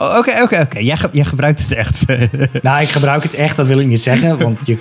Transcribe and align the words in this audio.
Oh, 0.00 0.16
Oké, 0.18 0.42
oké, 0.42 0.60
oké. 0.60 0.78
Jij, 0.78 0.96
ge- 0.96 1.08
jij 1.12 1.24
gebruikt 1.24 1.60
het 1.60 1.72
echt. 1.72 2.04
Nou, 2.62 2.82
ik 2.82 2.88
gebruik 2.88 3.22
het 3.22 3.34
echt, 3.34 3.56
dat 3.56 3.66
wil 3.66 3.78
ik 3.78 3.86
niet 3.86 4.02
zeggen. 4.02 4.38
Want 4.38 4.58
je, 4.64 4.76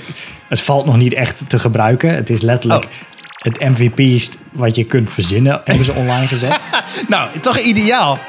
het 0.49 0.61
valt 0.61 0.85
nog 0.85 0.97
niet 0.97 1.13
echt 1.13 1.43
te 1.49 1.59
gebruiken. 1.59 2.15
Het 2.15 2.29
is 2.29 2.41
letterlijk 2.41 2.83
Oh. 2.83 2.89
het 3.37 3.59
MVP's 3.59 4.29
wat 4.51 4.75
je 4.75 4.83
kunt 4.83 5.13
verzinnen, 5.13 5.61
hebben 5.63 5.85
ze 5.85 5.91
online 5.93 6.27
gezet. 6.27 6.59
nou, 7.07 7.39
toch 7.39 7.59
ideaal. 7.59 8.19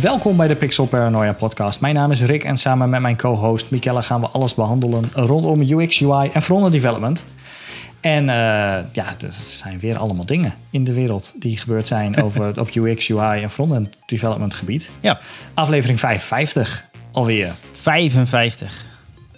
Welkom 0.00 0.36
bij 0.36 0.48
de 0.48 0.56
Pixel 0.56 0.86
Paranoia 0.86 1.32
podcast. 1.32 1.80
Mijn 1.80 1.94
naam 1.94 2.10
is 2.10 2.22
Rick 2.22 2.44
en 2.44 2.56
samen 2.56 2.90
met 2.90 3.00
mijn 3.00 3.16
co-host 3.16 3.70
Michelle 3.70 4.02
gaan 4.02 4.20
we 4.20 4.26
alles 4.26 4.54
behandelen 4.54 5.10
rondom 5.12 5.60
UX, 5.60 6.02
UI 6.02 6.30
en 6.32 6.42
frontend 6.42 6.72
development. 6.72 7.24
En 8.00 8.28
eh, 8.28 8.34
ja, 8.92 9.14
er 9.20 9.32
zijn 9.32 9.78
weer 9.78 9.96
allemaal 9.96 10.26
dingen 10.26 10.54
in 10.70 10.84
de 10.84 10.92
wereld 10.92 11.32
die 11.36 11.56
gebeurd 11.56 11.86
zijn 11.86 12.16
over 12.24 12.60
op 12.60 12.74
UX, 12.74 13.10
UI 13.10 13.42
en 13.42 13.50
frontend 13.50 13.96
development 14.06 14.54
gebied. 14.54 14.90
Ja, 15.00 15.20
Aflevering 15.54 16.00
55 16.00 16.88
alweer. 17.12 17.54
55. 17.72 18.86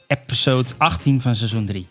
Episode 0.06 0.70
18 0.79 1.20
van 1.20 1.34
seizoen 1.34 1.66
3. 1.66 1.88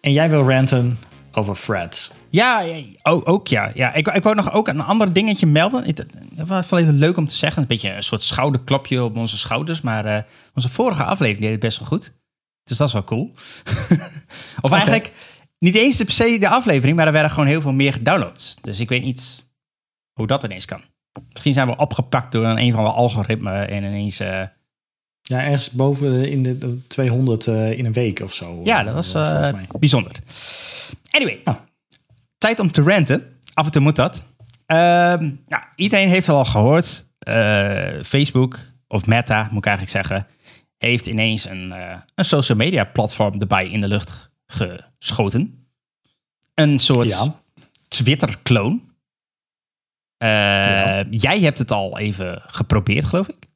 En 0.00 0.12
jij 0.12 0.30
wil 0.30 0.42
ranten 0.42 0.98
over 1.32 1.54
threads. 1.60 2.12
Ja, 2.36 2.60
ja, 2.60 2.82
oh, 3.02 3.22
ook 3.28 3.48
ja. 3.48 3.70
ja 3.74 3.94
ik, 3.94 4.06
ik 4.08 4.22
wou 4.22 4.34
nog 4.36 4.52
ook 4.52 4.68
een 4.68 4.80
ander 4.80 5.12
dingetje 5.12 5.46
melden. 5.46 5.84
Het 5.84 5.98
het 6.34 6.48
was 6.48 6.68
wel 6.68 6.78
even 6.80 6.94
leuk 6.98 7.16
om 7.16 7.26
te 7.26 7.34
zeggen. 7.34 7.62
Een 7.62 7.68
beetje 7.68 7.92
een 7.92 8.02
soort 8.02 8.22
schouderklapje 8.22 9.02
op 9.02 9.16
onze 9.16 9.38
schouders. 9.38 9.80
Maar 9.80 10.04
eh, 10.04 10.22
onze 10.54 10.68
vorige 10.68 11.04
aflevering 11.04 11.40
deed 11.42 11.50
het 11.50 11.60
best 11.60 11.78
wel 11.78 11.88
goed. 11.88 12.12
Dus 12.64 12.76
dat 12.78 12.86
is 12.86 12.92
wel 12.92 13.04
cool. 13.04 13.32
of 14.62 14.70
eigenlijk 14.70 15.12
niet 15.58 15.74
eens 15.76 15.96
per 16.02 16.12
se 16.12 16.38
de 16.38 16.48
aflevering, 16.48 16.96
maar 16.96 17.06
er 17.06 17.12
werden 17.12 17.30
gewoon 17.30 17.46
heel 17.46 17.60
veel 17.60 17.72
meer 17.72 17.92
gedownloads. 17.92 18.54
Dus 18.60 18.80
ik 18.80 18.88
weet 18.88 19.02
niet 19.02 19.44
hoe 20.12 20.26
dat 20.26 20.44
ineens 20.44 20.64
kan. 20.64 20.80
Misschien 21.32 21.52
zijn 21.52 21.66
we 21.66 21.76
opgepakt 21.76 22.32
door 22.32 22.44
een, 22.44 22.58
een 22.58 22.72
van 22.72 22.84
de 22.84 22.90
algoritme 22.90 23.50
en 23.52 23.84
ineens... 23.84 24.20
eh, 24.20 24.42
Ja, 25.22 25.40
ergens 25.42 25.70
boven 25.70 26.30
in 26.30 26.42
de, 26.42 26.58
de 26.58 26.86
200 26.86 27.46
eh, 27.46 27.78
in 27.78 27.84
een 27.86 27.92
week 27.92 28.20
of 28.20 28.34
zo. 28.34 28.60
ja, 28.64 28.82
dat 28.82 28.94
was 28.94 29.12
bijzonder. 29.78 30.12
Anyway, 31.10 31.40
Ah. 31.44 31.56
Tijd 32.38 32.60
om 32.60 32.70
te 32.72 32.82
ranten. 32.82 33.38
Af 33.54 33.64
en 33.64 33.70
toe 33.72 33.82
moet 33.82 33.96
dat. 33.96 34.26
Ehm, 34.66 35.30
nou, 35.46 35.62
iedereen 35.76 36.08
heeft 36.08 36.26
het 36.26 36.36
al 36.36 36.44
gehoord. 36.44 37.04
Eh, 37.18 38.02
Facebook, 38.02 38.58
of 38.88 39.06
Meta 39.06 39.42
moet 39.50 39.66
ik 39.66 39.66
eigenlijk 39.66 40.06
zeggen, 40.06 40.26
heeft 40.78 41.06
ineens 41.06 41.44
een, 41.48 41.72
eh, 41.72 42.00
een 42.14 42.24
social 42.24 42.58
media 42.58 42.84
platform 42.84 43.40
erbij 43.40 43.68
in 43.68 43.80
de 43.80 43.88
lucht 43.88 44.30
geschoten. 44.46 45.68
Een 46.54 46.78
soort 46.78 47.10
Ja. 47.10 47.40
Twitter-kloon. 47.88 48.90
Eh, 50.16 50.28
Ja. 50.28 51.04
Jij 51.10 51.40
hebt 51.40 51.58
het 51.58 51.70
al 51.70 51.98
even 51.98 52.42
geprobeerd, 52.46 53.04
geloof 53.04 53.28
ik. 53.28 53.46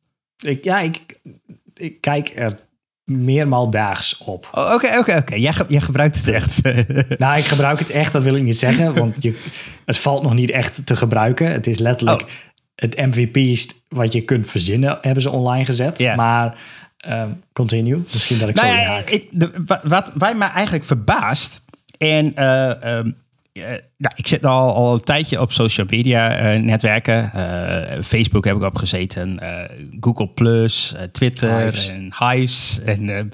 Ik, 0.42 0.64
ja, 0.64 0.80
ik, 0.80 1.20
ik 1.74 2.00
kijk 2.00 2.36
er 2.36 2.58
meermaal 3.10 3.70
daags 3.70 4.18
op. 4.18 4.48
Oh, 4.52 4.72
Oké, 4.74 4.98
oké, 4.98 5.16
oké. 5.16 5.34
Jij, 5.34 5.52
ge- 5.52 5.64
jij 5.68 5.80
gebruikt 5.80 6.16
het 6.16 6.28
echt. 6.28 6.60
Nou, 7.18 7.38
ik 7.38 7.44
gebruik 7.44 7.78
het 7.78 7.90
echt, 7.90 8.12
dat 8.12 8.22
wil 8.22 8.34
ik 8.34 8.42
niet 8.42 8.58
zeggen. 8.58 8.94
Want 8.94 9.16
je, 9.22 9.38
het 9.84 9.98
valt 9.98 10.22
nog 10.22 10.34
niet 10.34 10.50
echt 10.50 10.86
te 10.86 10.96
gebruiken. 10.96 11.52
Het 11.52 11.66
is 11.66 11.78
letterlijk 11.78 12.20
Oh. 12.22 12.28
het 12.74 12.96
MVP's 12.96 13.68
wat 13.88 14.12
je 14.12 14.20
kunt 14.20 14.46
verzinnen, 14.50 14.98
hebben 15.00 15.22
ze 15.22 15.30
online 15.30 15.64
gezet. 15.64 15.98
Ja. 15.98 16.14
Maar 16.14 16.54
ehm, 16.98 17.28
continue. 17.52 18.02
Misschien 18.12 18.38
dat 18.38 18.48
ik 18.48 18.54
Nou 18.54 18.68
zo 18.68 18.74
ja, 18.74 19.02
ik, 19.06 19.26
de, 19.30 19.50
wa- 19.66 19.80
wat, 19.84 20.10
waar 20.14 20.36
mij 20.36 20.48
eigenlijk 20.50 20.84
verbaast. 20.84 21.60
En 21.98 22.34
eh, 22.34 22.82
ehm, 22.98 23.10
nou, 23.96 24.14
ik 24.14 24.26
zit 24.26 24.44
al, 24.44 24.74
al 24.74 24.94
een 24.94 25.00
tijdje 25.00 25.40
op 25.40 25.52
social 25.52 25.86
media 25.90 26.36
eh, 26.36 26.60
netwerken. 26.62 27.32
Eh, 27.32 28.02
Facebook 28.02 28.44
heb 28.44 28.56
ik 28.56 28.62
opgezeten. 28.62 29.38
eh 29.38 29.86
Google 30.00 30.28
Plus, 30.28 30.94
Twitter 31.12 31.58
Hives. 31.58 31.88
en 31.88 32.12
Hives. 32.18 32.80
En, 32.84 33.32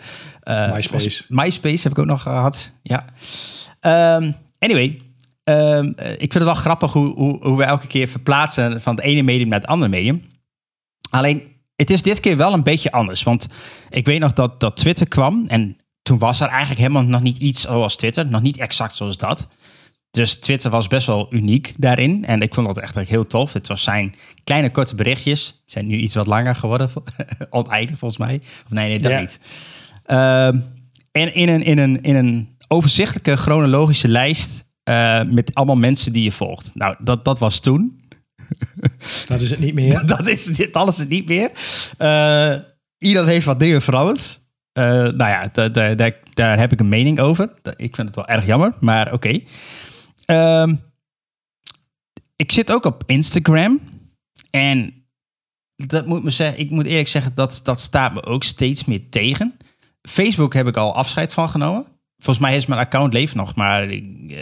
MySpace. 0.72 1.25
MySpace 1.28 1.82
heb 1.82 1.93
ik 1.93 1.99
ook 1.99 2.06
nog 2.06 2.22
gehad. 2.22 2.71
Ja. 2.82 3.05
Ehm, 3.81 4.32
anyway. 4.59 5.00
ehm, 5.44 5.93
eh, 5.97 6.10
ik 6.12 6.19
vind 6.19 6.34
het 6.34 6.43
wel 6.43 6.55
grappig 6.55 6.93
hoe, 6.93 7.15
hoe, 7.15 7.38
hoe 7.43 7.56
we 7.56 7.65
elke 7.65 7.87
keer 7.87 8.09
verplaatsen 8.09 8.82
van 8.82 8.94
het 8.94 9.05
ene 9.05 9.22
medium 9.22 9.49
naar 9.49 9.60
het 9.60 9.69
andere 9.69 9.91
medium. 9.91 10.22
Alleen, 11.10 11.43
het 11.76 11.91
is 11.91 12.03
dit 12.03 12.21
keer 12.21 12.37
wel 12.37 12.53
een 12.53 12.62
beetje 12.62 12.93
anders. 12.93 13.22
Want 13.22 13.47
ik 13.91 14.06
weet 14.06 14.21
nog 14.21 14.32
dat, 14.32 14.60
dat 14.60 14.76
Twitter 14.76 15.09
kwam. 15.09 15.44
En 15.49 15.76
toen 16.03 16.19
was 16.19 16.41
er 16.41 16.49
eigenlijk 16.49 16.81
helemaal 16.81 17.03
nog 17.03 17.22
niet 17.22 17.38
iets 17.38 17.60
zoals 17.60 17.97
Twitter. 17.97 18.26
Nog 18.26 18.43
niet 18.43 18.59
exact 18.59 18.94
zoals 18.94 19.16
dat. 19.16 19.49
Dus 20.16 20.37
Twitter 20.37 20.71
was 20.71 20.87
best 20.87 21.06
wel 21.06 21.27
uniek 21.31 21.75
daarin. 21.77 22.25
En 22.25 22.41
ik 22.41 22.54
vond 22.54 22.66
dat 22.66 22.78
echt 22.78 22.94
heel 23.09 23.27
tof. 23.27 23.53
Het 23.53 23.66
was 23.66 23.82
zijn 23.82 24.15
kleine 24.44 24.71
korte 24.71 24.94
berichtjes. 24.94 25.50
Die 25.50 25.60
zijn 25.65 25.87
nu 25.87 25.97
iets 25.97 26.15
wat 26.15 26.27
langer 26.27 26.54
geworden. 26.54 26.91
Oneindig 27.50 27.99
volgens 27.99 28.21
mij. 28.21 28.37
Of 28.43 28.71
nee, 28.71 28.88
nee, 28.88 28.99
dat 28.99 29.12
Ja. 29.12 29.21
niet. 29.21 29.38
Ehm, 30.05 30.59
en 31.12 31.34
in 31.34 31.49
een, 31.49 31.62
in, 31.62 31.78
een, 31.78 32.03
in 32.03 32.15
een 32.16 32.56
overzichtelijke 32.69 33.37
chronologische 33.37 34.09
lijst... 34.09 34.65
eh, 34.82 35.22
met 35.22 35.55
allemaal 35.55 35.76
mensen 35.76 36.12
die 36.12 36.22
je 36.22 36.32
volgt. 36.32 36.71
Nou, 36.75 36.94
dat, 36.99 37.25
dat 37.25 37.38
was 37.38 37.60
toen. 37.60 38.00
Dat 39.28 39.41
is 39.41 39.50
het 39.50 39.59
niet 39.60 39.75
meer. 39.75 40.06
Dat 40.16 40.26
is 40.28 40.44
dit 40.44 40.72
alles 40.72 40.99
het 40.99 41.09
niet 41.09 41.28
meer. 41.28 41.50
Eh 41.99 42.55
iedereen 42.99 43.28
heeft 43.28 43.47
wat 43.47 43.60
dingen 43.60 43.82
veranderd. 43.82 44.41
Eh, 44.72 44.84
nou 44.93 45.16
ja, 45.16 45.49
da- 45.53 45.69
da- 45.69 45.94
da- 45.94 46.10
daar 46.34 46.59
heb 46.59 46.72
ik 46.72 46.81
een 46.81 46.88
mening 46.88 47.21
over. 47.21 47.50
Ik 47.76 47.94
vind 47.94 48.06
het 48.06 48.16
wel 48.16 48.26
erg 48.28 48.47
jammer, 48.47 48.72
maar 48.81 49.12
oké. 49.12 49.38
Ehm, 50.26 50.75
ik 52.37 52.53
zit 52.53 52.72
ook 52.72 52.84
op 52.84 53.03
Instagram. 53.06 53.81
En 54.50 55.04
dat 55.76 56.06
moet 56.06 56.22
me 56.22 56.31
zeggen, 56.31 56.59
ik 56.59 56.70
moet 56.70 56.87
eerlijk 56.87 57.09
zeggen, 57.09 57.34
dat, 57.34 57.60
dat 57.64 57.81
staat 57.81 58.14
me 58.14 58.25
ook 58.25 58.44
steeds 58.44 58.84
meer 58.84 59.09
tegen. 59.10 59.56
Facebook 60.03 60.54
heb 60.54 60.66
ik 60.66 60.76
al 60.76 60.94
afscheid 60.94 61.32
van 61.32 61.48
genomen. 61.48 61.87
Volgens 62.19 62.47
mij 62.47 62.56
is 62.56 62.66
mijn 62.66 62.81
account 62.81 63.12
leeft 63.12 63.34
nog, 63.34 63.54
maar 63.54 63.91
ik, 63.91 64.31
eh, 64.31 64.38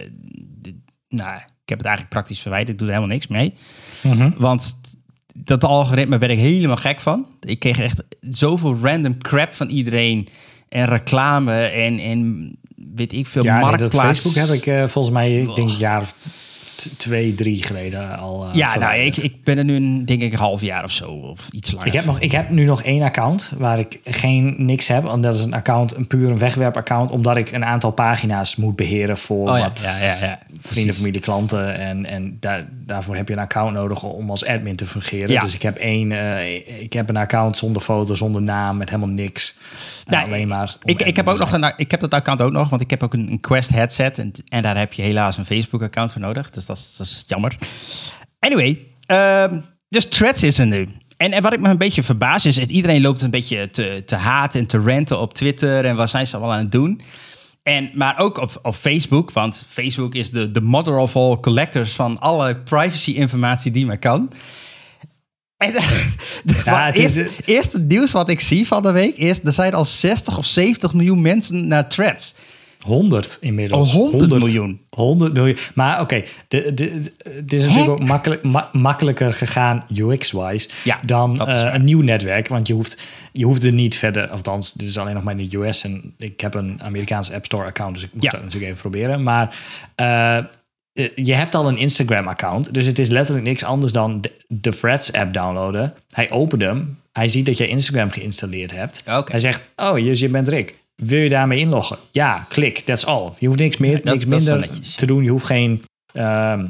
nou, 1.09 1.37
ik 1.37 1.71
heb 1.71 1.79
het 1.79 1.87
eigenlijk 1.87 2.09
praktisch 2.09 2.41
verwijderd. 2.41 2.71
Ik 2.71 2.79
doe 2.79 2.87
er 2.87 2.95
helemaal 2.95 3.15
niks 3.15 3.27
mee. 3.27 3.55
Mhm. 4.03 4.31
Want 4.37 4.75
dat 5.35 5.65
algoritme 5.65 6.19
werd 6.19 6.33
ik 6.33 6.39
helemaal 6.39 6.77
gek 6.77 7.01
van. 7.01 7.27
Ik 7.41 7.59
kreeg 7.59 7.79
echt 7.79 8.03
zoveel 8.21 8.77
random 8.83 9.19
crap 9.19 9.53
van 9.53 9.69
iedereen. 9.69 10.29
En 10.75 10.87
reclame 10.87 11.53
en, 11.63 11.99
en 11.99 12.51
weet 12.95 13.13
ik 13.13 13.27
veel, 13.27 13.45
Ja, 13.45 13.53
nee, 13.53 13.71
dat 13.71 13.79
marktplaats. 13.81 14.21
Facebook 14.21 14.47
heb 14.47 14.57
ik 14.57 14.67
eh, 14.67 14.89
volgens 14.89 15.15
mij, 15.15 15.41
ik 15.41 15.55
denk 15.55 15.69
een 15.71 15.77
jaar 15.77 16.01
of 16.01 16.15
twee, 16.97 17.35
drie 17.35 17.63
geleden 17.63 18.19
al 18.19 18.49
eh, 18.49 18.55
Ja, 18.55 18.79
nou, 18.79 18.95
ik, 18.95 19.17
ik 19.17 19.45
ben 19.45 19.59
er 19.59 19.65
nu 19.65 19.75
een, 19.75 20.05
denk 20.05 20.23
ik 20.23 20.33
een 20.33 20.39
half 20.39 20.61
jaar 20.61 20.85
of 20.85 20.91
zo. 20.91 21.07
Of 21.07 21.49
iets 21.51 21.73
langer. 21.73 21.87
Ik 21.87 21.93
heb, 21.93 22.05
nog, 22.05 22.21
ik 22.21 22.33
heb 22.33 22.51
nu 22.51 22.65
nog 22.65 22.83
één 22.83 23.03
account 23.03 23.53
waar 23.57 23.79
ik 23.79 24.01
geen 24.05 24.55
niks 24.59 24.89
heb. 24.89 25.07
En 25.07 25.21
dat 25.21 25.35
is 25.35 25.41
een 25.41 25.55
account, 25.55 25.97
een 25.97 26.07
puur 26.07 26.31
een 26.31 26.39
wegwerpaccount. 26.39 27.11
Omdat 27.11 27.37
ik 27.37 27.53
een 27.53 27.65
aantal 27.65 27.91
pagina's 27.91 28.57
moet 28.57 28.77
beheren 28.77 29.17
voor 29.17 29.51
Oh 29.51 29.59
ja, 29.59 29.63
wat 29.63 29.81
ja, 29.83 30.07
ja, 30.07 30.27
ja. 30.27 30.39
vrienden, 30.63 30.95
familie, 30.95 31.21
klanten. 31.21 31.79
En, 31.79 32.07
en 32.07 32.37
daar, 32.41 32.67
daarvoor 32.71 33.17
heb 33.17 33.29
je 33.29 33.35
een 33.35 33.41
account 33.41 33.75
nodig 33.75 34.03
om 34.03 34.31
als 34.31 34.45
admin 34.45 34.77
te 34.77 34.87
fungeren. 34.87 35.41
Dus 35.41 35.55
ik 35.55 35.63
heb 35.63 35.77
één, 35.77 36.13
eh, 36.13 36.83
ik 36.83 36.93
heb 36.93 37.09
een 37.09 37.17
account 37.17 37.57
zonder 37.57 37.83
foto, 37.83 38.15
zonder 38.15 38.43
naam, 38.43 38.77
met 38.77 38.91
helemaal 38.91 39.15
niks. 39.15 39.57
Eh, 40.07 40.23
alleen 40.23 40.49
maar. 40.49 40.77
Ik, 40.83 41.03
ik, 41.03 41.17
heb 41.17 41.29
ook 41.29 41.39
nog 41.39 41.53
een, 41.53 41.73
ik 41.77 41.91
heb 41.91 42.01
dat 42.01 42.15
account 42.15 42.43
ook 42.43 42.53
nog, 42.53 42.69
want 42.69 42.83
ik 42.83 42.91
heb 42.91 43.03
ook 43.03 43.15
een, 43.15 43.31
een 43.31 43.41
Quest 43.41 43.71
headset. 43.71 44.19
En, 44.19 44.33
en 44.49 44.63
daar 44.63 44.79
heb 44.79 44.93
je 44.93 45.03
helaas 45.03 45.37
een 45.37 45.45
Facebook-account 45.45 46.13
voor 46.13 46.21
nodig. 46.21 46.51
Dus 46.51 46.64
dat, 46.67 46.77
is- 46.77 46.97
dat 46.97 47.07
is 47.07 47.25
jammer. 47.27 47.57
Anyway, 48.39 48.87
ehm, 49.07 49.61
dus 49.89 50.07
Threads 50.09 50.43
is 50.43 50.59
er 50.59 50.67
nu. 50.67 50.89
En, 51.17 51.33
en 51.33 51.43
wat 51.43 51.53
ik 51.53 51.61
me 51.61 51.69
een 51.69 51.79
beetje 51.79 52.03
verbaas 52.03 52.47
is, 52.47 52.57
dat 52.57 52.71
iedereen 52.71 53.01
loopt 53.03 53.23
een 53.23 53.31
beetje 53.31 53.71
te, 53.71 54.03
te 54.07 54.17
haten 54.17 54.61
en 54.61 54.67
te 54.67 54.79
ranten 54.79 55.21
op 55.21 55.35
Twitter. 55.35 55.85
En 55.85 55.97
wat 55.97 56.11
zijn 56.11 56.27
ze 56.27 56.37
allemaal 56.37 56.55
aan 56.55 56.61
het 56.63 56.73
doen? 56.73 57.01
En, 57.63 57.91
maar 57.95 58.19
ook 58.19 58.39
op, 58.39 58.59
op 58.63 58.75
Facebook, 58.75 59.33
want 59.33 59.67
Facebook 59.69 60.15
is 60.15 60.31
de, 60.31 60.51
de 60.51 60.61
mother 60.61 60.97
of 60.97 61.17
all 61.17 61.37
collectors 61.41 61.91
van 61.93 62.21
alle 62.21 62.57
privacy-informatie 62.57 63.71
die 63.71 63.87
maar 63.87 63.99
kan. 63.99 64.31
En 65.57 65.73
de, 66.45 66.61
Ja, 66.65 66.87
het 66.87 66.99
is- 66.99 67.17
eerst, 67.17 67.41
eerste 67.45 67.81
nieuws 67.81 68.13
wat 68.13 68.31
ik 68.31 68.41
zie 68.41 68.67
van 68.67 68.83
de 68.83 68.93
week 68.93 69.17
is... 69.17 69.45
er 69.45 69.53
zijn 69.53 69.75
al 69.75 69.85
60 69.85 70.39
of 70.39 70.47
70 70.47 70.95
miljoen 70.95 71.21
mensen 71.23 71.69
naar 71.69 71.89
Threads. 71.89 72.35
100 72.85 73.39
inmiddels. 73.41 73.95
Al 73.95 74.01
100 74.11 74.31
miljoen. 74.31 74.81
100 74.91 75.33
miljoen. 75.33 75.57
Maar 75.75 76.01
oké, 76.01 76.23
het 76.49 77.53
is 77.53 77.63
natuurlijk 77.63 77.89
ook 77.89 78.07
makkelijk, 78.07 78.43
ma- 78.43 78.69
makkelijker 78.73 79.33
gegaan 79.33 79.85
UX-wise 79.97 80.69
Ja, 80.85 80.99
dan 81.05 81.47
eh, 81.47 81.71
een 81.73 81.85
nieuw 81.85 82.01
netwerk. 82.01 82.49
Want 82.49 82.69
je 82.69 82.75
hoeft, 82.75 82.99
je 83.33 83.45
hoeft 83.45 83.65
er 83.65 83.73
niet 83.73 83.97
verder, 83.97 84.29
althans, 84.29 84.73
dit 84.73 84.89
is 84.89 84.99
alleen 84.99 85.15
nog 85.15 85.23
maar 85.23 85.39
in 85.39 85.49
de 85.49 85.59
US. 85.59 85.85
En 85.85 86.15
ik 86.19 86.41
heb 86.41 86.55
een 86.55 86.83
Amerikaanse 86.83 87.35
App 87.35 87.45
Store 87.45 87.65
account, 87.67 87.95
dus 87.95 88.05
ik 88.05 88.13
moet 88.13 88.23
Ja. 88.23 88.31
dat 88.31 88.43
natuurlijk 88.43 88.71
even 88.71 88.81
proberen. 88.81 89.23
Maar 89.23 89.57
eh, 89.95 90.37
eh, 90.37 90.45
je 91.15 91.35
hebt 91.35 91.55
al 91.55 91.69
een 91.69 91.79
Instagram 91.79 92.29
account, 92.29 92.75
dus 92.75 92.87
het 92.87 92.99
is 92.99 93.09
letterlijk 93.09 93.47
niks 93.47 93.65
anders 93.65 93.93
dan 93.93 94.21
de, 94.21 94.31
de 94.49 94.77
Threads 94.77 95.13
app 95.13 95.33
downloaden. 95.33 95.95
Hij 96.11 96.31
opent 96.31 96.63
hem 96.63 96.99
Hij 97.13 97.29
ziet 97.29 97.47
dat 97.47 97.59
je 97.59 97.67
Instagram 97.67 98.11
geïnstalleerd 98.11 98.73
hebt. 98.73 99.03
Hij 99.31 99.41
zegt, 99.41 99.69
oh, 99.77 99.99
je 99.99 100.29
bent 100.29 100.49
Rick. 100.49 100.83
Wil 100.95 101.21
je 101.21 101.29
daarmee 101.29 101.59
inloggen? 101.59 101.99
Ja, 102.11 102.47
klik, 102.49 102.79
that's 102.79 103.05
all. 103.05 103.31
Je 103.39 103.47
hoeft 103.47 103.59
niks 103.59 103.77
meer, 103.77 103.95
dat- 103.95 104.05
niks 104.05 104.45
dat 104.45 104.59
minder 104.61 104.81
te 104.97 105.07
doen. 105.07 105.25
Je 105.25 105.31
hoeft 105.31 105.47
geen... 105.47 105.83
ehm, 106.13 106.61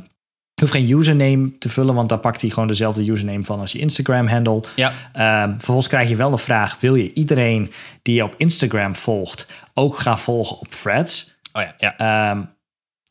je 0.55 0.61
hoeft 0.61 0.73
geen 0.73 0.91
username 0.91 1.59
te 1.59 1.69
vullen, 1.69 1.95
want 1.95 2.09
dan 2.09 2.21
pakt 2.21 2.41
hij 2.41 2.51
gewoon 2.51 2.69
dezelfde 2.69 3.11
username 3.11 3.45
van 3.45 3.61
als 3.61 3.73
je 3.73 3.79
Instagram-handle. 3.79 4.63
Ja. 4.77 4.93
Ehm, 5.13 5.51
vervolgens 5.51 5.89
krijg 5.89 6.09
je 6.09 6.17
wel 6.17 6.31
de 6.31 6.39
vraag: 6.39 6.81
wil 6.81 6.95
je 6.95 7.13
iedereen 7.13 7.73
die 8.03 8.15
je 8.15 8.25
op 8.25 8.35
Instagram 8.37 8.97
volgt 8.97 9.47
ook 9.75 9.99
gaan 9.99 10.19
volgen 10.19 10.59
op 10.59 10.69
Threads? 10.71 11.35
Oh 11.53 11.63
ja, 11.63 11.75
ja. 11.79 11.97
Ehm, 12.31 12.43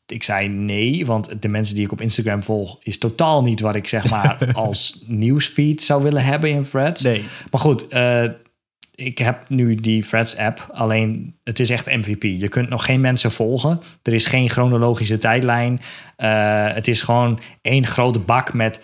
ik 0.06 0.22
zei 0.22 0.48
nee, 0.48 1.06
want 1.06 1.42
de 1.42 1.48
mensen 1.48 1.74
die 1.74 1.84
ik 1.84 1.92
op 1.92 2.00
Instagram 2.00 2.42
volg 2.42 2.76
is 2.82 2.98
totaal 2.98 3.42
niet 3.42 3.60
wat 3.60 3.74
ik 3.76 3.88
zeg 3.88 4.10
maar 4.10 4.38
als 4.54 5.02
nieuwsfeed 5.06 5.82
zou 5.82 6.02
willen 6.02 6.24
hebben 6.24 6.50
in 6.50 6.68
Threads. 6.68 7.02
Nee. 7.02 7.24
Maar 7.50 7.60
goed, 7.60 7.88
eh, 7.88 8.24
ik 8.94 9.18
heb 9.18 9.48
nu 9.48 9.74
die 9.74 10.06
Threads 10.06 10.36
app, 10.36 10.68
alleen 10.72 11.36
het 11.44 11.60
is 11.60 11.70
echt 11.70 11.86
MVP. 11.86 12.22
Je 12.22 12.48
kunt 12.48 12.68
nog 12.68 12.84
geen 12.84 13.00
mensen 13.00 13.32
volgen. 13.32 13.80
Er 14.02 14.12
is 14.14 14.26
geen 14.26 14.48
chronologische 14.48 15.16
tijdlijn. 15.16 15.80
Eh, 16.16 16.72
het 16.74 16.88
is 16.88 17.02
gewoon 17.02 17.40
één 17.62 17.86
grote 17.86 18.18
bak 18.18 18.52
met 18.52 18.80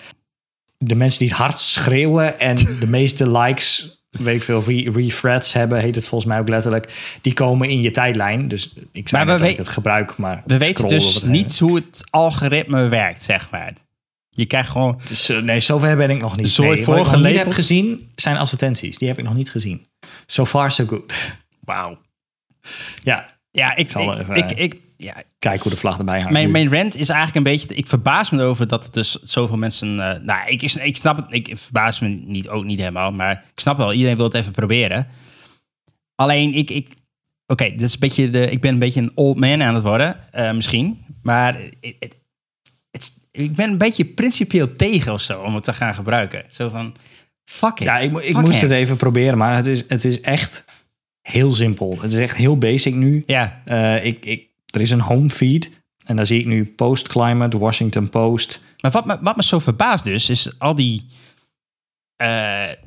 de 0.79 0.95
mensen 0.95 1.19
die 1.19 1.29
het 1.29 1.37
hard 1.37 1.59
schreeuwen 1.59 2.41
en 2.41 2.57
de 2.57 2.87
meeste 2.99 3.31
likes. 3.39 3.99
Weet 4.11 4.35
ik 4.35 4.43
veel, 4.43 4.63
re- 4.67 4.91
refrets 4.91 5.53
hebben, 5.53 5.81
heet 5.81 5.95
het 5.95 6.07
volgens 6.07 6.31
mij 6.31 6.41
ook 6.41 6.49
letterlijk. 6.49 7.19
Die 7.21 7.33
komen 7.33 7.69
in 7.69 7.83
je 7.83 7.91
tijdlijn. 7.91 8.49
Dus 8.49 8.73
ik 8.93 9.09
we 9.09 9.25
dat 9.25 9.41
ik 9.41 9.57
het 9.57 9.69
gebruik, 9.69 10.17
maar 10.17 10.43
We 10.47 10.59
weten 10.59 10.87
dus 10.87 11.23
niet 11.23 11.59
hoe 11.59 11.75
het 11.75 12.05
algoritme 12.11 12.89
werkt, 12.89 13.23
zeg 13.23 13.51
maar. 13.51 13.73
Je 14.31 14.47
krijgt 14.47 14.71
gewoon... 14.71 15.01
Dus, 15.05 15.29
eh, 15.29 15.39
nee, 15.39 15.61
zover 15.61 15.97
ben 15.97 16.11
ik 16.11 16.21
nog 16.21 16.37
niet. 16.37 16.49
Zooi 16.49 16.69
nee, 16.69 16.85
wat 16.85 16.87
ik 16.87 16.87
nog 16.87 16.97
niet 16.97 17.07
voorgelabeld? 17.07 17.45
heb 17.45 17.55
gezien 17.55 18.11
zijn 18.15 18.37
advertenties. 18.37 18.99
Die 18.99 19.09
heb 19.09 19.19
ik 19.19 19.25
nog 19.25 19.35
niet 19.35 19.51
gezien. 19.51 19.87
So 20.27 20.45
far, 20.47 20.71
so 20.73 20.87
good. 20.87 21.13
Wauw. 21.61 21.99
Ja, 23.03 23.27
Ja, 23.51 23.77
ik, 23.77 23.91
zal 23.91 24.13
ik, 24.13 24.19
even- 24.21 24.37
ik, 24.37 24.51
ik, 24.53 24.81
ja, 24.97 25.23
kijk 25.39 25.61
hoe 25.63 25.71
de 25.73 25.77
vlag 25.79 25.99
erbij 25.99 26.17
hangt. 26.19 26.33
mijn, 26.33 26.51
mijn 26.51 26.73
rant 26.75 26.97
is 26.97 27.09
eigenlijk 27.09 27.37
een 27.37 27.53
beetje... 27.53 27.75
Ik 27.75 27.87
verbaas 27.87 28.31
me 28.31 28.39
erover 28.39 28.67
dat 28.69 28.85
het 28.85 28.95
dus 28.95 29.13
zoveel 29.13 29.57
mensen... 29.57 30.01
eh, 30.15 30.21
nou, 30.23 30.49
ik, 30.51 30.63
ik 30.63 30.97
snap 30.97 31.17
het. 31.17 31.27
Ik 31.31 31.59
verbaas 31.59 32.01
me 32.01 32.09
niet, 32.09 32.49
ook 32.49 32.65
niet 32.65 32.79
helemaal. 32.79 33.13
Maar 33.13 33.33
ik 33.53 33.61
snap 33.61 33.77
wel, 33.77 33.93
iedereen 33.93 34.17
wil 34.17 34.25
het 34.25 34.35
even 34.35 34.53
proberen. 34.53 35.07
Alleen, 36.15 36.55
ik... 36.55 36.71
ik 36.71 36.89
Oké, 37.47 37.65
dit 37.71 37.81
is 37.81 37.93
een 37.93 37.99
beetje 38.01 38.31
de, 38.31 38.51
ik 38.51 38.61
ben 38.61 38.73
een 38.73 38.79
beetje 38.79 39.01
een 39.01 39.13
old 39.15 39.39
man 39.39 39.63
aan 39.63 39.75
het 39.75 39.83
worden. 39.85 40.33
eh, 40.33 40.53
misschien. 40.53 41.05
Maar 41.23 41.57
ik 43.33 43.55
ben 43.55 43.71
een 43.71 43.79
beetje 43.79 44.05
principieel 44.05 44.77
tegen 44.77 45.13
of 45.13 45.21
zo 45.21 45.41
om 45.43 45.55
het 45.55 45.65
te 45.65 45.73
gaan 45.73 45.95
gebruiken. 45.95 46.45
Zo 46.49 46.69
van, 46.69 46.95
fuck 47.51 47.81
it. 47.81 47.87
Ja, 47.87 47.99
ik, 47.99 48.19
ik 48.19 48.37
moest 48.41 48.61
hem. 48.61 48.71
het 48.71 48.79
even 48.79 48.97
proberen, 48.97 49.39
maar 49.39 49.57
het 49.57 49.67
is, 49.67 49.85
het 49.89 50.05
is 50.05 50.21
echt 50.21 50.65
heel 51.23 51.51
simpel. 51.53 51.99
Het 52.01 52.13
is 52.13 52.19
echt 52.19 52.37
heel 52.37 52.59
basic 52.59 52.95
nu. 52.95 53.23
Ja, 53.27 53.63
Eh, 53.65 54.05
ik, 54.05 54.25
ik, 54.25 54.49
er 54.75 54.81
is 54.81 54.91
een 54.91 55.01
home 55.01 55.31
feed 55.31 55.71
en 56.07 56.17
daar 56.17 56.27
zie 56.27 56.41
ik 56.41 56.47
nu 56.47 56.65
Post 56.65 57.09
Climate, 57.09 57.59
Washington 57.59 58.09
Post. 58.09 58.61
Maar 58.81 58.91
wat 58.91 59.07
me, 59.07 59.19
wat 59.21 59.37
me 59.37 59.43
zo 59.43 59.59
verbaast 59.59 60.05
dus, 60.05 60.31
is 60.31 60.59
al 60.59 60.75
die... 60.75 61.07
eh, 62.17 62.29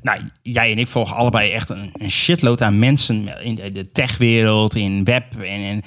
nou, 0.02 0.22
jij 0.42 0.72
en 0.72 0.80
ik 0.80 0.88
volgen 0.88 1.16
allebei 1.16 1.52
echt 1.52 1.70
een, 1.70 1.90
een 1.94 2.12
shitload 2.12 2.62
aan 2.62 2.80
mensen 2.80 3.44
in 3.44 3.56
de, 3.56 3.72
de 3.72 3.86
techwereld, 3.86 4.76
in 4.76 5.04
web 5.04 5.26
en, 5.42 5.64
en 5.64 5.82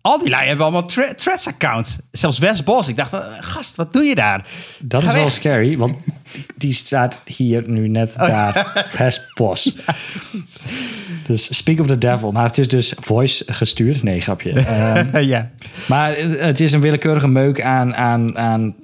al 0.00 0.18
die 0.18 0.30
lui 0.30 0.46
hebben 0.46 0.64
allemaal 0.64 0.86
thre- 0.86 1.14
threads 1.14 1.46
accounts. 1.46 1.98
Zelfs 2.10 2.38
Wes 2.38 2.62
Bos. 2.64 2.88
Ik 2.88 2.96
dacht, 2.96 3.10
wel, 3.10 3.22
gast, 3.40 3.76
wat 3.76 3.92
doe 3.92 4.02
je 4.04 4.14
daar? 4.14 4.48
Dat 4.82 5.02
Ga 5.02 5.08
is 5.08 5.14
wel 5.14 5.30
scary, 5.30 5.76
want 5.76 5.96
die 6.56 6.72
staat 6.72 7.20
hier 7.24 7.68
nu 7.68 7.88
net 7.88 8.14
daar, 8.16 8.72
Pest 8.96 9.20
Post. 9.34 9.76
Precies. 10.10 10.60
Dus 11.26 11.56
speak 11.56 11.80
of 11.80 11.86
the 11.86 11.98
devil. 11.98 12.32
Nou, 12.32 12.46
het 12.46 12.58
is 12.58 12.68
dus 12.68 12.92
voice 13.00 13.44
gestuurd. 13.52 14.02
Nee, 14.02 14.20
grapje. 14.20 14.52
Ehm, 14.60 15.18
ja. 15.18 15.50
Maar 15.86 16.16
het 16.16 16.60
is 16.60 16.72
een 16.72 16.80
willekeurige 16.80 17.28
meuk 17.28 17.62
aan, 17.62 17.94
aan, 17.94 18.38
aan 18.38 18.74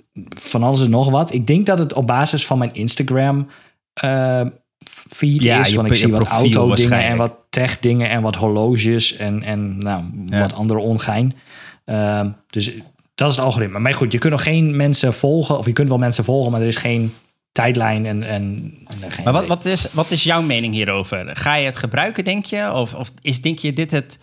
van 0.41 0.63
alles 0.63 0.81
en 0.81 0.91
nog 0.91 1.11
wat. 1.11 1.33
Ik 1.33 1.47
denk 1.47 1.67
dat 1.67 1.79
het 1.79 1.93
op 1.93 2.07
basis 2.07 2.47
van 2.47 2.59
mijn 2.59 2.75
Instagram 2.75 3.49
eh, 3.93 4.41
feed 4.91 5.43
Ja, 5.43 5.61
is. 5.61 5.75
Want 5.75 5.91
ik 5.91 5.97
zie 5.97 6.11
wat 6.11 6.29
auto 6.29 6.75
dingen 6.75 7.05
en 7.05 7.17
wat 7.17 7.47
tech 7.51 7.79
dingen 7.79 8.09
en 8.11 8.23
wat 8.23 8.37
horloges 8.37 9.17
en, 9.17 9.43
en 9.43 9.79
nou, 9.79 10.05
Ja. 10.27 10.41
wat 10.41 10.53
andere 10.53 10.81
ongein. 10.81 11.33
Ehm, 11.85 12.31
dus 12.51 12.73
dat 13.15 13.31
is 13.31 13.37
het 13.37 13.45
algoritme. 13.45 13.79
Maar 13.79 13.95
goed, 13.95 14.13
je 14.13 14.19
kunt 14.19 14.33
nog 14.33 14.43
geen 14.43 14.77
mensen 14.77 15.15
volgen. 15.15 15.59
Of 15.59 15.67
je 15.67 15.73
kunt 15.73 15.89
wel 15.89 15.99
mensen 15.99 16.25
volgen, 16.25 16.53
maar 16.53 16.61
er 16.61 16.67
is 16.67 16.77
geen 16.77 17.15
tijdlijn 17.53 18.07
en, 18.07 18.23
en, 18.23 18.73
en 19.01 19.25
Maar 19.25 19.33
wat, 19.33 19.47
wat, 19.47 19.65
is, 19.65 19.87
wat 19.93 20.11
is 20.11 20.23
jouw 20.25 20.43
mening 20.43 20.75
hierover? 20.75 21.37
Ga 21.37 21.55
je 21.55 21.65
het 21.65 21.77
gebruiken, 21.77 22.25
denk 22.25 22.45
je? 22.45 22.73
Of, 22.73 22.95
of 22.95 23.13
is, 23.21 23.41
denk 23.43 23.59
je 23.59 23.73
dit 23.73 23.91
het... 23.91 24.19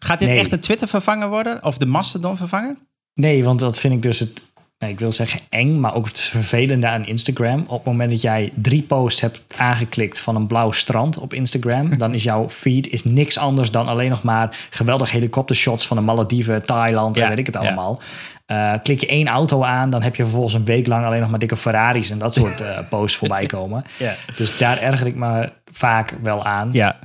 Gaat 0.00 0.18
dit 0.18 0.28
Nee. 0.28 0.38
echt 0.38 0.50
de 0.50 0.58
Twitter 0.58 0.88
vervangen 0.88 1.28
worden? 1.28 1.64
Of 1.64 1.78
de 1.78 1.86
Mastodon 1.86 2.36
vervangen? 2.36 2.78
Nee, 3.14 3.44
want 3.44 3.60
dat 3.60 3.78
vind 3.78 3.94
ik 3.94 4.02
dus 4.02 4.18
het, 4.18 4.44
nee, 4.78 4.90
ik 4.90 4.98
wil 4.98 5.12
zeggen 5.12 5.40
eng, 5.48 5.80
maar 5.80 5.94
ook 5.94 6.06
het 6.06 6.20
vervelende 6.20 6.86
aan 6.86 7.06
Instagram. 7.06 7.60
Op 7.60 7.76
het 7.76 7.84
moment 7.84 8.10
dat 8.10 8.22
jij 8.22 8.52
drie 8.54 8.82
posts 8.82 9.20
hebt 9.20 9.42
aangeklikt 9.56 10.20
van 10.20 10.36
een 10.36 10.46
blauw 10.46 10.72
strand 10.72 11.18
op 11.18 11.34
Instagram, 11.34 11.96
dan 11.98 12.14
is 12.14 12.22
jouw 12.22 12.48
feed 12.48 12.88
is 12.88 13.04
niks 13.04 13.38
anders 13.38 13.70
dan 13.70 13.88
alleen 13.88 14.10
nog 14.10 14.22
maar 14.22 14.56
geweldige 14.70 15.12
helikoptershots 15.12 15.86
van 15.86 15.96
de 15.96 16.02
Malediven, 16.02 16.64
Thailand 16.64 17.16
en 17.16 17.28
weet 17.28 17.38
ik 17.38 17.46
het 17.46 17.54
ja. 17.54 17.60
allemaal. 17.60 18.00
Eh, 18.46 18.72
klik 18.82 19.00
je 19.00 19.06
één 19.06 19.28
auto 19.28 19.62
aan, 19.62 19.90
dan 19.90 20.02
heb 20.02 20.14
je 20.14 20.22
vervolgens 20.22 20.54
een 20.54 20.64
week 20.64 20.86
lang 20.86 21.04
alleen 21.04 21.20
nog 21.20 21.30
maar 21.30 21.38
dikke 21.38 21.56
Ferraris 21.56 22.10
en 22.10 22.18
dat 22.18 22.34
soort 22.34 22.60
eh, 22.60 22.78
posts 22.90 23.16
voorbij 23.16 23.46
komen. 23.46 23.84
Ja. 23.98 24.14
Dus 24.36 24.58
daar 24.58 24.80
erger 24.80 25.06
ik 25.06 25.14
me 25.14 25.52
vaak 25.70 26.16
wel 26.22 26.44
aan. 26.44 26.68
Ja. 26.72 26.98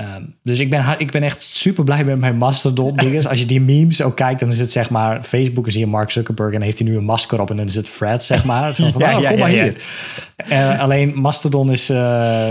Ehm, 0.00 0.22
dus 0.42 0.58
ik 0.58 0.70
ben, 0.70 0.94
ik 0.98 1.10
ben 1.10 1.22
echt 1.22 1.42
super 1.42 1.84
blij 1.84 2.04
met 2.04 2.18
mijn 2.18 2.36
Mastodon 2.36 2.96
dinges. 3.04 3.28
Als 3.28 3.40
je 3.40 3.46
die 3.46 3.60
memes 3.60 4.02
ook 4.02 4.16
kijkt, 4.16 4.40
dan 4.40 4.50
is 4.50 4.60
het 4.60 4.72
zeg 4.72 4.90
maar... 4.90 5.22
Facebook 5.22 5.66
is 5.66 5.74
hier 5.74 5.88
Mark 5.88 6.10
Zuckerberg 6.10 6.54
en 6.54 6.62
heeft 6.62 6.78
hij 6.78 6.88
nu 6.88 6.96
een 6.96 7.04
masker 7.04 7.40
op... 7.40 7.50
en 7.50 7.56
dan 7.56 7.66
is 7.66 7.74
het 7.74 7.88
Fred, 7.88 8.24
zeg 8.24 8.44
maar. 8.44 8.72
Van, 8.74 8.92
Ja, 8.96 9.16
oh, 9.16 9.20
ja, 9.22 9.28
kom 9.28 9.38
ja, 9.38 9.42
maar 9.42 9.50
hier. 9.50 9.82
Eh, 10.36 10.80
alleen 10.80 11.20
Mastodon 11.20 11.70
is... 11.70 11.88
eh, 11.88 12.50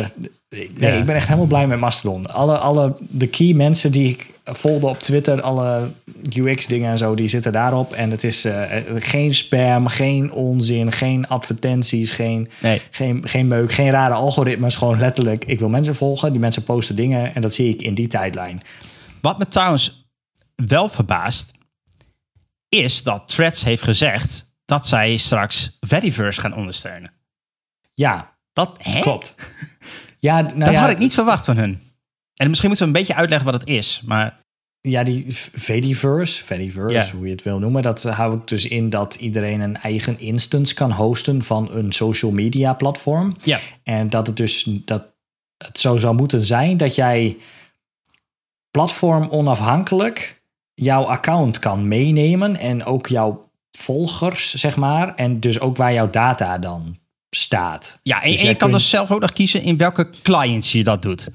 nee, 0.49 0.69
Ja. 0.77 0.87
ik 0.87 1.05
ben 1.05 1.15
echt 1.15 1.25
helemaal 1.27 1.47
blij 1.47 1.67
met 1.67 1.79
Mastodon. 1.79 2.25
Alle, 2.25 2.57
alle 2.57 2.95
de 2.99 3.27
key 3.27 3.53
mensen 3.53 3.91
die 3.91 4.09
ik 4.09 4.33
volgde 4.43 4.87
op 4.87 4.99
Twitter... 4.99 5.41
alle 5.41 5.91
UX-dingen 6.35 6.91
en 6.91 6.97
zo, 6.97 7.15
die 7.15 7.27
zitten 7.27 7.51
daarop. 7.51 7.93
En 7.93 8.11
het 8.11 8.23
is 8.23 8.45
eh, 8.45 8.65
geen 8.95 9.33
spam, 9.35 9.87
geen 9.87 10.31
onzin, 10.31 10.91
geen 10.91 11.27
advertenties... 11.27 12.11
geen 12.11 12.49
Nee. 12.61 12.81
geen, 12.89 13.27
geen 13.27 13.47
meuk, 13.47 13.71
geen 13.71 13.89
rare 13.91 14.13
algoritmes. 14.13 14.75
Gewoon 14.75 14.99
letterlijk, 14.99 15.45
ik 15.45 15.59
wil 15.59 15.69
mensen 15.69 15.95
volgen. 15.95 16.31
Die 16.31 16.41
mensen 16.41 16.63
posten 16.63 16.95
dingen 16.95 17.35
en 17.35 17.41
dat 17.41 17.53
zie 17.53 17.73
ik 17.73 17.81
in 17.81 17.93
die 17.93 18.07
tijdlijn. 18.07 18.61
Wat 19.21 19.37
me 19.37 19.47
trouwens 19.47 20.07
wel 20.55 20.89
verbaast, 20.89 21.51
is 22.69 23.03
dat 23.03 23.27
Threads 23.27 23.63
heeft 23.63 23.83
gezegd 23.83 24.45
dat 24.65 24.87
zij 24.87 25.17
straks 25.17 25.77
Fediverse 25.87 26.41
gaan 26.41 26.53
ondersteunen. 26.55 27.11
Ja, 27.93 28.37
Dat, 28.53 28.83
hè? 28.83 29.01
klopt. 29.01 29.35
Ja, 30.19 30.41
nou 30.41 30.59
dat 30.59 30.71
ja, 30.71 30.79
had 30.81 30.89
ik 30.89 30.97
niet 30.97 31.13
verwacht 31.13 31.45
van 31.45 31.57
hun. 31.57 31.81
En 32.35 32.47
misschien 32.47 32.69
moeten 32.69 32.87
we 32.87 32.93
een 32.93 32.99
beetje 32.99 33.15
uitleggen 33.19 33.51
wat 33.51 33.59
het 33.59 33.69
is. 33.69 34.01
Maar 34.05 34.37
Ja, 34.81 35.03
die 35.03 35.33
Fediverse, 35.33 36.43
Fediverse, 36.43 36.95
Ja. 36.95 37.11
hoe 37.17 37.25
je 37.25 37.31
het 37.31 37.43
wil 37.43 37.59
noemen, 37.59 37.81
dat 37.81 38.03
houdt 38.03 38.49
dus 38.49 38.65
in 38.65 38.89
dat 38.89 39.15
iedereen 39.15 39.59
een 39.59 39.77
eigen 39.77 40.19
instance 40.19 40.73
kan 40.73 40.91
hosten 40.91 41.43
van 41.43 41.71
een 41.71 41.91
social 41.91 42.31
media 42.31 42.73
platform. 42.73 43.35
ja, 43.43 43.59
En 43.83 44.09
dat 44.09 44.27
het 44.27 44.37
dus 44.37 44.63
dat 44.85 45.05
het 45.57 45.79
zo 45.79 45.97
zou 45.97 46.15
moeten 46.15 46.45
zijn 46.45 46.77
dat 46.77 46.95
jij 46.95 47.37
platform 48.71 49.27
onafhankelijk 49.29 50.41
jouw 50.73 51.03
account 51.03 51.59
kan 51.59 51.87
meenemen 51.87 52.55
en 52.57 52.83
ook 52.83 53.07
jouw 53.07 53.49
volgers, 53.71 54.53
zeg 54.53 54.75
maar. 54.77 55.15
En 55.15 55.39
dus 55.39 55.59
ook 55.59 55.77
waar 55.77 55.93
jouw 55.93 56.09
data 56.09 56.57
dan 56.57 56.97
staat. 57.29 57.99
ja 58.03 58.23
en, 58.23 58.31
Dus 58.31 58.41
en 58.41 58.47
je 58.47 58.55
kan 58.55 58.67
kunt- 58.69 58.79
dus 58.81 58.89
zelf 58.89 59.11
ook 59.11 59.21
nog 59.21 59.33
kiezen 59.33 59.61
in 59.63 59.77
welke 59.77 60.09
clients 60.23 60.71
je 60.71 60.83
dat 60.83 61.01
doet. 61.01 61.27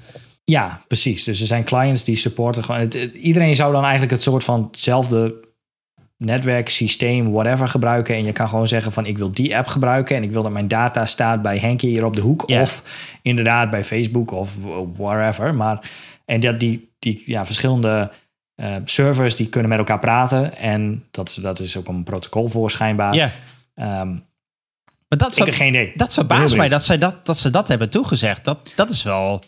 Ja, 0.43 0.81
precies. 0.87 1.23
Dus 1.23 1.41
er 1.41 1.47
zijn 1.47 1.63
clients 1.63 2.03
die 2.03 2.15
supporten 2.15 2.63
gewoon. 2.63 2.79
Het, 2.81 2.93
het- 2.93 3.13
iedereen 3.13 3.55
zou 3.55 3.71
dan 3.71 3.81
eigenlijk 3.81 4.11
het 4.11 4.21
soort 4.21 4.43
van 4.43 4.67
hetzelfde 4.71 5.43
netwerk, 6.17 6.69
systeem, 6.69 7.31
whatever 7.31 7.67
gebruiken. 7.67 8.15
En 8.15 8.25
je 8.25 8.31
kan 8.31 8.49
gewoon 8.49 8.67
zeggen 8.67 8.91
van 8.91 9.05
ik 9.05 9.17
wil 9.17 9.31
die 9.31 9.57
app 9.57 9.67
gebruiken 9.67 10.15
en 10.15 10.23
ik 10.23 10.31
wil 10.31 10.43
dat 10.43 10.51
mijn 10.51 10.67
data 10.67 11.05
staat 11.05 11.41
bij 11.41 11.57
Henkie 11.57 11.89
hier 11.89 12.05
op 12.05 12.15
de 12.15 12.21
hoek. 12.21 12.49
Of 12.61 12.83
inderdaad 13.21 13.69
bij 13.69 13.83
Facebook 13.83 14.31
of 14.31 14.57
wherever. 14.97 15.55
Maar 15.55 15.91
en 16.25 16.39
dat 16.39 16.59
die, 16.59 16.89
die 16.99 17.23
ja, 17.25 17.45
verschillende 17.45 18.11
eh, 18.55 18.75
servers 18.85 19.35
die 19.35 19.47
kunnen 19.47 19.69
met 19.69 19.77
elkaar 19.79 19.99
praten. 19.99 20.57
En 20.57 21.03
dat, 21.11 21.29
is- 21.29 21.35
dat 21.35 21.59
is 21.59 21.77
ook 21.77 21.87
een 21.87 22.03
protocol 22.03 22.47
voor 22.47 22.71
schijnbaar. 22.71 23.13
Ja, 23.15 23.31
Ehm, 23.75 24.15
maar 25.09 25.17
dat, 25.17 25.31
ik 25.37 25.45
heb 25.45 25.53
geen 25.53 25.67
idee. 25.67 25.91
dat 25.95 26.13
verbaast 26.13 26.55
mij 26.55 26.67
dat, 26.67 26.83
zij 26.83 26.97
dat, 26.97 27.25
dat 27.25 27.37
ze 27.37 27.49
dat 27.49 27.67
hebben 27.67 27.89
toegezegd. 27.89 28.43
Dat, 28.45 28.71
dat 28.75 28.89
is 28.89 29.03
wel... 29.03 29.43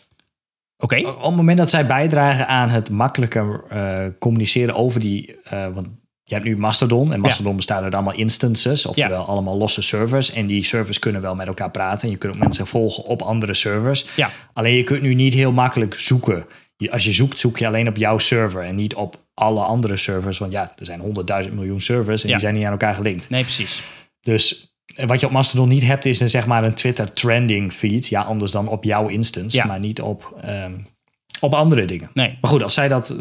Oké. 0.76 0.96
Op 1.08 1.22
het 1.22 1.34
moment 1.36 1.58
dat 1.58 1.70
zij 1.70 1.86
bijdragen 1.86 2.48
aan 2.48 2.68
het 2.68 2.90
makkelijker 2.90 3.64
eh, 3.68 4.04
communiceren 4.18 4.74
over 4.74 5.00
die. 5.00 5.36
eh, 5.44 5.66
want 5.74 5.86
je 6.24 6.34
hebt 6.34 6.46
nu 6.46 6.56
Mastodon 6.56 7.12
en 7.12 7.20
Mastodon 7.20 7.56
bestaat 7.56 7.82
uit 7.84 7.94
allemaal 7.94 8.14
instances, 8.14 8.86
oftewel 8.86 9.24
allemaal 9.26 9.56
losse 9.56 9.82
servers. 9.82 10.32
En 10.32 10.46
die 10.46 10.64
servers 10.64 10.98
kunnen 10.98 11.20
wel 11.20 11.34
met 11.34 11.46
elkaar 11.46 11.70
praten. 11.70 12.02
En 12.02 12.10
je 12.10 12.16
kunt 12.16 12.34
ook 12.34 12.40
mensen 12.42 12.66
volgen 12.66 13.04
op 13.04 13.22
andere 13.22 13.54
servers. 13.54 14.06
Ja. 14.16 14.30
Alleen 14.52 14.74
je 14.74 14.84
kunt 14.84 15.02
nu 15.02 15.14
niet 15.14 15.34
heel 15.34 15.52
makkelijk 15.52 15.94
zoeken. 15.94 16.46
Je- 16.76 16.90
Als 16.92 17.04
je 17.04 17.12
zoekt, 17.12 17.38
zoek 17.40 17.58
je 17.58 17.66
alleen 17.66 17.88
op 17.88 17.96
jouw 17.96 18.18
server 18.18 18.62
en 18.64 18.74
niet 18.74 18.94
op 18.94 19.16
alle 19.34 19.60
andere 19.60 19.96
servers. 19.96 20.38
Want 20.38 20.52
ja, 20.52 20.72
er 20.78 20.84
zijn 20.84 21.00
honderdduizend 21.00 21.54
miljoen 21.54 21.80
servers 21.80 22.22
en 22.22 22.28
Ja. 22.28 22.34
die 22.34 22.42
zijn 22.44 22.54
niet 22.54 22.64
aan 22.64 22.70
elkaar 22.72 22.94
gelinkt. 22.94 23.30
Nee, 23.30 23.42
precies. 23.42 23.82
Dus 24.20 24.72
wat 25.06 25.20
je 25.20 25.26
op 25.26 25.32
Mastodon 25.32 25.68
niet 25.68 25.82
hebt, 25.84 26.04
is 26.04 26.20
een, 26.20 26.28
zeg 26.30 26.46
maar 26.46 26.64
een 26.64 26.74
Twitter 26.74 27.12
trending 27.12 27.72
feed. 27.72 28.06
Ja, 28.06 28.22
anders 28.22 28.52
dan 28.52 28.68
op 28.68 28.84
jouw 28.84 29.08
instance, 29.08 29.56
Ja. 29.56 29.64
maar 29.66 29.78
niet 29.78 30.00
op, 30.00 30.38
ehm, 30.42 30.72
op 31.40 31.54
andere 31.54 31.84
dingen. 31.84 32.10
Nee. 32.14 32.38
Maar 32.40 32.50
goed, 32.50 32.62
als 32.62 32.74
zij 32.74 32.88
dat 32.88 33.10
eh, 33.10 33.18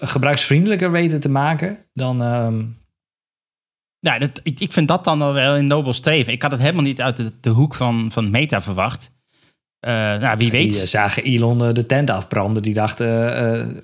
gebruiksvriendelijker 0.00 0.90
weten 0.90 1.20
te 1.20 1.28
maken, 1.28 1.78
dan. 1.92 2.16
Ja, 4.00 4.18
dat, 4.18 4.40
ik, 4.42 4.60
ik 4.60 4.72
vind 4.72 4.88
dat 4.88 5.04
dan 5.04 5.18
wel 5.18 5.56
een 5.56 5.64
nobel 5.64 5.92
streven. 5.92 6.32
Ik 6.32 6.42
had 6.42 6.50
het 6.50 6.60
helemaal 6.60 6.82
niet 6.82 7.00
uit 7.00 7.16
de, 7.16 7.32
de 7.40 7.50
hoek 7.50 7.74
van, 7.74 8.10
van 8.12 8.30
Meta 8.30 8.62
verwacht. 8.62 9.10
Eh, 9.80 9.92
nou, 9.92 10.36
wie 10.38 10.50
weet. 10.50 10.70
die 10.72 10.80
eh, 10.80 10.86
zagen 10.86 11.22
Elon 11.24 11.64
eh, 11.64 11.72
de 11.72 11.86
tent 11.86 12.10
afbranden. 12.10 12.62
Die 12.62 12.74
dacht, 12.74 12.98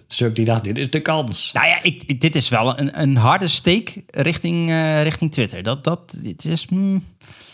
Zuck 0.08 0.34
die 0.34 0.44
dacht, 0.44 0.64
dit 0.64 0.78
is 0.78 0.90
de 0.90 1.00
kans. 1.00 1.52
Nou 1.52 1.66
ja, 1.66 1.78
ik, 1.82 2.02
ik- 2.06 2.20
dit 2.20 2.36
is 2.36 2.48
wel 2.48 2.78
een, 2.78 3.00
een 3.00 3.16
harde 3.16 3.48
steek 3.48 4.02
richting, 4.06 4.70
richting 5.02 5.32
Twitter. 5.32 5.62
Dat, 5.62 5.84
dat 5.84 6.14
dit 6.22 6.44
is. 6.44 6.64
hmm, 6.68 7.04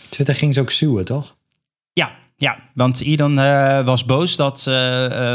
Twitter 0.09 0.35
ging 0.35 0.55
ze 0.55 0.61
ook 0.61 0.71
suwen, 0.71 1.05
toch? 1.05 1.37
ja, 1.93 2.11
ja, 2.37 2.59
want 2.75 3.03
Elon 3.03 3.35
was 3.85 4.05
boos 4.05 4.37
dat 4.37 4.67
eh, 4.67 5.35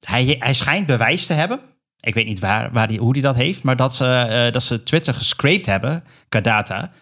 hij, 0.00 0.36
hij 0.38 0.54
schijnt 0.54 0.86
bewijs 0.86 1.26
te 1.26 1.32
hebben. 1.32 1.60
Ik 2.00 2.14
weet 2.14 2.26
niet 2.26 2.38
waar, 2.38 2.72
waar 2.72 2.88
die, 2.88 2.98
hoe 2.98 3.12
hij 3.12 3.20
dat 3.20 3.34
heeft, 3.36 3.62
maar 3.62 3.76
dat 3.76 3.94
ze, 3.94 4.48
dat 4.52 4.62
ze 4.62 4.82
Twitter 4.82 5.14
gescraped 5.14 5.66
hebben, 5.66 6.04
qua 6.28 6.40
data. 6.40 6.92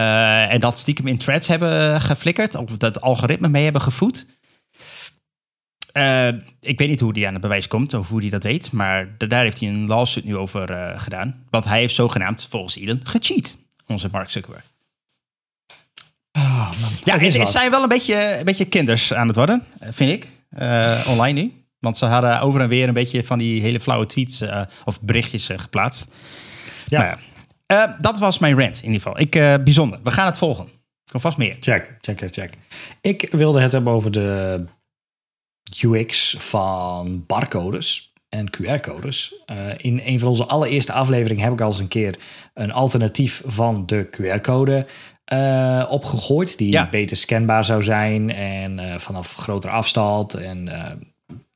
Eh, 0.00 0.52
en 0.52 0.60
dat 0.60 0.78
stiekem 0.78 1.06
in 1.06 1.18
threads 1.18 1.46
hebben 1.48 2.00
geflikkerd, 2.00 2.54
of 2.54 2.76
dat 2.76 3.00
algoritme 3.00 3.48
mee 3.48 3.64
hebben 3.64 3.82
gevoed. 3.82 4.26
Eh, 5.92 6.28
ik 6.60 6.78
weet 6.78 6.88
niet 6.88 7.00
hoe 7.00 7.12
die 7.12 7.26
aan 7.26 7.32
het 7.32 7.42
bewijs 7.42 7.68
komt 7.68 7.94
of 7.94 8.08
hoe 8.08 8.20
hij 8.20 8.30
dat 8.30 8.42
weet, 8.42 8.72
maar 8.72 9.08
da- 9.18 9.26
daar 9.26 9.42
heeft 9.42 9.60
hij 9.60 9.68
een 9.68 9.86
lawsuit 9.86 10.24
nu 10.24 10.36
over 10.36 10.70
eh, 10.70 11.00
gedaan. 11.00 11.44
Want 11.50 11.64
hij 11.64 11.78
heeft 11.78 11.94
zogenaamd, 11.94 12.46
volgens 12.50 12.76
Elon, 12.76 13.00
gecheat, 13.04 13.56
onze 13.86 14.08
Mark 14.12 14.30
Zuckerberg. 14.30 14.64
Oh, 16.32 16.70
man. 16.80 16.90
Ja, 17.04 17.18
het, 17.18 17.48
zijn 17.48 17.70
wel 17.70 17.82
een 17.82 17.88
beetje, 17.88 18.38
een 18.38 18.44
beetje 18.44 18.64
kinders 18.64 19.14
aan 19.14 19.26
het 19.26 19.36
worden, 19.36 19.64
vind 19.90 20.10
ik, 20.12 20.26
online 21.06 21.40
nu. 21.40 21.52
Want 21.78 21.96
ze 21.96 22.04
hadden 22.06 22.40
over 22.40 22.60
en 22.60 22.68
weer 22.68 22.88
een 22.88 22.94
beetje 22.94 23.24
van 23.24 23.38
die 23.38 23.60
hele 23.62 23.80
flauwe 23.80 24.06
tweets 24.06 24.44
of 24.84 25.00
berichtjes 25.00 25.50
geplaatst. 25.56 26.06
Ja. 26.88 26.98
Nou 26.98 27.10
ja. 27.10 27.18
Eh, 27.70 27.92
dat 28.00 28.18
was 28.18 28.38
mijn 28.38 28.58
rant 28.58 28.76
in 28.76 28.84
ieder 28.84 29.00
geval. 29.00 29.20
Ik, 29.20 29.34
eh, 29.34 29.54
bijzonder. 29.64 30.00
We 30.02 30.10
gaan 30.10 30.26
het 30.26 30.38
volgen. 30.38 30.68
Komt 31.10 31.22
vast 31.22 31.36
meer. 31.36 31.56
Check, 31.60 31.96
check, 32.00 32.18
check, 32.18 32.32
check. 32.32 32.52
Ik 33.00 33.28
wilde 33.30 33.60
het 33.60 33.72
hebben 33.72 33.92
over 33.92 34.10
de 34.10 34.64
UX 35.82 36.34
van 36.38 37.24
barcodes 37.26 38.12
en 38.28 38.50
QR-codes. 38.50 39.34
Eh, 39.46 39.56
in 39.76 40.00
een 40.04 40.18
van 40.18 40.28
onze 40.28 40.44
allereerste 40.46 40.92
afleveringen 40.92 41.44
heb 41.44 41.52
ik 41.52 41.60
al 41.60 41.66
eens 41.66 41.78
een 41.78 41.88
keer 41.88 42.18
een 42.54 42.72
alternatief 42.72 43.42
van 43.46 43.86
de 43.86 44.08
QR-code 44.10 44.86
opgegooid. 45.88 46.58
Die 46.58 46.70
Ja. 46.72 46.88
beter 46.88 47.16
scanbaar 47.16 47.64
zou 47.64 47.82
zijn 47.82 48.30
en 48.30 49.00
vanaf 49.00 49.34
grotere 49.34 49.72
afstand. 49.72 50.34
En 50.34 50.68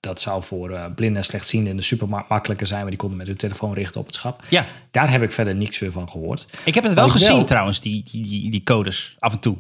dat 0.05 0.21
zou 0.21 0.43
voor 0.43 0.71
eh 0.71 0.85
blinden 0.95 1.17
en 1.17 1.25
slechtzienden 1.25 1.71
in 1.71 1.77
de 1.77 1.83
supermarkt 1.83 2.29
makkelijker 2.29 2.67
zijn. 2.67 2.81
Maar 2.81 2.91
die 2.91 2.99
konden 2.99 3.19
met 3.19 3.27
hun 3.27 3.37
telefoon 3.37 3.75
richten 3.75 4.01
op 4.01 4.07
het 4.07 4.15
schap. 4.15 4.43
Ja, 4.49 4.65
Daar 4.91 5.11
heb 5.11 5.23
ik 5.23 5.33
verder 5.33 5.55
niks 5.55 5.79
meer 5.79 5.93
van 5.93 6.09
gehoord. 6.11 6.47
ik 6.65 6.75
heb 6.75 6.85
het 6.85 6.95
wel 6.95 7.09
gezien 7.09 7.37
wel- 7.37 7.45
trouwens, 7.45 7.81
die, 7.81 8.03
die, 8.11 8.51
die, 8.51 8.63
codes, 8.63 9.17
af 9.19 9.33
en 9.33 9.39
toe. 9.41 9.57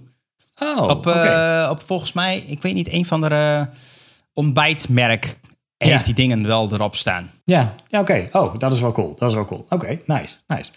Oh, 0.58 0.88
op, 0.88 1.06
eh, 1.06 1.68
op 1.70 1.82
volgens 1.86 2.12
mij, 2.12 2.38
ik 2.46 2.62
weet 2.62 2.74
niet, 2.74 2.92
een 2.92 3.06
van 3.06 3.20
de 3.20 3.26
eh, 3.28 3.62
ontbijtmerk 4.32 5.38
heeft 5.76 5.98
Ja. 5.98 6.04
die 6.04 6.14
dingen 6.14 6.46
wel 6.46 6.72
erop 6.72 6.96
staan. 6.96 7.30
Ja, 7.44 7.74
ja 7.88 8.00
oké. 8.00 8.28
Oh, 8.32 8.58
dat 8.58 8.72
is 8.72 8.80
wel 8.80 8.92
cool. 8.92 9.14
Dat 9.18 9.28
is 9.28 9.34
wel 9.34 9.44
cool. 9.44 9.66
Oké, 9.68 9.98
nice, 10.06 10.34
nice. 10.46 10.70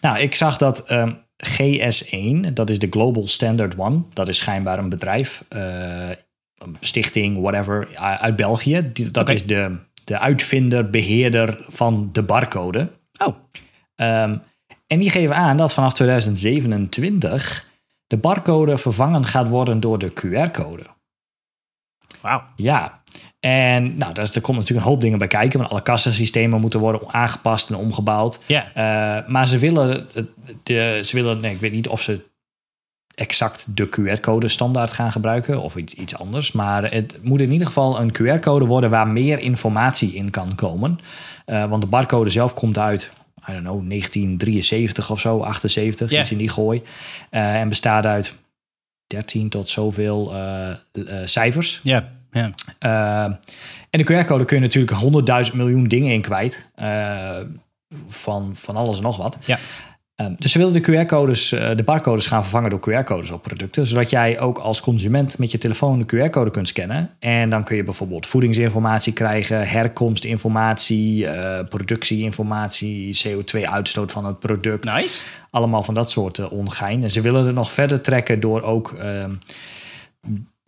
Nou, 0.00 0.18
ik 0.18 0.34
zag 0.34 0.56
dat 0.56 0.84
ehm, 0.84 1.12
GS1, 1.36 2.52
dat 2.54 2.70
is 2.70 2.78
de 2.78 2.86
Global 2.90 3.28
Standard 3.28 3.78
One. 3.78 4.02
Dat 4.12 4.28
is 4.28 4.38
schijnbaar 4.38 4.78
een 4.78 4.88
bedrijf, 4.88 5.44
stichting, 6.80 7.40
whatever, 7.40 7.96
uit 7.96 8.36
België. 8.36 8.90
Die, 8.92 9.10
dat 9.10 9.30
is 9.30 9.46
de, 9.46 9.76
de 10.04 10.18
uitvinder, 10.18 10.90
beheerder 10.90 11.64
van 11.68 12.08
de 12.12 12.22
barcode. 12.22 12.90
Oh, 13.24 13.36
Ehm, 13.94 14.36
en 14.86 14.98
die 14.98 15.10
geven 15.10 15.36
aan 15.36 15.56
dat 15.56 15.72
vanaf 15.74 15.92
2027 15.92 17.66
de 18.06 18.16
barcode 18.16 18.78
vervangen 18.78 19.24
gaat 19.24 19.48
worden 19.48 19.80
door 19.80 19.98
de 19.98 20.12
QR-code. 20.12 20.82
wauw. 22.20 22.42
Ja, 22.56 23.02
en 23.40 23.96
nou, 23.96 24.12
daar 24.14 24.30
er 24.34 24.40
komt 24.40 24.58
natuurlijk 24.58 24.86
een 24.86 24.92
hoop 24.92 25.00
dingen 25.00 25.18
bij 25.18 25.26
kijken. 25.26 25.58
Want 25.58 25.70
alle 25.70 25.82
kassasystemen 25.82 26.60
moeten 26.60 26.80
worden 26.80 27.08
aangepast 27.12 27.68
en 27.70 27.76
omgebouwd. 27.76 28.40
Ja, 28.46 28.70
Eh, 28.74 29.28
maar 29.28 29.48
ze 29.48 29.58
willen, 29.58 30.08
de, 30.62 31.00
ze 31.02 31.16
willen, 31.16 31.40
nee, 31.40 31.54
ik 31.54 31.60
weet 31.60 31.72
niet 31.72 31.88
of 31.88 32.02
ze 32.02 32.28
exact 33.20 33.66
de 33.74 33.88
QR-code 33.88 34.48
standaard 34.48 34.92
gaan 34.92 35.12
gebruiken 35.12 35.62
of 35.62 35.76
iets, 35.76 35.94
iets 35.94 36.18
anders. 36.18 36.52
Maar 36.52 36.92
het 36.92 37.16
moet 37.22 37.40
in 37.40 37.52
ieder 37.52 37.66
geval 37.66 38.00
een 38.00 38.12
QR-code 38.12 38.64
worden 38.64 38.90
waar 38.90 39.08
meer 39.08 39.38
informatie 39.38 40.14
in 40.14 40.30
kan 40.30 40.54
komen. 40.54 40.98
Eh, 41.44 41.68
want 41.68 41.82
de 41.82 41.88
barcode 41.88 42.30
zelf 42.30 42.54
komt 42.54 42.78
uit, 42.78 43.10
I 43.48 43.52
don't 43.52 43.64
know, 43.64 43.82
1973 43.88 45.10
of 45.10 45.20
zo, 45.20 45.40
78, 45.42 46.10
Ja. 46.10 46.20
iets 46.20 46.30
in 46.30 46.38
die 46.38 46.48
gooi. 46.48 46.82
Eh, 47.30 47.54
en 47.60 47.68
bestaat 47.68 48.06
uit 48.06 48.34
13 49.06 49.48
tot 49.48 49.68
zoveel 49.68 50.34
eh, 50.34 50.70
cijfers. 51.24 51.80
ja, 51.82 52.08
ja. 52.32 52.50
Uh, 52.80 53.34
en 53.90 53.98
de 54.04 54.04
QR-code 54.04 54.44
kun 54.44 54.56
je 54.56 54.62
natuurlijk 54.62 54.92
100.000 55.50 55.56
miljoen 55.56 55.84
dingen 55.88 56.12
in 56.12 56.20
kwijt. 56.20 56.66
Van, 58.08 58.50
van 58.56 58.76
alles 58.76 58.96
en 58.96 59.02
nog 59.02 59.16
wat. 59.16 59.38
Ja. 59.44 59.58
Um, 60.20 60.36
dus 60.38 60.52
ze 60.52 60.58
willen 60.58 60.72
de 60.72 60.80
QR-codes, 60.80 61.52
uh, 61.52 61.70
de 61.76 61.82
barcodes 61.82 62.26
gaan 62.26 62.42
vervangen 62.42 62.70
door 62.70 62.80
QR-codes 62.80 63.30
op 63.30 63.42
producten. 63.42 63.86
Zodat 63.86 64.10
jij 64.10 64.40
ook 64.40 64.58
als 64.58 64.80
consument 64.80 65.38
met 65.38 65.50
je 65.50 65.58
telefoon 65.58 65.98
de 65.98 66.16
QR-code 66.16 66.50
kunt 66.50 66.68
scannen. 66.68 67.10
En 67.18 67.50
dan 67.50 67.64
kun 67.64 67.76
je 67.76 67.84
bijvoorbeeld 67.84 68.26
voedingsinformatie 68.26 69.12
krijgen, 69.12 69.68
herkomstinformatie, 69.68 71.24
uh, 71.24 71.58
productieinformatie, 71.68 73.20
CO2-uitstoot 73.26 74.12
van 74.12 74.24
het 74.24 74.38
product. 74.38 74.94
Nice. 74.94 75.22
Allemaal 75.50 75.82
van 75.82 75.94
dat 75.94 76.10
soort 76.10 76.38
uh, 76.38 76.52
ongein. 76.52 77.02
En 77.02 77.10
ze 77.10 77.20
willen 77.20 77.46
het 77.46 77.54
nog 77.54 77.72
verder 77.72 78.00
trekken 78.00 78.40
door 78.40 78.62
ook. 78.62 78.94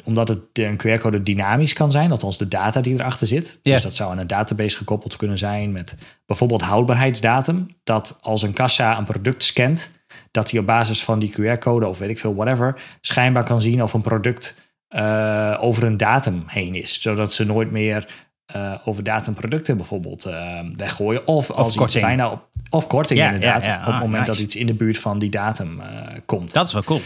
Omdat 0.05 0.29
het 0.29 0.39
een 0.53 0.77
QR-code 0.77 1.23
dynamisch 1.23 1.73
kan 1.73 1.91
zijn, 1.91 2.11
althans 2.11 2.39
de 2.39 2.49
data 2.49 2.81
die 2.81 2.95
erachter 2.95 3.27
zit. 3.27 3.59
Dus 3.63 3.83
dat 3.83 3.95
zou 3.95 4.11
aan 4.11 4.19
een 4.19 4.27
database 4.27 4.77
gekoppeld 4.77 5.17
kunnen 5.17 5.39
zijn 5.39 5.73
met 5.73 5.97
bijvoorbeeld 6.27 6.63
houdbaarheidsdatum. 6.63 7.69
Dat 7.85 8.19
als 8.21 8.43
een 8.43 8.53
kassa 8.53 8.99
een 8.99 9.05
product 9.05 9.43
scant, 9.45 9.91
dat 10.31 10.51
hij 10.51 10.61
op 10.61 10.67
basis 10.67 11.05
van 11.05 11.19
die 11.19 11.33
QR-code 11.41 11.87
of 11.87 11.99
weet 11.99 12.11
ik 12.11 12.19
veel, 12.19 12.35
whatever, 12.35 12.81
schijnbaar 13.01 13.45
kan 13.45 13.61
zien 13.63 13.83
of 13.83 13.93
een 13.93 14.01
product 14.03 14.55
uh, 14.91 15.57
over 15.61 15.85
een 15.85 15.97
datum 15.97 16.43
heen 16.47 16.75
is. 16.75 17.01
Zodat 17.03 17.33
ze 17.33 17.45
nooit 17.45 17.71
meer 17.71 18.09
uh, 18.57 18.75
over 18.85 19.03
datumproducten 19.03 19.77
bijvoorbeeld 19.77 20.27
uh, 20.27 20.59
weggooien. 20.77 21.27
Of, 21.27 21.51
Of 21.51 21.57
als 21.57 21.67
korting. 21.77 21.89
iets 22.05 22.05
bijna 22.05 22.31
op, 22.31 22.49
of 22.71 22.87
korting 22.87 23.19
Ja, 23.19 23.27
inderdaad. 23.27 23.65
ja, 23.65 23.71
ja. 23.71 23.79
op 23.81 23.85
het 23.87 23.95
Ah, 23.95 24.01
moment 24.01 24.27
nice. 24.27 24.31
dat 24.31 24.41
iets 24.41 24.57
in 24.57 24.67
de 24.67 24.75
buurt 24.75 24.99
van 24.99 25.19
die 25.19 25.31
datum 25.31 25.81
uh, 25.81 25.87
komt. 26.27 26.53
Dat 26.53 26.67
is 26.67 26.73
wel 26.73 26.83
cool. 26.85 27.01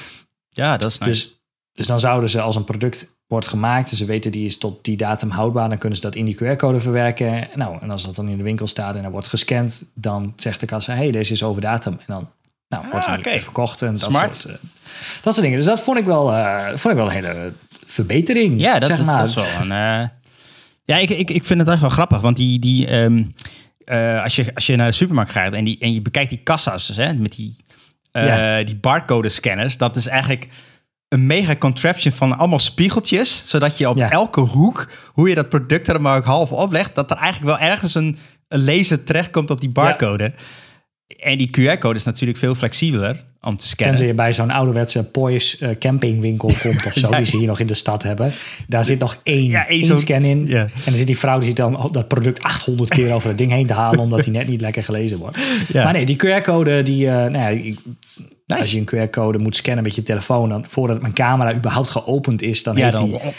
Ja, 0.48 0.76
dat 0.76 0.90
is 0.90 0.98
nice. 0.98 1.10
Dus, 1.12 1.40
dus 1.76 1.86
dan 1.86 2.00
zouden 2.00 2.30
ze 2.30 2.40
als 2.40 2.56
een 2.56 2.64
product 2.64 3.14
wordt 3.26 3.46
gemaakt 3.46 3.90
en 3.90 3.96
ze 3.96 4.04
weten 4.04 4.30
die 4.30 4.46
is 4.46 4.58
tot 4.58 4.84
die 4.84 4.96
datum 4.96 5.30
houdbaar, 5.30 5.68
dan 5.68 5.78
kunnen 5.78 5.98
ze 5.98 6.04
dat 6.04 6.14
in 6.14 6.24
die 6.24 6.36
QR-code 6.36 6.80
verwerken. 6.80 7.48
Nou, 7.54 7.78
en 7.80 7.90
als 7.90 8.04
dat 8.04 8.16
dan 8.16 8.28
in 8.28 8.36
de 8.36 8.42
winkel 8.42 8.66
staat 8.66 8.94
en 8.94 9.04
er 9.04 9.10
wordt 9.10 9.28
gescand, 9.28 9.84
dan 9.94 10.32
zegt 10.36 10.60
de 10.60 10.66
kassa: 10.66 10.94
hey, 10.94 11.10
deze 11.10 11.32
is 11.32 11.42
over 11.42 11.60
datum. 11.60 11.92
En 11.92 12.04
dan 12.06 12.28
nou, 12.68 12.84
Ah, 12.84 12.90
wordt 12.90 13.06
hij 13.06 13.18
oké. 13.18 13.40
verkocht 13.40 13.82
en 13.82 13.92
dat 13.92 14.00
Smart. 14.00 14.34
soort, 14.34 14.54
uh, 14.54 14.60
dat 15.22 15.32
soort 15.34 15.44
dingen. 15.44 15.58
Dus 15.58 15.66
dat 15.66 15.80
vond 15.80 15.98
ik 15.98 16.04
wel, 16.04 16.32
uh, 16.32 16.66
vond 16.66 16.84
ik 16.84 16.94
wel 16.94 17.06
een 17.06 17.24
hele 17.24 17.52
verbetering. 17.86 18.60
Ja, 18.60 18.78
dat, 18.78 18.88
zeg 18.88 18.98
is, 18.98 19.06
maar. 19.06 19.18
dat 19.18 19.26
is 19.26 19.34
wel 19.34 19.44
een... 19.44 20.00
Uh... 20.00 20.08
Ja, 20.84 20.96
ik, 20.96 21.10
ik, 21.10 21.30
ik 21.30 21.44
vind 21.44 21.60
het 21.60 21.68
echt 21.68 21.80
wel 21.80 21.90
grappig, 21.90 22.20
want 22.20 22.36
die... 22.36 22.58
die 22.58 22.94
um, 22.94 23.34
uh, 23.84 24.22
als, 24.22 24.36
je, 24.36 24.54
als 24.54 24.66
je 24.66 24.76
naar 24.76 24.88
de 24.88 24.94
supermarkt 24.94 25.30
gaat 25.30 25.52
en, 25.52 25.64
die, 25.64 25.78
en 25.78 25.94
je 25.94 26.02
bekijkt 26.02 26.30
die 26.30 26.40
kassa's 26.42 26.88
hè, 26.88 27.14
met 27.14 27.32
die, 27.32 27.56
ja. 28.12 28.62
die 28.62 28.76
barcode 28.76 29.28
scanners, 29.28 29.76
dat 29.76 29.96
is 29.96 30.06
eigenlijk 30.06 30.48
een 31.08 31.26
mega 31.26 31.56
contraption 31.56 32.12
van 32.12 32.38
allemaal 32.38 32.58
spiegeltjes, 32.58 33.42
zodat 33.46 33.78
je 33.78 33.88
op 33.88 33.96
Ja. 33.96 34.10
elke 34.10 34.40
hoek, 34.40 34.88
hoe 35.06 35.28
je 35.28 35.34
dat 35.34 35.48
product 35.48 35.88
er 35.88 36.00
maar 36.00 36.16
ook 36.16 36.24
half 36.24 36.50
oplegt, 36.50 36.94
dat 36.94 37.10
er 37.10 37.16
eigenlijk 37.16 37.58
wel 37.58 37.68
ergens 37.68 37.94
een, 37.94 38.18
een 38.48 38.64
laser 38.64 39.04
terechtkomt 39.04 39.50
op 39.50 39.60
die 39.60 39.70
barcode. 39.70 40.32
en 41.18 41.38
die 41.38 41.50
QR-code 41.50 41.98
is 41.98 42.04
natuurlijk 42.04 42.38
veel 42.38 42.54
flexibeler 42.54 43.24
om 43.40 43.56
te 43.56 43.66
scannen. 43.66 43.94
Tenzij 43.94 44.06
je 44.06 44.14
bij 44.18 44.32
zo'n 44.32 44.50
ouderwetse 44.50 45.04
Poys 45.04 45.58
eh, 45.58 45.70
campingwinkel 45.78 46.50
komt 46.62 46.86
of 46.86 46.92
zo, 46.92 47.10
Ja. 47.10 47.16
die 47.16 47.26
ze 47.26 47.36
hier 47.36 47.46
nog 47.46 47.60
in 47.60 47.66
de 47.66 47.74
stad 47.74 48.02
hebben. 48.02 48.32
Daar 48.66 48.84
zit 48.84 48.98
nog 48.98 49.20
één, 49.22 49.44
Ja, 49.44 49.60
één 49.68 49.78
één 49.78 49.86
zo'n- 49.86 49.98
scan 49.98 50.22
in. 50.24 50.46
Ja. 50.46 50.60
En 50.62 50.70
dan 50.84 50.94
zit 50.94 51.06
die 51.06 51.18
vrouw 51.18 51.38
die 51.38 51.46
zit 51.46 51.56
dan 51.56 51.88
dat 51.92 52.08
product 52.08 52.42
800 52.42 52.90
keer 52.90 53.12
over 53.12 53.28
het 53.28 53.38
ding 53.38 53.50
heen 53.52 53.66
te 53.66 53.72
halen, 53.72 53.98
omdat 53.98 54.24
hij 54.24 54.32
net 54.32 54.48
niet 54.48 54.60
lekker 54.60 54.84
gelezen 54.84 55.18
wordt. 55.18 55.38
Ja. 55.72 55.84
Maar 55.84 55.92
nee, 55.92 56.04
die 56.06 56.16
QR-code, 56.16 56.82
die, 56.82 57.06
eh, 57.08 57.12
nou 57.30 57.56
ja, 57.62 57.74
Nice. 58.46 58.60
als 58.62 58.72
je 58.72 58.78
een 58.86 59.08
QR-code 59.08 59.38
moet 59.38 59.56
scannen 59.56 59.82
met 59.84 59.94
je 59.94 60.02
telefoon, 60.02 60.48
dan 60.48 60.64
voordat 60.68 61.00
mijn 61.00 61.12
camera 61.12 61.54
überhaupt 61.54 61.90
geopend 61.90 62.42
is, 62.42 62.62
dan, 62.62 62.76
ja, 62.76 62.82
heeft, 62.84 62.96
dan, 62.96 63.10
hij, 63.10 63.32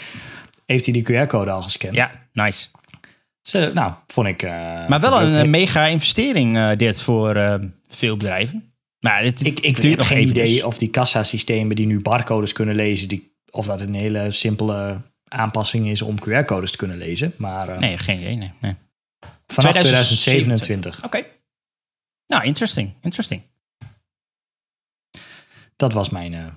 heeft 0.66 0.84
hij 0.84 0.92
die 0.94 1.02
QR-code 1.02 1.50
al 1.50 1.62
gescand. 1.62 1.94
ja, 1.94 2.28
nice. 2.32 2.66
Dus, 3.42 3.54
eh, 3.54 3.72
nou, 3.74 3.92
vond 4.06 4.26
ik. 4.26 4.42
eh, 4.42 4.50
Maar 4.88 5.00
wel 5.00 5.22
een 5.22 5.50
mega 5.50 5.86
investering 5.86 6.56
eh, 6.56 6.70
dit 6.76 7.00
voor 7.02 7.60
veel 7.88 8.16
bedrijven. 8.16 8.72
Maar 9.00 9.24
Ik, 9.24 9.40
ik 9.40 9.76
heb 9.76 9.96
nog 9.96 10.06
geen 10.06 10.16
even, 10.18 10.30
idee 10.30 10.52
dus- 10.54 10.62
of 10.62 10.78
die 10.78 10.90
kassasystemen 10.90 11.76
die 11.76 11.86
nu 11.86 12.00
barcodes 12.00 12.52
kunnen 12.52 12.74
lezen, 12.74 13.08
die, 13.08 13.32
of 13.50 13.66
dat 13.66 13.80
een 13.80 13.94
hele 13.94 14.30
simpele 14.30 15.00
aanpassing 15.28 15.88
is 15.88 16.02
om 16.02 16.14
QR-codes 16.20 16.70
te 16.70 16.76
kunnen 16.76 16.98
lezen. 16.98 17.32
Maar 17.36 17.78
Nee, 17.78 17.98
geen 17.98 18.20
idee. 18.20 18.36
Nee, 18.36 18.52
nee. 18.60 18.74
vanaf 19.46 19.70
2027. 19.72 20.22
2027. 20.24 21.04
Oké. 21.04 21.22
Nou, 22.26 22.44
interesting. 22.44 22.92
Interesting. 23.02 23.42
Dat 25.78 25.92
was 25.92 26.10
mijn. 26.10 26.32
random. 26.32 26.56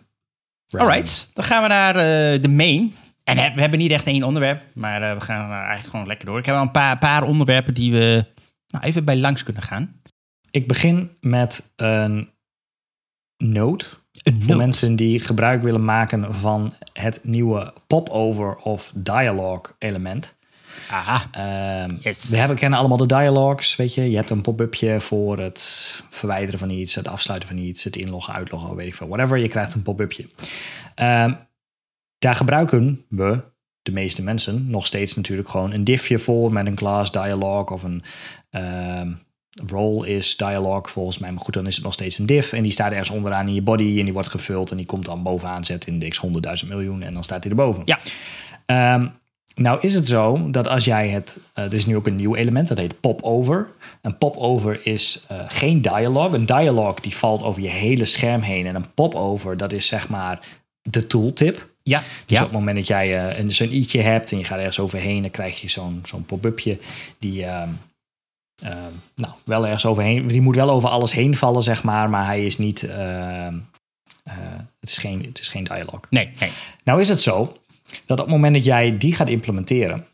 Alright, 0.89 1.29
dan 1.33 1.43
gaan 1.43 1.61
we 1.61 1.67
naar 1.67 1.95
eh, 1.95 2.41
de 2.41 2.47
main. 2.49 2.95
En 3.23 3.35
we 3.55 3.61
hebben 3.61 3.79
niet 3.79 3.91
echt 3.91 4.07
één 4.07 4.23
onderwerp, 4.23 4.63
maar 4.73 5.01
eh, 5.01 5.13
we 5.13 5.21
gaan 5.21 5.51
eigenlijk 5.51 5.89
gewoon 5.89 6.07
lekker 6.07 6.25
door. 6.25 6.37
Ik 6.37 6.45
heb 6.45 6.55
wel 6.55 6.63
een 6.63 6.71
paar, 6.71 6.97
paar 6.97 7.23
onderwerpen 7.23 7.73
die 7.73 7.91
we 7.91 8.25
nou, 8.67 8.83
even 8.83 9.05
bij 9.05 9.17
langs 9.17 9.43
kunnen 9.43 9.61
gaan. 9.63 10.01
Ik 10.51 10.67
begin 10.67 11.17
met 11.19 11.71
een 11.75 12.29
note 13.37 13.85
Een 14.23 14.33
voor 14.41 14.49
note. 14.49 14.57
mensen 14.57 14.95
die 14.95 15.19
gebruik 15.19 15.61
willen 15.61 15.85
maken 15.85 16.33
van 16.33 16.73
het 16.93 17.19
nieuwe 17.23 17.73
pop-over 17.87 18.55
of 18.55 18.91
dialogue 18.95 19.75
element. 19.77 20.35
Aha. 20.89 21.27
Ehm, 21.31 21.95
Yes. 21.99 22.29
We 22.29 22.37
hebben, 22.37 22.57
kennen 22.57 22.79
allemaal 22.79 22.97
de 22.97 23.05
dialogues, 23.05 23.75
weet 23.75 23.93
je. 23.93 24.09
Je 24.09 24.15
hebt 24.15 24.29
een 24.29 24.41
pop-upje 24.41 25.01
voor 25.01 25.39
het 25.39 26.01
verwijderen 26.09 26.59
van 26.59 26.69
iets, 26.69 26.95
het 26.95 27.07
afsluiten 27.07 27.49
van 27.49 27.57
iets, 27.57 27.83
het 27.83 27.95
inloggen, 27.95 28.33
uitloggen, 28.33 28.75
weet 28.75 28.87
ik 28.87 28.95
veel, 28.95 29.07
whatever. 29.07 29.37
Je 29.37 29.47
krijgt 29.47 29.73
een 29.73 29.81
pop-upje. 29.81 30.25
Ehm, 30.95 31.33
daar 32.19 32.35
gebruiken 32.35 33.05
we, 33.09 33.43
de 33.81 33.91
meeste 33.91 34.23
mensen, 34.23 34.69
nog 34.69 34.85
steeds 34.85 35.15
natuurlijk 35.15 35.49
gewoon 35.49 35.71
een 35.71 35.83
diffje 35.83 36.19
voor 36.19 36.53
met 36.53 36.67
een 36.67 36.75
class 36.75 37.11
dialogue 37.11 37.75
of 37.75 37.83
een 37.83 38.03
ehm, 38.49 39.11
role 39.65 40.07
is 40.07 40.37
dialogue 40.37 40.91
volgens 40.91 41.17
mij. 41.17 41.31
Maar 41.31 41.43
goed, 41.43 41.53
dan 41.53 41.67
is 41.67 41.75
het 41.75 41.83
nog 41.83 41.93
steeds 41.93 42.17
een 42.17 42.25
div 42.25 42.53
en 42.53 42.63
die 42.63 42.71
staat 42.71 42.91
ergens 42.91 43.09
onderaan 43.09 43.47
in 43.47 43.53
je 43.53 43.61
body 43.61 43.99
en 43.99 44.03
die 44.03 44.13
wordt 44.13 44.29
gevuld 44.29 44.71
en 44.71 44.77
die 44.77 44.85
komt 44.85 45.05
dan 45.05 45.23
bovenaan 45.23 45.63
zet 45.63 45.85
index 45.87 46.21
100.000 46.63 46.69
miljoen 46.69 47.01
en 47.01 47.13
dan 47.13 47.23
staat 47.23 47.43
hij 47.43 47.51
erboven. 47.51 47.83
Ja. 47.85 47.99
Nou 49.55 49.79
is 49.81 49.95
het 49.95 50.07
zo 50.07 50.49
dat 50.49 50.67
als 50.67 50.85
jij 50.85 51.09
het... 51.09 51.39
eh, 51.53 51.63
er 51.63 51.73
is 51.73 51.85
nu 51.85 51.95
ook 51.95 52.07
een 52.07 52.15
nieuw 52.15 52.35
element, 52.35 52.67
dat 52.67 52.77
heet 52.77 52.99
pop-over. 52.99 53.69
Een 54.01 54.17
pop-over 54.17 54.85
is 54.85 55.25
eh, 55.27 55.37
geen 55.47 55.81
dialogue. 55.81 56.37
Een 56.37 56.45
dialogue 56.45 57.01
die 57.01 57.15
valt 57.15 57.41
over 57.43 57.61
je 57.61 57.67
hele 57.69 58.05
scherm 58.05 58.41
heen. 58.41 58.65
En 58.67 58.75
een 58.75 58.93
pop-over, 58.93 59.57
dat 59.57 59.71
is 59.71 59.87
zeg 59.87 60.09
maar 60.09 60.39
de 60.81 61.07
tooltip. 61.07 61.69
Ja, 61.83 62.03
Dus 62.25 62.37
ja. 62.37 62.43
op 62.43 62.49
het 62.49 62.59
moment 62.59 62.77
dat 62.77 62.87
jij 62.87 63.39
een 63.39 63.51
zo'n 63.51 63.71
i'tje 63.73 64.01
hebt 64.01 64.31
en 64.31 64.37
je 64.37 64.43
gaat 64.43 64.57
ergens 64.57 64.79
overheen... 64.79 65.21
dan 65.21 65.31
krijg 65.31 65.61
je 65.61 65.69
zo'n 65.69 65.99
zo'n 66.03 66.25
pop-upje 66.25 66.79
die... 67.19 67.45
ehm, 67.45 67.69
ehm, 68.63 68.91
nou, 69.15 69.33
wel 69.43 69.65
ergens 69.65 69.85
overheen... 69.85 70.27
Die 70.27 70.41
moet 70.41 70.55
wel 70.55 70.69
over 70.69 70.89
alles 70.89 71.11
heen 71.11 71.35
vallen, 71.35 71.63
zeg 71.63 71.83
maar. 71.83 72.09
Maar 72.09 72.25
hij 72.25 72.45
is 72.45 72.57
niet... 72.57 72.83
ehm, 72.83 73.55
eh, 74.23 74.33
het, 74.79 74.89
is 74.89 74.97
geen, 74.97 75.23
het 75.23 75.39
is 75.39 75.47
geen 75.47 75.63
dialogue. 75.63 75.99
Nee, 76.09 76.29
nee. 76.39 76.51
Nou 76.83 76.99
is 76.99 77.09
het 77.09 77.21
zo 77.21 77.53
dat 78.05 78.19
op 78.19 78.25
het 78.25 78.33
moment 78.33 78.55
dat 78.55 78.65
jij 78.65 78.97
die 78.97 79.13
gaat 79.15 79.29
implementeren, 79.29 80.05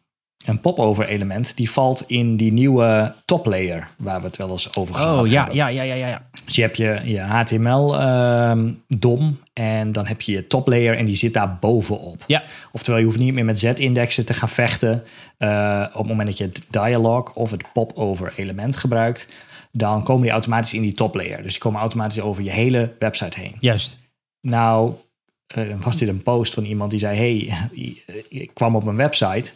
een 0.46 0.60
popover 0.62 1.08
element, 1.08 1.56
die 1.56 1.72
valt 1.72 2.04
in 2.08 2.38
die 2.38 2.52
nieuwe 2.54 3.14
top 3.26 3.46
layer 3.46 3.88
waar 3.98 4.20
we 4.20 4.26
het 4.26 4.38
wel 4.38 4.50
eens 4.50 4.76
over 4.76 4.96
gehad 4.96 5.20
Oh, 5.20 5.28
ja, 5.28 5.38
hebben. 5.40 5.56
ja, 5.56 5.68
ja, 5.68 5.82
ja, 5.82 5.94
ja, 5.94 6.08
ja. 6.08 6.28
Dus 6.46 6.56
je 6.56 6.62
hebt 6.62 6.78
je, 6.78 7.02
je 7.04 7.20
HTML 7.20 7.98
ehm, 8.00 8.72
DOM 8.88 9.40
en 9.54 9.92
dan 9.92 10.06
heb 10.08 10.22
je 10.22 10.32
je 10.32 10.48
top 10.48 10.68
layer 10.68 10.98
en 10.98 11.06
die 11.06 11.16
zit 11.16 11.34
daar 11.34 11.58
bovenop. 11.60 12.24
Ja, 12.28 12.44
Oftewel, 12.72 13.00
je 13.00 13.06
hoeft 13.06 13.18
niet 13.20 13.34
meer 13.34 13.46
met 13.46 13.60
z-indexen 13.60 14.26
te 14.26 14.34
gaan 14.34 14.50
vechten. 14.50 15.04
Eh, 15.38 15.84
op 15.88 15.98
het 16.00 16.08
moment 16.08 16.28
dat 16.28 16.38
je 16.38 16.44
het 16.44 16.62
dialog 16.70 17.34
of 17.34 17.52
het 17.52 17.64
popover 17.74 18.34
element 18.36 18.76
gebruikt, 18.78 19.28
dan 19.72 20.04
komen 20.04 20.22
die 20.22 20.32
automatisch 20.32 20.74
in 20.74 20.82
die 20.82 20.94
top 20.94 21.16
layer. 21.16 21.44
Dus 21.44 21.52
die 21.52 21.62
komen 21.62 21.80
automatisch 21.80 22.20
over 22.22 22.44
je 22.44 22.52
hele 22.52 22.94
website 23.00 23.40
heen. 23.40 23.56
juist. 23.60 24.00
Nou, 24.42 24.92
was 25.80 25.98
dit 25.98 26.08
een 26.10 26.24
post 26.24 26.54
van 26.54 26.64
iemand 26.66 26.90
die 26.92 27.00
zei: 27.00 27.18
Hey, 27.18 27.70
ik 28.30 28.52
kwam 28.54 28.76
op 28.76 28.86
een 28.86 28.96
website 28.96 29.52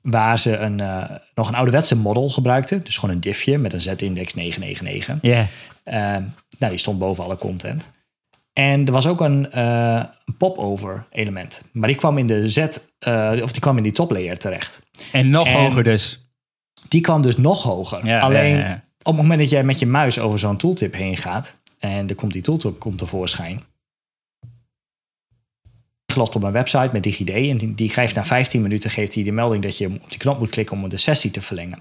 waar 0.00 0.38
ze 0.38 0.56
een, 0.56 0.80
eh, 0.80 1.04
nog 1.34 1.48
een 1.48 1.54
ouderwetse 1.54 1.96
model 1.96 2.28
gebruikten. 2.30 2.84
Dus 2.84 2.96
gewoon 2.98 3.14
een 3.14 3.20
diffje 3.20 3.58
met 3.58 3.72
een 3.72 3.80
z-index 3.80 4.34
999. 4.34 5.18
Ja. 5.22 5.46
Ehm, 5.84 6.22
nou, 6.58 6.70
die 6.70 6.78
stond 6.78 6.98
boven 6.98 7.24
alle 7.24 7.36
content. 7.36 7.90
En 8.52 8.84
er 8.84 8.92
was 8.92 9.06
ook 9.06 9.20
een 9.20 9.50
eh, 9.50 10.04
popover 10.38 11.04
element. 11.10 11.62
Maar 11.72 11.88
die 11.88 11.96
kwam 11.96 12.18
in 12.18 12.26
de 12.26 12.48
Z, 12.48 12.58
eh, 12.98 13.32
of 13.42 13.52
die 13.52 13.60
kwam 13.60 13.76
in 13.76 13.82
die 13.82 13.92
top 13.92 14.10
layer 14.10 14.38
terecht. 14.38 14.80
En 15.12 15.28
nog 15.28 15.46
En- 15.46 15.54
hoger 15.54 15.82
dus. 15.82 16.20
Die 16.88 17.00
kwam 17.00 17.22
dus 17.22 17.36
nog 17.36 17.62
hoger. 17.62 18.06
Ja, 18.06 18.18
Alleen 18.20 18.56
ja, 18.58 18.66
ja. 18.68 18.82
op 19.02 19.12
het 19.12 19.22
moment 19.22 19.40
dat 19.40 19.50
jij 19.50 19.64
met 19.64 19.78
je 19.78 19.86
muis 19.86 20.18
over 20.18 20.38
zo'n 20.38 20.56
tooltip 20.56 20.94
heen 20.94 21.16
gaat 21.16 21.56
en 21.78 22.08
er 22.08 22.14
komt 22.14 22.32
die 22.32 22.42
tooltip 22.42 22.78
komt 22.78 22.98
tevoorschijn. 22.98 23.62
Gelogd 26.18 26.36
op 26.36 26.42
een 26.42 26.52
website 26.52 26.88
met 26.92 27.02
DigiD 27.02 27.30
en 27.30 27.56
die, 27.56 27.74
die 27.74 27.88
geeft 27.90 28.14
na 28.14 28.24
15 28.24 28.62
minuten 28.62 28.90
geeft 28.90 29.14
hij 29.14 29.24
de 29.24 29.32
melding 29.32 29.62
dat 29.62 29.78
je 29.78 29.86
op 29.86 30.08
die 30.10 30.18
knop 30.18 30.38
moet 30.38 30.50
klikken 30.50 30.76
om 30.76 30.88
de 30.88 30.96
sessie 30.96 31.30
te 31.30 31.40
verlengen. 31.42 31.78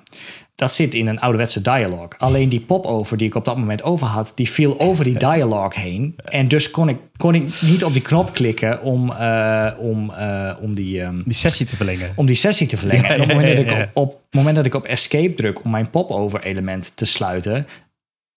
Dat 0.55 0.71
zit 0.71 0.93
in 0.93 1.07
een 1.07 1.19
ouderwetse 1.19 1.61
dialog. 1.61 2.07
Alleen 2.17 2.49
die 2.49 2.59
popover 2.59 3.17
die 3.17 3.27
ik 3.27 3.35
op 3.35 3.45
dat 3.45 3.57
moment 3.57 3.83
over 3.83 4.07
had, 4.07 4.31
die 4.35 4.49
viel 4.49 4.79
over 4.79 5.03
die 5.03 5.17
dialog 5.29 5.75
heen. 5.75 6.15
En 6.25 6.47
dus 6.47 6.71
kon 6.71 6.89
ik, 6.89 6.97
kon 7.15 7.33
ik 7.35 7.61
niet 7.61 7.83
op 7.83 7.93
die 7.93 8.01
knop 8.01 8.33
klikken 8.33 8.81
om, 8.81 9.11
eh, 9.11 9.71
om, 9.79 10.11
eh, 10.11 10.53
om 10.61 10.75
die. 10.75 11.01
ehm, 11.01 11.21
Die 11.23 11.33
sessie 11.33 11.65
te 11.65 11.75
verlengen. 11.75 12.11
om 12.15 12.25
die 12.25 12.35
sessie 12.35 12.67
te 12.67 12.77
verlengen. 12.77 13.03
Ja, 13.03 13.09
en 13.09 13.21
op 13.21 13.27
het 13.27 13.35
ja, 13.35 13.41
moment 13.41 13.57
dat 13.57 13.65
ik 13.65 13.89
op, 13.93 14.13
op 14.13 14.21
moment 14.31 14.55
dat 14.55 14.65
ik 14.65 14.73
op 14.75 14.85
escape 14.85 15.33
druk 15.33 15.63
om 15.63 15.71
mijn 15.71 15.89
popover 15.89 16.43
element 16.43 16.91
te 16.95 17.05
sluiten, 17.05 17.67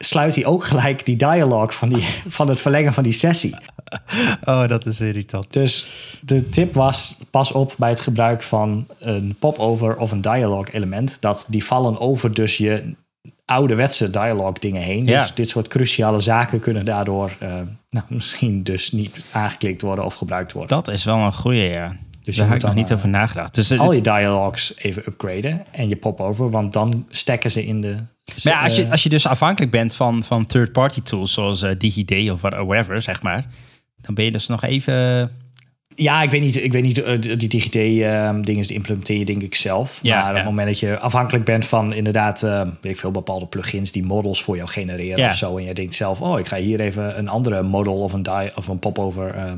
sluit 0.05 0.35
hij 0.35 0.47
ook 0.47 0.65
gelijk 0.65 1.07
die 1.07 1.17
dialog 1.17 1.75
van, 1.75 1.89
die, 1.89 2.05
van 2.39 2.49
het 2.49 2.61
verlengen 2.61 2.93
van 2.93 3.03
die 3.03 3.13
sessie. 3.13 3.57
Oh, 4.45 4.69
dat 4.69 4.87
is 4.87 5.01
irritant. 5.01 5.53
Dus 5.53 5.87
de 6.21 6.49
tip 6.49 6.75
was: 6.75 7.17
pas 7.31 7.53
op 7.53 7.75
bij 7.79 7.91
het 7.91 8.01
gebruik 8.01 8.43
van 8.43 8.87
een 8.99 9.37
popover 9.39 9.97
of 9.97 10.11
een 10.11 10.21
dialog 10.21 10.71
element. 10.73 11.17
Dat 11.21 11.45
die 11.49 11.65
vallen 11.65 12.01
over 12.01 12.35
dus 12.35 12.57
je 12.57 12.95
ouderwetse 13.45 14.11
dialog 14.11 14.59
dingen 14.59 14.83
heen. 14.83 15.07
Ja. 15.07 15.21
Dus 15.21 15.35
dit 15.35 15.49
soort 15.49 15.69
cruciale 15.69 16.21
zaken 16.21 16.61
kunnen 16.61 16.85
daardoor 16.85 17.37
eh, 17.39 17.53
nou, 17.91 18.07
misschien 18.09 18.63
dus 18.63 18.93
niet 18.93 19.17
aangeklikt 19.33 19.83
worden 19.83 20.05
of 20.05 20.15
gebruikt 20.15 20.53
worden. 20.53 20.77
Dat 20.77 20.89
is 20.89 21.05
wel 21.05 21.17
een 21.17 21.35
goeie, 21.35 21.69
ja. 21.69 21.97
Dus 22.31 22.39
Daar 22.39 22.47
je 22.47 22.53
moet 22.53 22.63
ik 22.63 22.67
nog 22.69 22.75
dan, 22.75 22.83
niet 22.83 22.91
eh, 22.93 22.97
over 22.97 23.09
nagedacht. 23.09 23.55
Dus, 23.55 23.71
eh, 23.71 23.81
al 23.81 23.93
je 23.93 24.01
dialogs 24.01 24.77
even 24.77 25.03
upgraden 25.07 25.65
en 25.71 25.89
je 25.89 25.97
popover, 25.97 26.51
want 26.51 26.73
dan 26.73 27.07
stekken 27.09 27.51
ze 27.51 27.67
in 27.67 27.81
de. 27.81 27.93
Maar 28.45 28.55
ja, 28.55 28.63
als 28.63 28.77
je, 28.77 28.85
eh, 28.85 28.91
als 28.91 29.03
je 29.03 29.09
dus 29.09 29.27
afhankelijk 29.27 29.71
bent 29.73 29.95
van, 29.95 30.23
van 30.23 30.47
third-party 30.47 31.01
tools 31.01 31.33
zoals 31.33 31.63
eh, 31.63 31.71
DigiD 31.79 32.31
of 32.31 32.41
what- 32.41 32.55
whatever, 32.67 33.03
zeg 33.03 33.23
maar, 33.23 33.47
dan 34.01 34.15
ben 34.15 34.25
je 34.25 34.33
dus 34.33 34.47
nog 34.47 34.63
even. 34.65 35.31
Ja, 35.95 36.23
ik 36.23 36.31
weet 36.31 36.41
niet, 36.41 36.63
ik 36.65 36.73
weet 36.73 36.83
niet 36.83 37.03
eh, 37.03 37.21
die 37.21 37.49
DigiD-dingen 37.49 38.43
die 38.43 38.75
implementeer 38.75 39.19
je 39.19 39.25
denk 39.25 39.43
ik 39.43 39.55
zelf. 39.55 39.99
Ja, 40.03 40.21
maar 40.21 40.31
op 40.31 40.37
het 40.37 40.45
moment 40.45 40.67
dat 40.69 40.79
je 40.81 40.99
afhankelijk 40.99 41.45
bent 41.45 41.67
van 41.67 41.93
inderdaad, 41.95 42.43
eh, 42.43 42.61
weet 42.81 42.93
ik 42.93 42.97
veel, 42.99 43.11
bepaalde 43.11 43.47
plugins 43.47 43.93
die 43.93 44.03
models 44.05 44.43
voor 44.43 44.57
jou 44.57 44.69
genereren 44.69 45.19
Ja. 45.19 45.29
of 45.29 45.37
zo. 45.37 45.57
En 45.57 45.65
je 45.65 45.75
denkt 45.75 45.95
zelf, 45.95 46.21
oh, 46.21 46.39
ik 46.39 46.47
ga 46.47 46.57
hier 46.57 46.81
even 46.81 47.19
een 47.19 47.29
andere 47.29 47.63
model 47.63 47.95
of 48.03 48.13
een, 48.13 48.23
di 48.23 48.51
of 48.55 48.69
een 48.69 48.79
popover, 48.79 49.35
eh, 49.35 49.53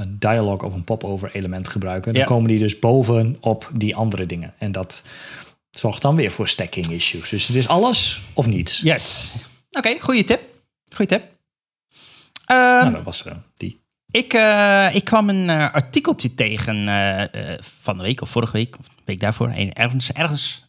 een 0.00 0.16
dialog 0.18 0.62
of 0.62 0.74
een 0.74 0.84
popover 0.84 1.30
element 1.34 1.68
gebruiken. 1.68 2.12
Dan 2.12 2.22
Ja. 2.22 2.28
komen 2.28 2.48
die 2.48 2.58
dus 2.58 2.78
bovenop 2.78 3.70
die 3.74 3.96
andere 3.96 4.26
dingen. 4.26 4.54
En 4.58 4.72
dat 4.72 5.02
zorgt 5.70 6.02
dan 6.02 6.16
weer 6.16 6.30
voor 6.30 6.48
stacking 6.48 6.86
issues. 6.90 7.28
Dus 7.28 7.46
het 7.46 7.56
is 7.56 7.68
alles 7.68 8.20
of 8.32 8.46
niets. 8.46 8.80
Yes. 8.80 9.34
Oké, 9.70 9.96
goede 10.00 10.24
tip. 10.24 10.40
Goede 10.96 11.10
tip. 11.16 11.22
Ehm, 12.46 12.58
Nou, 12.58 12.92
dat 12.92 13.02
was 13.02 13.24
eh, 13.24 13.32
die. 13.56 13.80
ik, 14.10 14.32
eh, 14.32 14.94
ik 14.94 15.04
kwam 15.04 15.28
een 15.28 15.50
eh, 15.50 15.72
artikeltje 15.74 16.34
tegen 16.34 16.88
eh, 16.88 17.54
van 17.60 17.96
de 17.96 18.02
week 18.02 18.20
of 18.20 18.30
vorige 18.30 18.52
week, 18.52 18.76
of 18.78 18.86
de 18.88 19.02
week 19.04 19.20
daarvoor, 19.20 19.48
een- 19.54 19.72
ergens, 19.72 20.12
ergens 20.12 20.64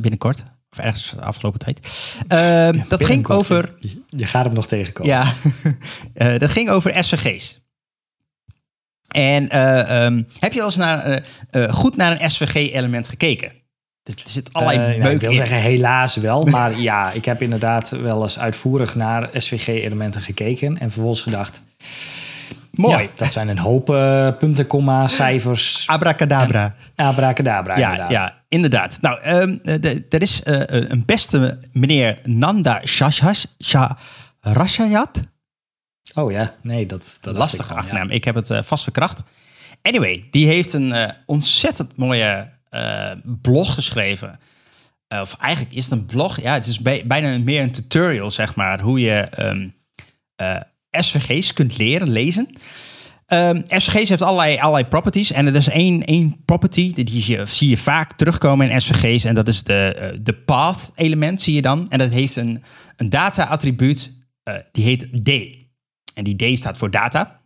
binnenkort. 0.00 0.44
Of 0.70 0.78
ergens 0.78 1.10
de 1.10 1.20
afgelopen 1.22 1.58
tijd. 1.60 2.16
Ehm, 2.28 2.80
dat 2.88 3.04
ging 3.04 3.28
over. 3.28 3.74
Je, 3.80 4.02
je 4.06 4.26
gaat 4.26 4.44
hem 4.44 4.54
nog 4.54 4.66
tegenkomen. 4.66 5.12
Ja, 5.12 5.34
dat 6.38 6.50
ging 6.50 6.70
over 6.70 7.04
SVG's. 7.04 7.60
En 9.12 9.48
eh, 9.48 10.04
ehm, 10.04 10.22
heb 10.38 10.52
je 10.52 10.60
al 10.60 10.66
eens 10.66 10.76
naar, 10.76 11.04
eh, 11.04 11.22
eh, 11.64 11.72
goed 11.72 11.96
naar 11.96 12.20
een 12.22 12.30
SVG-element 12.30 13.08
gekeken? 13.08 13.52
Er 14.02 14.14
zit 14.24 14.52
allerlei 14.52 14.98
meuk 14.98 15.12
ik 15.14 15.20
wil 15.20 15.30
in. 15.30 15.36
zeggen 15.36 15.56
helaas 15.56 16.16
wel, 16.16 16.44
maar 16.44 16.78
ja, 16.90 17.10
ik 17.10 17.24
heb 17.24 17.42
inderdaad 17.42 17.88
wel 17.90 18.22
eens 18.22 18.38
uitvoerig 18.38 18.94
naar 18.94 19.28
SVG-elementen 19.32 20.20
gekeken 20.20 20.78
en 20.78 20.90
vervolgens 20.90 21.22
gedacht, 21.22 21.60
Mooi. 22.70 23.02
ja, 23.02 23.08
dat 23.14 23.32
zijn 23.32 23.48
een 23.48 23.58
hoop 23.58 23.84
punten, 24.38 24.66
komma, 24.66 25.06
cijfers, 25.08 25.86
Abracadabra. 25.86 26.74
abracadabra 26.96 27.78
Ja, 27.78 27.84
inderdaad. 27.90 28.10
ja, 28.10 28.34
inderdaad. 28.48 28.98
Nou, 29.00 29.20
ehm, 29.20 29.58
eh, 29.62 29.74
de- 29.80 30.04
er 30.08 30.22
is 30.22 30.40
een 30.44 31.02
beste 31.06 31.58
meneer 31.72 32.18
Nanda 32.24 32.80
Shashash- 32.84 33.44
Sharashayat. 33.64 35.20
Oh 36.14 36.30
ja, 36.32 36.54
nee, 36.62 36.86
dat, 36.86 37.18
dat 37.20 37.36
Lastige 37.36 37.74
achternaam. 37.74 38.10
Ik 38.10 38.24
heb 38.24 38.34
het 38.34 38.50
eh, 38.50 38.62
vast 38.62 38.82
verkracht. 38.82 39.20
Anyway, 39.82 40.26
die 40.30 40.46
heeft 40.46 40.72
een 40.72 40.92
eh, 40.92 41.10
ontzettend 41.26 41.96
mooie 41.96 42.50
eh, 42.68 43.10
blog 43.42 43.74
geschreven. 43.74 44.38
Of 45.08 45.36
eigenlijk 45.36 45.74
is 45.74 45.84
het 45.84 45.92
een 45.92 46.06
blog. 46.06 46.40
Ja, 46.40 46.54
het 46.54 46.66
is 46.66 46.78
bij- 46.80 47.06
bijna 47.06 47.38
meer 47.38 47.62
een 47.62 47.72
tutorial, 47.72 48.30
zeg 48.30 48.54
maar. 48.54 48.80
Hoe 48.80 49.00
je 49.00 49.12
ehm, 49.20 49.68
eh, 50.36 50.60
SVG's 50.90 51.52
kunt 51.52 51.78
leren 51.78 52.08
lezen. 52.10 52.52
Ehm, 53.26 53.60
SVG's 53.66 54.08
heeft 54.08 54.22
allerlei, 54.22 54.58
allerlei 54.58 54.84
properties. 54.88 55.32
En 55.32 55.46
er 55.46 55.54
is 55.54 55.68
één, 55.68 56.04
één 56.04 56.42
property, 56.44 56.92
die 56.92 57.20
zie 57.20 57.36
je, 57.38 57.46
zie 57.46 57.68
je 57.68 57.76
vaak 57.76 58.12
terugkomen 58.12 58.70
in 58.70 58.80
SVG's. 58.80 59.24
En 59.24 59.34
dat 59.34 59.48
is 59.48 59.62
de, 59.62 60.18
de 60.22 60.34
path 60.34 60.92
element, 60.94 61.40
zie 61.40 61.54
je 61.54 61.62
dan. 61.62 61.90
En 61.90 61.98
dat 61.98 62.10
heeft 62.10 62.36
een, 62.36 62.62
een 62.96 63.08
data 63.10 63.44
attribuut, 63.44 64.12
die 64.72 64.84
heet 64.84 65.24
D. 65.24 65.60
En 66.14 66.24
die 66.24 66.54
D 66.54 66.58
staat 66.58 66.78
voor 66.78 66.90
data. 66.90 67.40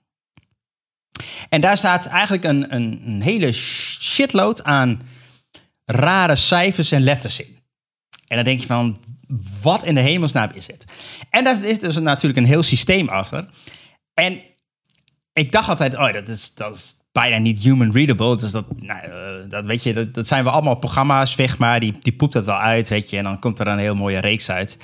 En 1.48 1.60
daar 1.60 1.76
staat 1.76 2.06
eigenlijk 2.06 2.44
een, 2.44 2.74
een, 2.74 3.02
een 3.06 3.22
hele 3.22 3.52
shitload 3.52 4.64
aan 4.64 5.00
rare 5.84 6.36
cijfers 6.36 6.92
en 6.92 7.02
letters 7.02 7.40
in. 7.40 7.58
En 8.26 8.36
dan 8.36 8.44
denk 8.44 8.60
je 8.60 8.66
van, 8.66 8.98
wat 9.62 9.84
in 9.84 9.94
de 9.94 10.00
hemelsnaam 10.00 10.50
is 10.54 10.66
dit? 10.66 10.84
En 11.30 11.44
daar 11.44 11.64
is 11.64 11.78
dus 11.78 11.96
natuurlijk 11.96 12.38
een 12.40 12.52
heel 12.52 12.62
systeem 12.62 13.08
achter. 13.08 13.48
En 14.14 14.40
ik 15.32 15.52
dacht 15.52 15.68
altijd, 15.68 15.94
oh, 15.94 16.12
dat 16.12 16.28
is, 16.28 16.54
dat 16.54 16.74
is 16.74 16.96
bijna 17.12 17.38
niet 17.38 17.60
human 17.60 17.92
readable. 17.92 18.36
Dus 18.36 18.50
dat, 18.50 18.64
nou, 18.82 19.00
eh, 19.00 19.50
dat 19.50 19.66
weet 19.66 19.82
je, 19.82 19.92
dat, 19.92 20.14
dat 20.14 20.26
zijn 20.26 20.44
we 20.44 20.50
allemaal 20.50 20.74
programma's, 20.74 21.34
Figma, 21.34 21.78
die, 21.78 21.94
die 21.98 22.12
poept 22.12 22.32
dat 22.32 22.44
wel 22.44 22.58
uit, 22.58 22.88
weet 22.88 23.10
je. 23.10 23.16
En 23.16 23.24
dan 23.24 23.38
komt 23.38 23.58
er 23.58 23.66
een 23.66 23.78
heel 23.78 23.94
mooie 23.94 24.18
reeks 24.18 24.50
uit. 24.50 24.76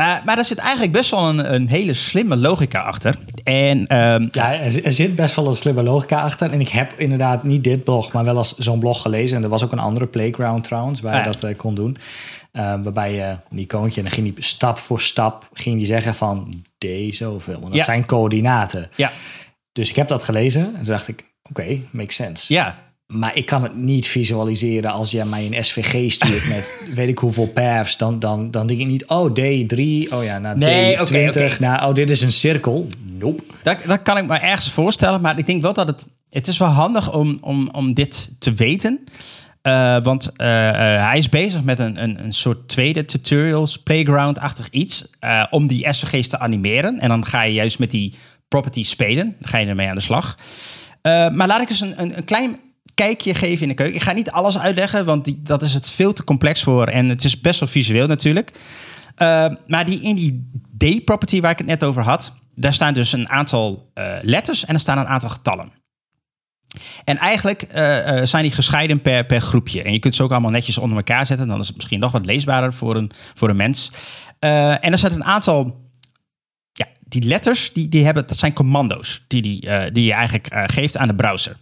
Maar 0.00 0.22
maar 0.24 0.38
er 0.38 0.44
zit 0.44 0.58
eigenlijk 0.58 0.92
best 0.92 1.10
wel 1.10 1.28
een, 1.28 1.54
een 1.54 1.68
hele 1.68 1.92
slimme 1.92 2.36
logica 2.36 2.80
achter. 2.82 3.16
En 3.44 3.86
ehm, 3.86 4.28
Ja, 4.32 4.52
er, 4.54 4.84
er 4.84 4.92
zit 4.92 5.14
best 5.14 5.36
wel 5.36 5.46
een 5.46 5.54
slimme 5.54 5.82
logica 5.82 6.20
achter. 6.20 6.52
En 6.52 6.60
ik 6.60 6.68
heb 6.68 6.92
inderdaad 6.96 7.42
niet 7.44 7.64
dit 7.64 7.84
blog, 7.84 8.12
maar 8.12 8.24
wel 8.24 8.36
eens 8.36 8.56
zo'n 8.58 8.78
blog 8.78 9.02
gelezen. 9.02 9.36
En 9.36 9.42
er 9.42 9.48
was 9.48 9.64
ook 9.64 9.72
een 9.72 9.78
andere 9.78 10.06
playground 10.06 10.64
trouwens, 10.64 11.00
waar 11.00 11.12
Ah, 11.12 11.18
je 11.18 11.24
ja. 11.24 11.30
dat 11.32 11.42
eh, 11.42 11.56
kon 11.56 11.74
doen. 11.74 11.96
Eh, 12.52 12.62
waarbij 12.82 13.14
je 13.14 13.36
een 13.50 13.58
icoontje, 13.58 14.00
en 14.00 14.06
dan 14.06 14.14
ging 14.14 14.34
die 14.34 14.44
stap 14.44 14.78
voor 14.78 15.00
stap 15.00 15.48
ging 15.52 15.76
die 15.76 15.86
zeggen 15.86 16.14
van 16.14 16.62
D 16.78 16.86
zoveel. 17.14 17.54
Want 17.60 17.66
dat 17.66 17.74
Ja. 17.76 17.82
zijn 17.82 18.06
coördinaten. 18.06 18.88
ja, 18.96 19.10
Dus 19.72 19.88
ik 19.90 19.96
heb 19.96 20.08
dat 20.08 20.22
gelezen 20.22 20.62
en 20.64 20.74
toen 20.76 20.84
dacht 20.84 21.08
ik, 21.08 21.24
oké, 21.50 21.78
makes 21.90 22.16
sense. 22.16 22.52
ja, 22.54 22.78
Maar 23.10 23.36
ik 23.36 23.46
kan 23.46 23.62
het 23.62 23.76
niet 23.76 24.06
visualiseren 24.06 24.90
als 24.90 25.10
je 25.10 25.24
mij 25.24 25.46
een 25.46 25.64
SVG 25.64 26.12
stuurt 26.12 26.48
met 26.48 26.82
weet 26.94 27.08
ik 27.08 27.18
hoeveel 27.18 27.46
paths. 27.46 27.96
Dan, 27.96 28.18
dan, 28.18 28.50
dan 28.50 28.66
denk 28.66 28.80
ik 28.80 28.86
niet, 28.86 29.06
oh 29.06 29.30
D3, 29.30 29.78
oh 30.12 30.24
ja, 30.24 30.38
nou 30.38 30.58
Nee, 30.58 30.96
D20, 30.96 31.00
oké, 31.00 31.28
oké. 31.28 31.56
nou 31.58 31.88
oh 31.88 31.94
dit 31.94 32.10
is 32.10 32.22
een 32.22 32.32
cirkel. 32.32 32.86
Nope. 33.18 33.42
Dat, 33.62 33.78
dat 33.86 34.02
kan 34.02 34.18
ik 34.18 34.26
me 34.26 34.38
ergens 34.38 34.70
voorstellen, 34.70 35.20
maar 35.20 35.38
ik 35.38 35.46
denk 35.46 35.62
wel 35.62 35.72
dat 35.72 35.86
het... 35.86 36.06
Het 36.30 36.48
is 36.48 36.58
wel 36.58 36.68
handig 36.68 37.12
om, 37.12 37.38
om, 37.40 37.68
om 37.72 37.94
dit 37.94 38.30
te 38.38 38.52
weten. 38.52 39.04
Eh, 39.62 40.02
want 40.02 40.32
eh, 40.36 40.68
eh, 40.68 41.06
hij 41.08 41.18
is 41.18 41.28
bezig 41.28 41.62
met 41.62 41.78
een, 41.78 42.02
een, 42.02 42.24
een 42.24 42.32
soort 42.32 42.68
tweede 42.68 43.04
tutorials, 43.04 43.76
playground-achtig 43.76 44.68
iets... 44.70 45.04
om 45.50 45.66
die 45.66 45.92
SVG's 45.92 46.28
te 46.28 46.38
animeren. 46.38 46.98
En 46.98 47.08
dan 47.08 47.26
ga 47.26 47.42
je 47.42 47.52
juist 47.52 47.78
met 47.78 47.90
die 47.90 48.14
properties 48.48 48.88
spelen. 48.88 49.36
Dan 49.40 49.48
ga 49.48 49.58
je 49.58 49.66
ermee 49.66 49.88
aan 49.88 49.94
de 49.94 50.02
slag. 50.02 50.36
Maar 51.02 51.46
laat 51.46 51.60
ik 51.60 51.68
eens 51.68 51.80
een, 51.80 52.00
een, 52.00 52.16
een 52.16 52.24
klein 52.24 52.58
kijkje 53.00 53.34
geven 53.34 53.62
in 53.62 53.68
de 53.68 53.74
keuken. 53.74 53.96
Ik 53.96 54.02
ga 54.02 54.12
niet 54.12 54.30
alles 54.30 54.58
uitleggen, 54.58 55.04
want 55.04 55.24
die, 55.24 55.40
dat 55.42 55.62
is 55.62 55.74
het 55.74 55.90
veel 55.90 56.12
te 56.12 56.24
complex 56.24 56.62
voor. 56.62 56.86
En 56.86 57.08
het 57.08 57.24
is 57.24 57.40
best 57.40 57.60
wel 57.60 57.68
visueel 57.68 58.06
natuurlijk. 58.06 58.52
Uh, 59.18 59.46
maar 59.66 59.84
die, 59.84 60.00
in 60.00 60.16
die 60.16 60.50
D-property 60.78 61.40
waar 61.40 61.50
ik 61.50 61.58
het 61.58 61.66
net 61.66 61.84
over 61.84 62.02
had, 62.02 62.32
daar 62.54 62.72
staan 62.72 62.94
dus 62.94 63.12
een 63.12 63.28
aantal 63.28 63.90
uh, 63.94 64.16
letters 64.20 64.64
en 64.64 64.74
er 64.74 64.80
staan 64.80 64.98
een 64.98 65.06
aantal 65.06 65.28
getallen. 65.28 65.72
En 67.04 67.18
eigenlijk 67.18 67.66
uh, 67.74 68.06
uh, 68.06 68.24
zijn 68.24 68.42
die 68.42 68.52
gescheiden 68.52 69.02
per, 69.02 69.26
per 69.26 69.40
groepje. 69.40 69.82
En 69.82 69.92
je 69.92 69.98
kunt 69.98 70.14
ze 70.14 70.22
ook 70.22 70.30
allemaal 70.30 70.50
netjes 70.50 70.78
onder 70.78 70.96
elkaar 70.96 71.26
zetten. 71.26 71.48
Dan 71.48 71.60
is 71.60 71.66
het 71.66 71.76
misschien 71.76 72.00
nog 72.00 72.12
wat 72.12 72.26
leesbaarder 72.26 72.72
voor 72.72 72.96
een, 72.96 73.10
voor 73.34 73.48
een 73.48 73.56
mens. 73.56 73.92
En 74.38 74.92
er 74.92 74.98
staat 74.98 75.14
een 75.14 75.24
aantal. 75.24 75.88
Ja, 76.72 76.86
die 77.00 77.22
letters, 77.22 77.72
die, 77.72 77.88
die 77.88 78.04
hebben, 78.04 78.26
dat 78.26 78.36
zijn 78.36 78.52
commando's 78.52 79.24
die, 79.26 79.42
die, 79.42 79.90
die 79.92 80.04
je 80.04 80.12
eigenlijk 80.12 80.48
geeft 80.70 80.96
aan 80.96 81.08
de 81.08 81.14
browser. 81.14 81.56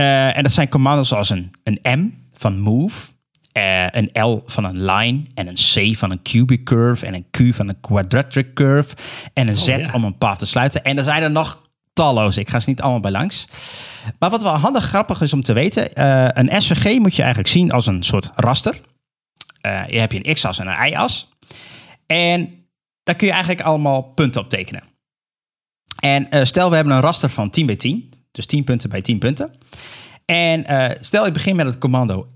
Uh, 0.00 0.36
en 0.36 0.42
dat 0.42 0.52
zijn 0.52 0.68
commando's 0.68 1.12
als 1.12 1.30
een, 1.30 1.50
een 1.62 1.78
M 1.82 2.10
van 2.32 2.58
move, 2.58 3.10
uh, 3.52 3.90
een 3.90 4.10
L 4.12 4.42
van 4.46 4.64
een 4.64 4.84
line 4.84 5.22
en 5.34 5.46
een 5.46 5.54
C 5.54 5.96
van 5.96 6.10
een 6.10 6.22
cubic 6.22 6.64
curve 6.64 7.06
en 7.06 7.14
een 7.14 7.26
Q 7.30 7.54
van 7.54 7.68
een 7.68 7.80
quadratic 7.80 8.54
curve 8.54 8.96
en 9.32 9.48
een 9.48 9.56
Z 9.56 9.68
Oh, 9.68 9.76
ja. 9.76 9.92
om 9.92 10.04
een 10.04 10.18
path 10.18 10.38
te 10.38 10.46
sluiten. 10.46 10.84
En 10.84 10.98
er 10.98 11.04
zijn 11.04 11.22
er 11.22 11.30
nog 11.30 11.62
talloze. 11.92 12.40
Ik 12.40 12.48
ga 12.48 12.60
ze 12.60 12.68
niet 12.68 12.80
allemaal 12.80 13.00
bij 13.00 13.10
langs. 13.10 13.48
Maar 14.18 14.30
wat 14.30 14.42
wel 14.42 14.56
handig 14.56 14.84
grappig 14.84 15.20
is 15.20 15.32
om 15.32 15.42
te 15.42 15.52
weten, 15.52 15.90
uh, 15.94 16.28
een 16.32 16.62
SVG 16.62 16.98
moet 16.98 17.14
je 17.14 17.22
eigenlijk 17.22 17.52
zien 17.52 17.72
als 17.72 17.86
een 17.86 18.02
soort 18.02 18.30
raster. 18.34 18.80
Je 19.88 19.98
hebt 19.98 20.14
een 20.14 20.34
x-as 20.34 20.58
en 20.58 20.66
een 20.66 20.88
y-as. 20.88 21.28
En 22.06 22.66
daar 23.02 23.14
kun 23.14 23.26
je 23.26 23.32
eigenlijk 23.32 23.62
allemaal 23.62 24.02
punten 24.02 24.40
op 24.40 24.48
tekenen. 24.48 24.82
En 26.00 26.46
stel 26.46 26.68
we 26.70 26.74
hebben 26.74 26.94
een 26.94 27.00
raster 27.00 27.30
van 27.30 27.50
10 27.50 27.66
bij 27.66 27.76
10, 27.76 28.17
dus 28.38 28.46
10 28.46 28.64
punten 28.64 28.90
bij 28.90 29.00
10 29.00 29.18
punten. 29.18 29.52
En 30.24 30.64
uh, 30.70 30.90
stel 31.00 31.26
ik 31.26 31.32
begin 31.32 31.56
met 31.56 31.66
het 31.66 31.78
commando 31.78 32.26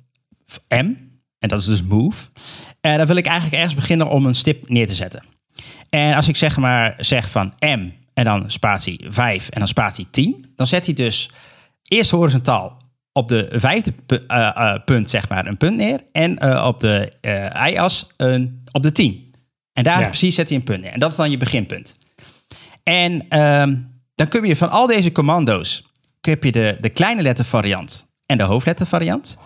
M, 0.68 0.94
en 1.38 1.48
dat 1.48 1.60
is 1.60 1.66
dus 1.66 1.82
move. 1.82 2.26
En 2.80 2.96
dan 2.96 3.06
wil 3.06 3.16
ik 3.16 3.26
eigenlijk 3.26 3.56
ergens 3.56 3.74
beginnen 3.74 4.08
om 4.08 4.26
een 4.26 4.34
stip 4.34 4.68
neer 4.68 4.86
te 4.86 4.94
zetten. 4.94 5.24
En 5.88 6.14
als 6.14 6.28
ik 6.28 6.36
zeg 6.36 6.56
maar 6.56 6.94
zeg 6.98 7.30
van 7.30 7.54
M 7.58 7.90
en 8.14 8.24
dan 8.24 8.50
spatie 8.50 9.06
5 9.08 9.48
en 9.48 9.58
dan 9.58 9.68
spatie 9.68 10.06
10, 10.10 10.52
dan 10.56 10.66
zet 10.66 10.84
hij 10.86 10.94
dus 10.94 11.30
eerst 11.82 12.10
horizontaal 12.10 12.80
op 13.12 13.28
de 13.28 13.48
vijfde 13.52 13.92
pu 14.06 14.14
uh, 14.14 14.50
uh, 14.58 14.74
punt 14.84 15.10
zeg 15.10 15.28
maar 15.28 15.46
een 15.46 15.56
punt 15.56 15.76
neer 15.76 16.00
en 16.12 16.64
op 16.64 16.80
de 16.80 17.12
y-as 17.70 18.06
op 18.72 18.82
de 18.82 18.92
10. 18.92 19.34
En 19.72 19.84
daar 19.84 20.00
ja. 20.00 20.06
precies 20.06 20.34
zet 20.34 20.48
hij 20.48 20.58
een 20.58 20.64
punt 20.64 20.80
neer. 20.80 20.92
En 20.92 20.98
dat 20.98 21.10
is 21.10 21.16
dan 21.16 21.30
je 21.30 21.36
beginpunt. 21.36 21.96
En 22.82 23.40
um, 23.40 24.00
dan 24.14 24.28
kun 24.28 24.44
je 24.44 24.56
van 24.56 24.70
al 24.70 24.86
deze 24.86 25.12
commando's 25.12 25.90
heb 26.26 26.44
je 26.44 26.52
de, 26.52 26.76
de 26.80 26.88
kleine 26.90 27.22
lettervariant 27.22 28.06
en 28.26 28.38
de 28.38 28.44
hoofdlettervariant. 28.44 29.38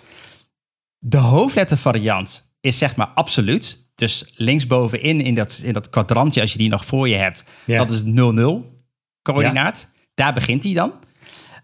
De 0.98 1.16
hoofdlettervariant 1.18 2.54
is 2.60 2.78
zeg 2.78 2.96
maar 2.96 3.06
absoluut. 3.06 3.90
Dus 3.94 4.32
linksbovenin 4.34 5.20
in 5.20 5.34
dat, 5.34 5.60
in 5.64 5.72
dat 5.72 5.90
kwadrantje, 5.90 6.40
als 6.40 6.52
je 6.52 6.58
die 6.58 6.68
nog 6.68 6.86
voor 6.86 7.08
je 7.08 7.14
hebt, 7.14 7.44
Ja. 7.64 7.84
dat 7.84 7.90
is 7.92 8.02
0-0 8.04 8.06
coördinaat. 9.22 9.88
Daar 10.14 10.32
begint 10.32 10.62
hij 10.62 10.72
dan. 10.74 10.92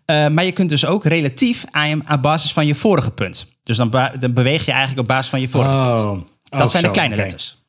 Uh, 0.07 0.29
maar 0.29 0.44
je 0.44 0.53
kunt 0.53 0.68
dus 0.68 0.87
ook 0.87 1.05
relatief 1.05 1.64
aan, 1.70 1.87
hem 1.88 2.03
aan 2.05 2.20
basis 2.20 2.53
van 2.53 2.66
je 2.66 2.75
vorige 2.75 3.11
punt. 3.11 3.46
Dus 3.62 3.77
dan, 3.77 3.90
dan 4.18 4.33
beweeg 4.33 4.64
je 4.64 4.70
eigenlijk 4.70 5.01
op 5.01 5.07
basis 5.07 5.31
van 5.31 5.40
je 5.40 5.48
vorige 5.48 5.77
punt. 5.77 5.98
Oh, 5.98 6.20
Dat 6.42 6.61
oh, 6.61 6.66
zijn 6.66 6.83
zo, 6.83 6.88
de 6.88 6.90
kleine 6.90 7.16
letters. 7.16 7.62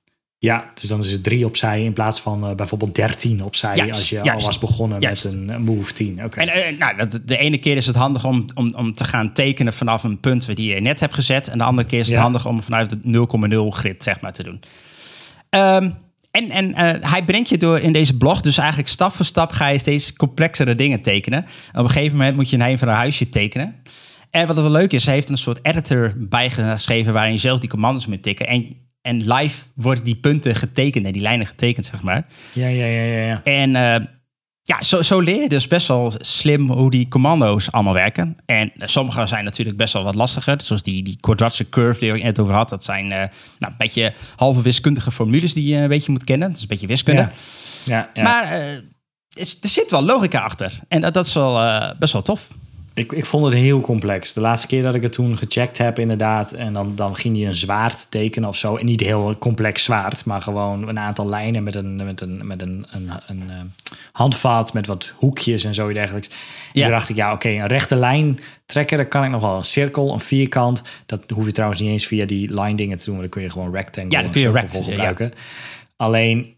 Ja, 0.43 0.71
dus 0.73 0.89
dan 0.89 0.99
is 0.99 1.11
het 1.11 1.23
drie 1.23 1.45
opzij 1.45 1.83
in 1.83 1.93
plaats 1.93 2.21
van 2.21 2.45
eh, 2.47 2.55
bijvoorbeeld 2.55 2.95
13 2.95 3.43
opzij 3.43 3.75
Juist, 3.75 3.91
als 3.93 4.09
je 4.09 4.21
al 4.21 4.41
was 4.41 4.59
begonnen 4.59 4.99
juist. 4.99 5.23
met 5.23 5.33
een, 5.33 5.49
een 5.49 5.61
move 5.61 5.93
10. 5.93 6.23
Oké. 6.23 6.39
En 6.39 6.49
eh, 6.49 6.77
nou, 6.77 7.09
de 7.25 7.37
ene 7.37 7.57
keer 7.57 7.75
is 7.75 7.85
het 7.85 7.95
handig 7.95 8.25
om, 8.25 8.45
om, 8.53 8.73
om 8.75 8.93
te 8.93 9.03
gaan 9.03 9.33
tekenen 9.33 9.73
vanaf 9.73 10.03
een 10.03 10.19
punt 10.19 10.55
die 10.55 10.73
je 10.73 10.81
net 10.81 10.99
hebt 10.99 11.13
gezet. 11.13 11.47
En 11.47 11.57
de 11.57 11.63
andere 11.63 11.87
keer 11.87 11.99
is 11.99 12.05
het 12.05 12.15
Ja. 12.15 12.21
handig 12.21 12.45
om 12.45 12.63
vanuit 12.63 12.91
het 12.91 12.99
0,0 13.03 13.67
grid 13.69 14.03
zeg 14.03 14.21
maar, 14.21 14.33
te 14.33 14.43
doen. 14.43 14.61
Ehm, 15.49 15.89
en 16.31 16.49
en 16.49 16.73
eh, 16.73 17.11
hij 17.11 17.23
brengt 17.23 17.49
je 17.49 17.57
door 17.57 17.79
in 17.79 17.93
deze 17.93 18.17
blog, 18.17 18.41
dus 18.41 18.57
eigenlijk 18.57 18.89
stap 18.89 19.13
voor 19.15 19.25
stap 19.25 19.51
ga 19.51 19.67
je 19.67 19.77
steeds 19.77 20.13
complexere 20.13 20.75
dingen 20.75 21.01
tekenen. 21.01 21.45
En 21.73 21.79
op 21.79 21.85
een 21.85 21.91
gegeven 21.91 22.17
moment 22.17 22.35
moet 22.35 22.49
je 22.49 22.55
een 22.55 22.61
heim 22.61 22.77
van 22.77 22.87
een 22.87 22.93
huisje 22.93 23.29
tekenen. 23.29 23.75
En 24.29 24.47
wat 24.47 24.55
wel 24.55 24.71
leuk 24.71 24.93
is, 24.93 25.05
hij 25.05 25.13
heeft 25.13 25.29
een 25.29 25.37
soort 25.37 25.59
editor 25.61 26.13
bijgeschreven 26.17 27.13
waarin 27.13 27.33
je 27.33 27.39
zelf 27.39 27.59
die 27.59 27.69
commando's 27.69 28.05
moet 28.05 28.23
tikken. 28.23 28.47
En, 28.47 28.81
en 29.03 29.33
live 29.33 29.65
worden 29.75 30.03
die 30.03 30.15
punten 30.15 30.55
getekend 30.55 31.05
en 31.05 31.11
die 31.11 31.21
lijnen 31.21 31.47
getekend, 31.47 31.85
zeg 31.85 32.01
maar. 32.01 32.25
Ja, 32.53 32.67
ja, 32.67 32.85
ja, 32.85 33.03
ja. 33.03 33.23
ja. 33.23 33.41
En 33.43 33.75
eh, 33.75 34.07
ja, 34.63 34.83
zo, 34.83 35.01
zo 35.01 35.19
leer 35.19 35.41
je 35.41 35.49
dus 35.49 35.67
best 35.67 35.87
wel 35.87 36.13
slim 36.17 36.69
hoe 36.71 36.91
die 36.91 37.07
commando's 37.07 37.71
allemaal 37.71 37.93
werken. 37.93 38.37
En 38.45 38.71
eh, 38.77 38.87
sommige 38.87 39.25
zijn 39.25 39.43
natuurlijk 39.43 39.77
best 39.77 39.93
wel 39.93 40.03
wat 40.03 40.15
lastiger. 40.15 40.61
Zoals 40.61 40.83
die, 40.83 41.03
die 41.03 41.17
quadratic 41.19 41.69
curve 41.69 41.99
die 41.99 42.13
ik 42.13 42.23
net 42.23 42.39
over 42.39 42.53
had. 42.53 42.69
Dat 42.69 42.83
zijn 42.83 43.11
eh, 43.11 43.17
nou, 43.59 43.71
een 43.71 43.77
beetje 43.77 44.13
halve 44.35 44.61
wiskundige 44.61 45.11
formules 45.11 45.53
die 45.53 45.67
je 45.67 45.77
een 45.77 45.87
beetje 45.87 46.11
moet 46.11 46.23
kennen. 46.23 46.47
Dat 46.47 46.55
is 46.55 46.61
een 46.61 46.67
beetje 46.67 46.87
wiskunde. 46.87 47.21
Ja. 47.21 47.31
Ja, 47.85 48.09
ja. 48.13 48.23
Maar 48.23 48.51
er 49.33 49.45
zit 49.61 49.91
wel 49.91 50.03
logica 50.03 50.39
achter. 50.39 50.79
En 50.87 51.01
dat, 51.01 51.13
dat 51.13 51.25
is 51.25 51.33
wel 51.33 51.93
best 51.99 52.13
wel 52.13 52.21
tof. 52.21 52.47
Ik, 52.95 53.11
ik 53.11 53.25
vond 53.25 53.45
het 53.45 53.53
heel 53.55 53.81
complex. 53.81 54.33
De 54.33 54.41
laatste 54.41 54.67
keer 54.67 54.81
dat 54.81 54.95
ik 54.95 55.01
het 55.01 55.11
toen 55.11 55.37
gecheckt 55.37 55.77
heb, 55.77 55.99
inderdaad. 55.99 56.51
En 56.51 56.73
dan, 56.73 56.95
dan 56.95 57.15
ging 57.15 57.37
hij 57.37 57.47
een 57.47 57.55
zwaard 57.55 58.11
tekenen 58.11 58.49
of 58.49 58.57
zo. 58.57 58.75
En 58.75 58.85
niet 58.85 58.99
heel 59.01 59.35
complex 59.37 59.83
zwaard, 59.83 60.25
maar 60.25 60.41
gewoon 60.41 60.87
een 60.87 60.99
aantal 60.99 61.29
lijnen 61.29 61.63
met 61.63 61.75
een, 61.75 61.95
met 61.95 62.21
een, 62.21 62.47
met 62.47 62.61
een, 62.61 62.85
een, 62.91 63.09
een, 63.27 63.43
eh, 63.49 63.55
handvat 64.11 64.73
met 64.73 64.87
wat 64.87 65.13
hoekjes 65.15 65.63
en 65.63 65.73
zo 65.73 65.93
dergelijks. 65.93 66.27
En 66.27 66.35
Ja. 66.73 66.81
toen 66.81 66.91
dacht 66.91 67.09
ik, 67.09 67.15
ja, 67.15 67.33
oké, 67.33 67.49
een 67.49 67.67
rechte 67.67 67.95
lijn 67.95 68.39
trekken, 68.65 68.97
dat 68.97 69.07
kan 69.07 69.23
ik 69.23 69.29
nog 69.31 69.41
wel. 69.41 69.57
Een 69.57 69.63
cirkel, 69.63 70.13
een 70.13 70.19
vierkant. 70.19 70.81
Dat 71.05 71.23
hoef 71.33 71.45
je 71.45 71.51
trouwens 71.51 71.81
niet 71.81 71.89
eens 71.89 72.05
via 72.07 72.25
die 72.25 72.53
line 72.61 72.75
dingen 72.75 72.97
te 72.97 73.03
doen. 73.05 73.13
maar 73.13 73.23
Dan 73.23 73.31
kun 73.31 73.41
je 73.41 73.49
gewoon 73.49 73.73
rectangle 73.73 74.11
Ja, 74.11 74.21
dan 74.21 74.31
kun 74.31 74.41
je 74.41 74.51
rect, 74.51 74.73
ja. 74.73 74.83
gebruiken. 74.83 75.33
Alleen, 75.95 76.55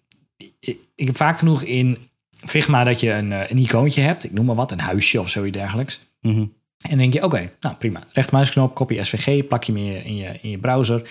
ik, 0.60 0.78
ik 0.96 1.06
heb 1.08 1.18
vaak 1.18 1.38
genoeg 1.38 1.64
in 1.64 1.98
Figma 2.46 2.84
dat 2.84 3.00
je 3.00 3.12
een, 3.12 3.32
eh, 3.32 3.50
een 3.50 3.58
icoontje 3.58 4.02
hebt. 4.02 4.24
Ik 4.24 4.32
noem 4.32 4.46
maar 4.46 4.56
wat, 4.56 4.72
een 4.72 4.80
huisje 4.80 5.20
of 5.20 5.30
zoiets 5.30 5.58
dergelijks. 5.58 6.00
Mhm. 6.26 6.46
En 6.82 6.90
dan 6.90 6.98
denk 6.98 7.14
je, 7.14 7.24
oké, 7.24 7.52
nou 7.60 7.76
prima. 7.76 8.04
Rechtermuisknop, 8.14 8.76
kopie 8.76 9.04
SVG, 9.04 9.48
plak 9.48 9.64
je 9.64 9.72
hem 9.72 9.82
in 9.82 9.92
je, 9.92 10.04
in 10.04 10.16
je, 10.16 10.40
in 10.42 10.50
je 10.50 10.58
browser. 10.58 11.10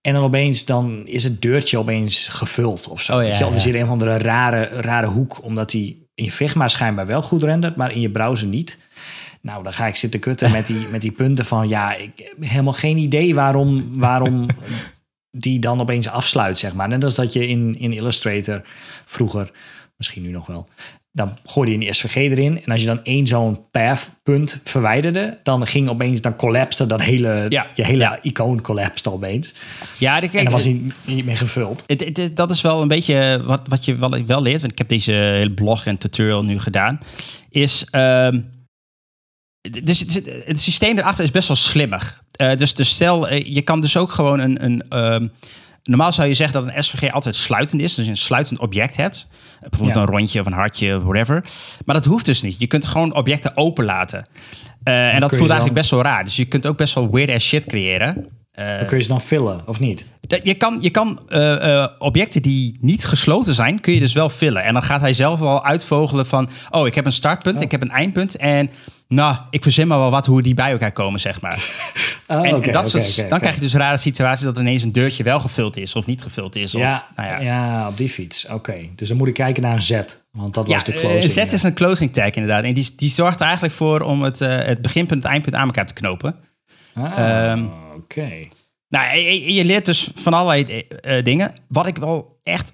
En 0.00 0.12
dan 0.12 0.22
opeens 0.22 0.64
dan 0.64 1.02
is 1.06 1.24
het 1.24 1.42
deurtje 1.42 1.78
opeens 1.78 2.28
gevuld 2.28 2.88
of 2.88 3.02
zo. 3.02 3.16
Oh, 3.16 3.22
ja, 3.22 3.28
je? 3.28 3.44
Er 3.44 3.52
ja. 3.52 3.58
zit 3.58 3.74
een 3.74 3.82
of 3.82 3.88
andere 3.88 4.18
rare, 4.18 4.64
rare 4.64 5.06
hoek, 5.06 5.42
omdat 5.42 5.70
die 5.70 6.08
in 6.14 6.30
Figma 6.30 6.68
schijnbaar 6.68 7.06
wel 7.06 7.22
goed 7.22 7.42
rendert, 7.42 7.76
maar 7.76 7.92
in 7.92 8.00
je 8.00 8.10
browser 8.10 8.46
niet. 8.46 8.78
Nou, 9.40 9.62
dan 9.62 9.72
ga 9.72 9.86
ik 9.86 9.96
zitten 9.96 10.20
kutten 10.20 10.50
met 10.50 10.66
die, 10.66 10.86
met 10.90 11.00
die 11.00 11.12
punten 11.12 11.44
van, 11.44 11.68
ja, 11.68 11.94
ik 11.94 12.12
heb 12.16 12.48
helemaal 12.48 12.72
geen 12.72 12.96
idee 12.96 13.34
waarom, 13.34 13.98
waarom 13.98 14.46
die 15.30 15.58
dan 15.58 15.80
opeens 15.80 16.08
afsluit, 16.08 16.58
zeg 16.58 16.74
maar. 16.74 16.88
Net 16.88 17.04
als 17.04 17.14
dat 17.14 17.32
je 17.32 17.48
in, 17.48 17.74
in 17.78 17.92
Illustrator 17.92 18.62
vroeger, 19.04 19.50
misschien 19.96 20.22
nu 20.22 20.30
nog 20.30 20.46
wel, 20.46 20.68
dan 21.16 21.36
gooide 21.44 21.78
je 21.78 21.86
een 21.88 21.94
SVG 21.94 22.14
erin. 22.16 22.64
En 22.64 22.72
als 22.72 22.80
je 22.80 22.86
dan 22.86 23.00
één 23.04 23.26
zo'n 23.26 23.58
path-punt 23.70 24.60
verwijderde, 24.64 25.38
dan 25.42 25.66
ging 25.66 25.88
opeens, 25.88 26.20
dan 26.20 26.36
collapste 26.36 26.86
dat 26.86 27.02
hele, 27.02 27.46
Ja. 27.48 27.66
je 27.74 27.84
hele 27.84 27.98
Ja. 27.98 28.18
icoon 28.22 28.60
collapste 28.60 29.12
opeens. 29.12 29.54
Ja, 29.98 30.20
de, 30.20 30.28
en 30.32 30.44
dan 30.44 30.52
was 30.52 30.64
hij 30.64 30.80
niet 31.04 31.24
meer 31.24 31.36
gevuld. 31.36 31.82
Het, 31.86 32.00
het, 32.04 32.16
het- 32.16 32.36
dat 32.36 32.50
is 32.50 32.60
wel 32.60 32.82
een 32.82 32.88
beetje 32.88 33.42
wat, 33.44 33.62
wat 33.68 33.84
je 33.84 33.96
wel, 33.96 34.24
wel 34.26 34.42
leert. 34.42 34.60
Want 34.60 34.72
ik 34.72 34.78
heb 34.78 34.88
deze 34.88 35.12
hele 35.12 35.52
blog 35.54 35.86
en 35.86 35.98
tutorial 35.98 36.44
nu 36.44 36.58
gedaan. 36.58 36.98
Is. 37.50 37.86
ehm, 37.90 38.40
dus 39.82 40.00
het, 40.00 40.14
het- 40.46 40.60
systeem 40.60 40.98
erachter 40.98 41.24
is 41.24 41.30
best 41.30 41.48
wel 41.48 41.56
slimmig. 41.56 42.22
Eh, 42.30 42.56
dus, 42.56 42.74
dus 42.74 42.88
stel, 42.88 43.28
eh, 43.28 43.54
je 43.54 43.62
kan 43.62 43.80
dus 43.80 43.96
ook 43.96 44.10
gewoon 44.12 44.38
een. 44.40 44.64
een 44.64 44.82
ehm, 44.88 45.26
normaal 45.86 46.12
zou 46.12 46.28
je 46.28 46.34
zeggen 46.34 46.64
dat 46.64 46.74
een 46.74 46.82
SVG 46.82 47.12
altijd 47.12 47.34
sluitend 47.36 47.82
is. 47.82 47.94
Dus 47.94 48.04
je 48.04 48.10
een 48.10 48.16
sluitend 48.16 48.60
object 48.60 48.96
hebt. 48.96 49.26
Bijvoorbeeld 49.60 49.94
Ja. 49.94 50.00
een 50.00 50.06
rondje 50.06 50.40
of 50.40 50.46
een 50.46 50.52
hartje 50.52 51.00
whatever. 51.02 51.44
Maar 51.84 51.94
dat 51.94 52.04
hoeft 52.04 52.24
dus 52.24 52.42
niet. 52.42 52.58
Je 52.58 52.66
kunt 52.66 52.84
gewoon 52.84 53.14
objecten 53.14 53.56
open 53.56 53.84
laten. 53.84 54.28
Eh, 54.82 55.14
en 55.14 55.20
dat 55.20 55.30
voelt 55.30 55.48
eigenlijk 55.50 55.78
best 55.78 55.90
wel 55.90 56.02
raar. 56.02 56.24
Dus 56.24 56.36
je 56.36 56.44
kunt 56.44 56.66
ook 56.66 56.76
best 56.76 56.94
wel 56.94 57.10
weird 57.10 57.30
ass 57.30 57.46
shit 57.46 57.64
creëren. 57.66 58.26
Eh, 58.52 58.76
Dan 58.78 58.86
kun 58.86 58.96
je 58.96 59.02
ze 59.02 59.08
dan 59.08 59.20
vullen, 59.20 59.60
of 59.66 59.80
niet? 59.80 60.06
Je 60.42 60.54
kan, 60.54 60.78
je 60.80 60.90
kan 60.90 61.28
eh, 61.28 61.86
objecten 61.98 62.42
die 62.42 62.76
niet 62.80 63.04
gesloten 63.04 63.54
zijn, 63.54 63.80
kun 63.80 63.92
je 63.94 64.00
dus 64.00 64.12
wel 64.12 64.28
vullen. 64.30 64.62
En 64.64 64.72
dan 64.72 64.82
gaat 64.82 65.00
hij 65.00 65.12
zelf 65.12 65.40
wel 65.40 65.64
uitvogelen 65.64 66.26
van... 66.26 66.48
oh, 66.70 66.86
ik 66.86 66.94
heb 66.94 67.06
een 67.06 67.12
startpunt, 67.12 67.60
ik 67.60 67.70
heb 67.70 67.82
een 67.82 67.90
eindpunt... 67.90 68.36
en 68.36 68.70
nou, 69.08 69.36
ik 69.50 69.62
verzin 69.62 69.86
maar 69.86 69.98
wel 69.98 70.10
wat 70.10 70.26
hoe 70.26 70.42
die 70.42 70.54
bij 70.54 70.70
elkaar 70.70 70.92
komen, 70.92 71.20
zeg 71.20 71.40
maar. 71.40 71.64
Oh, 72.28 72.46
en 72.46 72.72
dat 72.72 72.88
soort, 72.88 73.28
dan 73.28 73.38
krijg 73.38 73.54
je 73.54 73.60
dus 73.60 73.74
rare 73.74 73.96
situaties... 73.96 74.44
dat 74.44 74.58
ineens 74.58 74.82
een 74.82 74.92
deurtje 74.92 75.22
wel 75.22 75.40
gevuld 75.40 75.76
is 75.76 75.94
of 75.94 76.06
niet 76.06 76.22
gevuld 76.22 76.56
is. 76.56 76.74
Of, 76.74 76.80
Ja, 76.80 77.08
nou 77.16 77.28
ja. 77.28 77.40
ja. 77.40 77.88
op 77.88 77.96
die 77.96 78.08
fiets. 78.08 78.46
Oké. 78.46 78.74
Dus 78.94 79.08
dan 79.08 79.16
moet 79.16 79.28
ik 79.28 79.34
kijken 79.34 79.62
naar 79.62 79.72
een 79.72 79.82
Z. 79.82 80.00
Want 80.30 80.54
dat 80.54 80.68
was 80.68 80.84
de 80.84 80.92
eh, 80.92 81.00
closing. 81.00 81.32
Z 81.32 81.52
is 81.52 81.62
een 81.62 81.74
closing 81.74 82.12
tag 82.12 82.30
inderdaad. 82.30 82.64
En 82.64 82.74
die, 82.74 82.92
die 82.96 83.08
zorgt 83.10 83.40
er 83.40 83.44
eigenlijk 83.44 83.74
voor 83.74 84.00
om 84.00 84.22
het, 84.22 84.40
eh, 84.40 84.58
het 84.58 84.82
beginpunt 84.82 85.10
en 85.10 85.16
het 85.16 85.26
eindpunt 85.26 85.54
aan 85.56 85.66
elkaar 85.66 85.86
te 85.86 85.92
knopen. 85.92 86.36
Ah, 86.94 87.50
Ehm, 87.50 87.64
Oké. 87.96 88.48
Nou, 88.88 89.18
je, 89.18 89.64
leert 89.64 89.84
dus 89.84 90.10
van 90.14 90.32
allerlei 90.32 90.62
eh, 90.88 91.24
dingen. 91.24 91.54
Wat 91.68 91.86
ik 91.86 91.96
wel 91.96 92.38
echt 92.42 92.72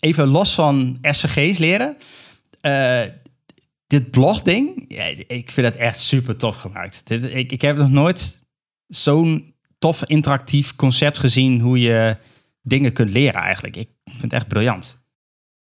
even 0.00 0.26
los 0.26 0.54
van 0.54 0.98
SVG's 1.02 1.58
leren. 1.58 1.96
Dit 4.00 4.10
blogding, 4.10 4.84
ja, 4.88 5.04
ik 5.26 5.50
vind 5.50 5.66
het 5.66 5.76
echt 5.76 5.98
super 5.98 6.36
tof 6.36 6.56
gemaakt. 6.56 7.00
Dit, 7.04 7.34
ik, 7.34 7.52
ik 7.52 7.62
heb 7.62 7.76
nog 7.76 7.90
nooit 7.90 8.42
zo'n 8.86 9.54
tof 9.78 10.04
interactief 10.04 10.76
concept 10.76 11.18
gezien 11.18 11.60
hoe 11.60 11.80
je 11.80 12.16
dingen 12.62 12.92
kunt 12.92 13.10
leren 13.10 13.40
eigenlijk. 13.40 13.76
Ik 13.76 13.88
vind 14.04 14.22
het 14.22 14.32
echt 14.32 14.48
briljant. 14.48 15.02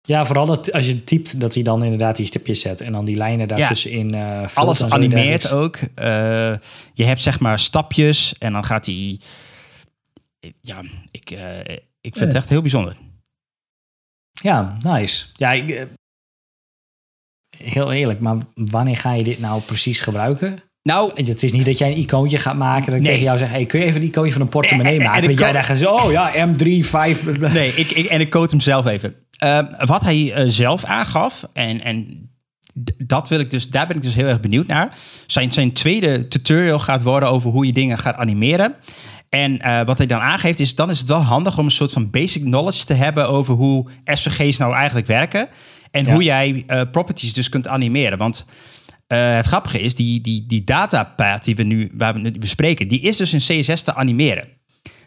Ja, 0.02 0.24
vooral 0.24 0.46
dat 0.46 0.72
als 0.72 0.86
je 0.86 1.04
typt, 1.04 1.40
dat 1.40 1.54
hij 1.54 1.62
dan 1.62 1.82
inderdaad 1.82 2.16
die 2.16 2.26
stipjes 2.26 2.60
zet. 2.60 2.80
En 2.80 2.92
dan 2.92 3.04
die 3.04 3.16
lijnen 3.16 3.48
daartussenin 3.48 4.14
eh 4.14 4.38
vult 4.38 4.54
Alles 4.54 4.84
animeert 4.84 5.52
ook. 5.52 5.76
Eh, 5.76 6.54
je 6.94 7.04
hebt 7.04 7.22
zeg 7.22 7.40
maar 7.40 7.58
stapjes 7.58 8.38
en 8.38 8.52
dan 8.52 8.64
gaat 8.64 8.86
hij... 8.86 9.20
Ja, 10.60 10.82
ik, 11.10 11.30
eh, 11.30 11.58
ik 12.00 12.16
vind 12.16 12.26
het 12.32 12.34
echt 12.34 12.48
heel 12.48 12.60
bijzonder. 12.60 12.96
Ja, 14.32 14.76
nice. 14.80 15.26
Ja, 15.34 15.52
ik, 15.52 15.70
eh, 15.70 15.82
heel 17.62 17.92
eerlijk, 17.92 18.20
maar 18.20 18.36
wanneer 18.54 18.96
ga 18.96 19.12
je 19.12 19.24
dit 19.24 19.38
nou 19.40 19.60
precies 19.62 20.00
gebruiken? 20.00 20.58
Nou, 20.82 21.10
Het 21.14 21.42
is 21.42 21.52
niet 21.52 21.64
dat 21.66 21.78
jij 21.78 21.90
een 21.90 21.98
icoontje 21.98 22.38
gaat 22.38 22.56
maken. 22.56 22.86
Dat 22.86 22.94
ik 22.94 23.00
Nee. 23.00 23.10
tegen 23.10 23.24
jou 23.24 23.38
zeg, 23.38 23.50
hey, 23.50 23.66
kun 23.66 23.80
je 23.80 23.86
even 23.86 24.00
een 24.00 24.06
icoontje 24.06 24.32
van 24.32 24.40
een 24.40 24.48
portemonnee 24.48 24.92
En- 24.94 25.00
en- 25.00 25.06
en 25.06 25.12
maken? 25.12 25.28
dat 25.28 25.38
jij 25.38 25.52
daar 25.52 25.64
gaat 25.64 25.78
zo, 25.78 25.90
oh 25.92 26.10
ja, 26.10 26.32
M3, 26.48 26.84
5. 26.84 27.22
Nee, 27.52 27.72
ik, 27.74 27.90
ik, 27.90 28.06
en 28.06 28.20
ik 28.20 28.30
quote 28.30 28.50
hem 28.50 28.60
zelf 28.60 28.86
even. 28.86 29.14
Ehm, 29.38 29.64
wat 29.86 30.02
hij 30.02 30.32
eh, 30.32 30.44
zelf 30.46 30.84
aangaf, 30.84 31.44
en, 31.52 31.82
en 31.84 32.30
dat 32.98 33.28
wil 33.28 33.40
ik 33.40 33.50
dus, 33.50 33.68
daar 33.68 33.86
ben 33.86 33.96
ik 33.96 34.02
dus 34.02 34.14
heel 34.14 34.26
erg 34.26 34.40
benieuwd 34.40 34.66
naar. 34.66 34.94
Zijn, 35.26 35.52
zijn 35.52 35.72
tweede 35.72 36.28
tutorial 36.28 36.78
gaat 36.78 37.02
worden 37.02 37.28
over 37.30 37.50
hoe 37.50 37.66
je 37.66 37.72
dingen 37.72 37.98
gaat 37.98 38.16
animeren. 38.16 38.74
En 39.28 39.60
eh, 39.60 39.84
wat 39.86 39.98
hij 39.98 40.06
dan 40.06 40.20
aangeeft 40.20 40.60
is, 40.60 40.74
dan 40.74 40.90
is 40.90 40.98
het 40.98 41.08
wel 41.08 41.20
handig 41.22 41.58
om 41.58 41.64
een 41.64 41.70
soort 41.70 41.92
van 41.92 42.10
basic 42.10 42.42
knowledge 42.42 42.84
te 42.84 42.94
hebben 42.94 43.28
over 43.28 43.54
hoe 43.54 43.86
SVG's 44.04 44.56
nou 44.58 44.74
eigenlijk 44.74 45.06
werken. 45.06 45.48
En 45.96 46.04
Ja. 46.04 46.12
hoe 46.12 46.22
jij 46.22 46.64
eh, 46.66 46.82
properties 46.90 47.32
dus 47.32 47.48
kunt 47.48 47.68
animeren. 47.68 48.18
Want 48.18 48.46
eh, 49.06 49.34
het 49.34 49.46
grappige 49.46 49.80
is, 49.80 49.94
die, 49.94 50.20
die, 50.20 50.46
die 50.46 50.64
datapath 50.64 51.44
die 51.44 51.56
we 51.56 51.62
nu 51.62 51.90
waar 51.94 52.14
we 52.14 52.20
nu 52.20 52.30
bespreken, 52.30 52.88
die 52.88 53.00
is 53.00 53.16
dus 53.16 53.32
in 53.32 53.60
CSS 53.60 53.82
te 53.82 53.94
animeren. 53.94 54.48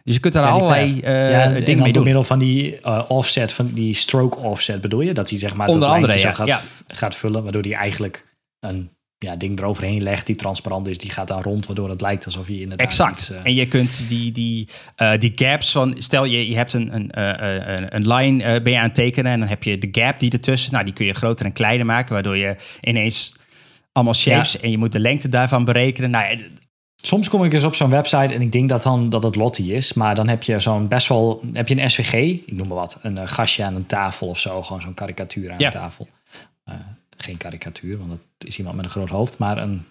Dus 0.04 0.13
je 0.13 0.19
kunt 0.19 0.36
er 0.36 0.41
Ja, 0.41 0.47
allerlei 0.49 0.99
eh, 0.99 1.32
ja, 1.32 1.41
en 1.43 1.54
dingen 1.54 1.65
mee 1.65 1.75
door 1.75 1.91
doen. 1.93 2.04
middel 2.04 2.23
van 2.23 2.39
die 2.39 2.86
offset, 3.10 3.54
van 3.54 3.71
die 3.73 3.93
stroke 3.95 4.38
offset 4.38 4.82
bedoel 4.82 5.02
je? 5.02 5.13
Dat 5.13 5.30
hij 5.30 5.39
zeg 5.39 5.56
maar 5.56 5.67
Onder 5.67 5.88
dat 5.88 5.95
andere, 5.95 6.19
ja, 6.19 6.32
gaat, 6.32 6.84
gaat 6.88 7.15
vullen, 7.15 7.43
waardoor 7.43 7.62
hij 7.62 7.73
eigenlijk 7.73 8.25
een 8.60 8.89
ja, 9.20 9.36
ding 9.36 9.60
eroverheen 9.60 10.04
legt 10.04 10.26
die 10.26 10.36
transparant 10.36 10.88
is. 10.88 10.98
Die 10.98 11.12
gaat 11.12 11.28
dan 11.28 11.42
rond, 11.42 11.66
waardoor 11.66 11.90
het 11.90 12.02
lijkt 12.02 12.26
alsof 12.26 12.48
je 12.48 12.62
inderdaad 12.62 12.88
Exact. 12.88 13.18
iets, 13.18 13.30
eh, 13.32 13.40
En 13.44 13.54
je 13.54 13.68
kunt 13.68 14.06
die, 14.10 14.32
die, 14.32 14.68
eh, 14.96 15.18
die 15.18 15.32
gaps 15.36 15.72
van... 15.72 15.96
Stel, 15.98 16.26
je, 16.26 16.50
je 16.50 16.56
hebt 16.56 16.74
een, 16.74 16.96
een, 16.96 17.12
eh, 17.12 17.76
een, 17.76 17.96
een 17.96 18.08
line 18.08 18.62
ben 18.62 18.72
je 18.72 18.78
aan 18.78 18.84
het 18.84 18.96
tekenen... 18.96 19.32
en 19.32 19.40
dan 19.40 19.48
heb 19.48 19.64
je 19.64 19.78
de 19.78 19.88
gap 19.92 20.20
die 20.20 20.32
ertussen... 20.32 20.72
Nou, 20.74 20.86
die 20.86 20.94
kun 20.94 21.06
je 21.06 21.14
groter 21.14 21.46
en 21.46 21.54
kleiner 21.54 21.86
maken... 21.86 22.14
waardoor 22.14 22.38
je 22.38 22.56
ineens 22.82 23.34
allemaal 23.92 24.14
shapes... 24.14 24.60
en 24.60 24.72
je 24.72 24.78
moet 24.78 24.92
de 24.92 25.00
lengte 25.00 25.30
daarvan 25.30 25.66
berekenen. 25.66 26.10
Nou, 26.10 26.38
ja, 26.38 26.44
Soms 27.02 27.30
kom 27.30 27.44
ik 27.44 27.54
eens 27.54 27.64
op 27.64 27.76
zo'n 27.76 27.90
website 27.90 28.34
en 28.34 28.42
ik 28.42 28.52
denk 28.52 28.70
dat 28.70 28.84
dan 28.84 29.10
dat 29.10 29.24
het 29.24 29.36
Lottie 29.36 29.74
is. 29.74 29.94
Maar 29.94 30.16
dan 30.16 30.28
heb 30.28 30.44
je 30.44 30.60
zo'n 30.60 30.88
best 30.88 31.08
wel, 31.08 31.42
heb 31.54 31.68
je 31.68 31.82
een 31.82 31.90
SVG, 31.90 32.14
ik 32.46 32.52
noem 32.52 32.68
maar 32.68 32.78
wat, 32.78 33.00
een 33.02 33.28
gastje 33.28 33.64
aan 33.64 33.76
een 33.76 33.86
tafel 33.86 34.28
of 34.28 34.40
zo. 34.40 34.64
Gewoon 34.64 34.82
zo'n 34.82 34.94
karikatuur 34.94 35.52
aan 35.52 35.60
Ja. 35.60 35.66
een 35.66 35.72
tafel. 35.72 36.08
Geen 37.24 37.38
karikatuur, 37.38 37.98
want 37.98 38.10
dat 38.10 38.20
is 38.38 38.58
iemand 38.58 38.76
met 38.76 38.86
een 38.86 38.92
groot 38.92 39.10
hoofd. 39.10 39.38
Maar 39.38 39.58
een, 39.58 39.86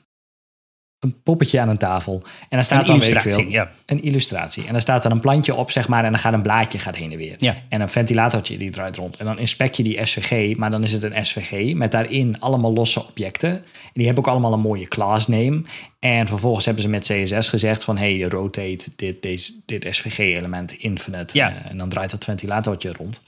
een 0.99 1.23
poppetje 1.23 1.61
aan 1.61 1.69
een 1.69 1.77
tafel. 1.77 2.23
En 2.25 2.47
daar 2.51 2.65
staat 2.65 2.81
een 2.81 2.87
dan 2.87 2.99
weet 2.99 3.05
ik 3.05 3.11
illustratie, 3.11 3.45
veel, 3.45 3.53
ja. 3.53 3.71
een 3.87 4.03
illustratie. 4.03 4.67
En 4.67 4.73
daar 4.73 4.81
staat 4.81 5.03
dan 5.03 5.13
een 5.13 5.21
plantje 5.21 5.55
op, 5.55 5.71
zeg 5.71 5.89
maar, 5.89 6.05
en 6.05 6.11
dan 6.11 6.21
gaat 6.21 6.33
een 6.33 6.43
blaadje 6.43 6.79
gaat 6.79 6.97
heen 6.97 7.13
en 7.13 7.19
weer. 7.19 7.35
Ja. 7.39 7.57
En 7.69 7.81
een 7.81 7.89
ventilatortje 7.89 8.59
die 8.59 8.71
draait 8.71 8.97
rond. 8.97 9.17
En 9.17 9.25
dan 9.25 9.39
inspect 9.39 9.77
je 9.77 9.83
die 9.83 10.07
SVG, 10.07 10.57
maar 10.57 10.71
dan 10.71 10.83
is 10.83 10.93
het 10.93 11.03
een 11.03 11.27
SVG 11.27 11.75
met 11.75 11.93
daarin 11.93 12.41
allemaal 12.41 12.73
losse 12.73 13.07
objecten. 13.07 13.51
En 13.51 13.93
die 13.93 14.07
hebben 14.07 14.25
ook 14.25 14.31
allemaal 14.31 14.53
een 14.53 14.61
mooie 14.61 14.89
class 14.89 15.27
name. 15.27 15.63
En 15.99 16.27
vervolgens 16.27 16.65
hebben 16.65 16.83
ze 16.83 16.89
met 16.89 17.13
CSS 17.13 17.49
gezegd 17.49 17.85
van, 17.85 17.99
hey, 17.99 18.21
rotate 18.23 18.91
dit, 18.97 19.23
deze, 19.23 19.53
dit 19.67 19.87
SVG-element 19.91 20.73
infinite. 20.73 21.39
Ja. 21.39 21.49
Eh, 21.49 21.71
en 21.71 21.79
dan 21.79 21.89
draait 21.89 22.11
dat 22.11 22.25
ventilatortje 22.25 22.93
rond. 22.93 23.21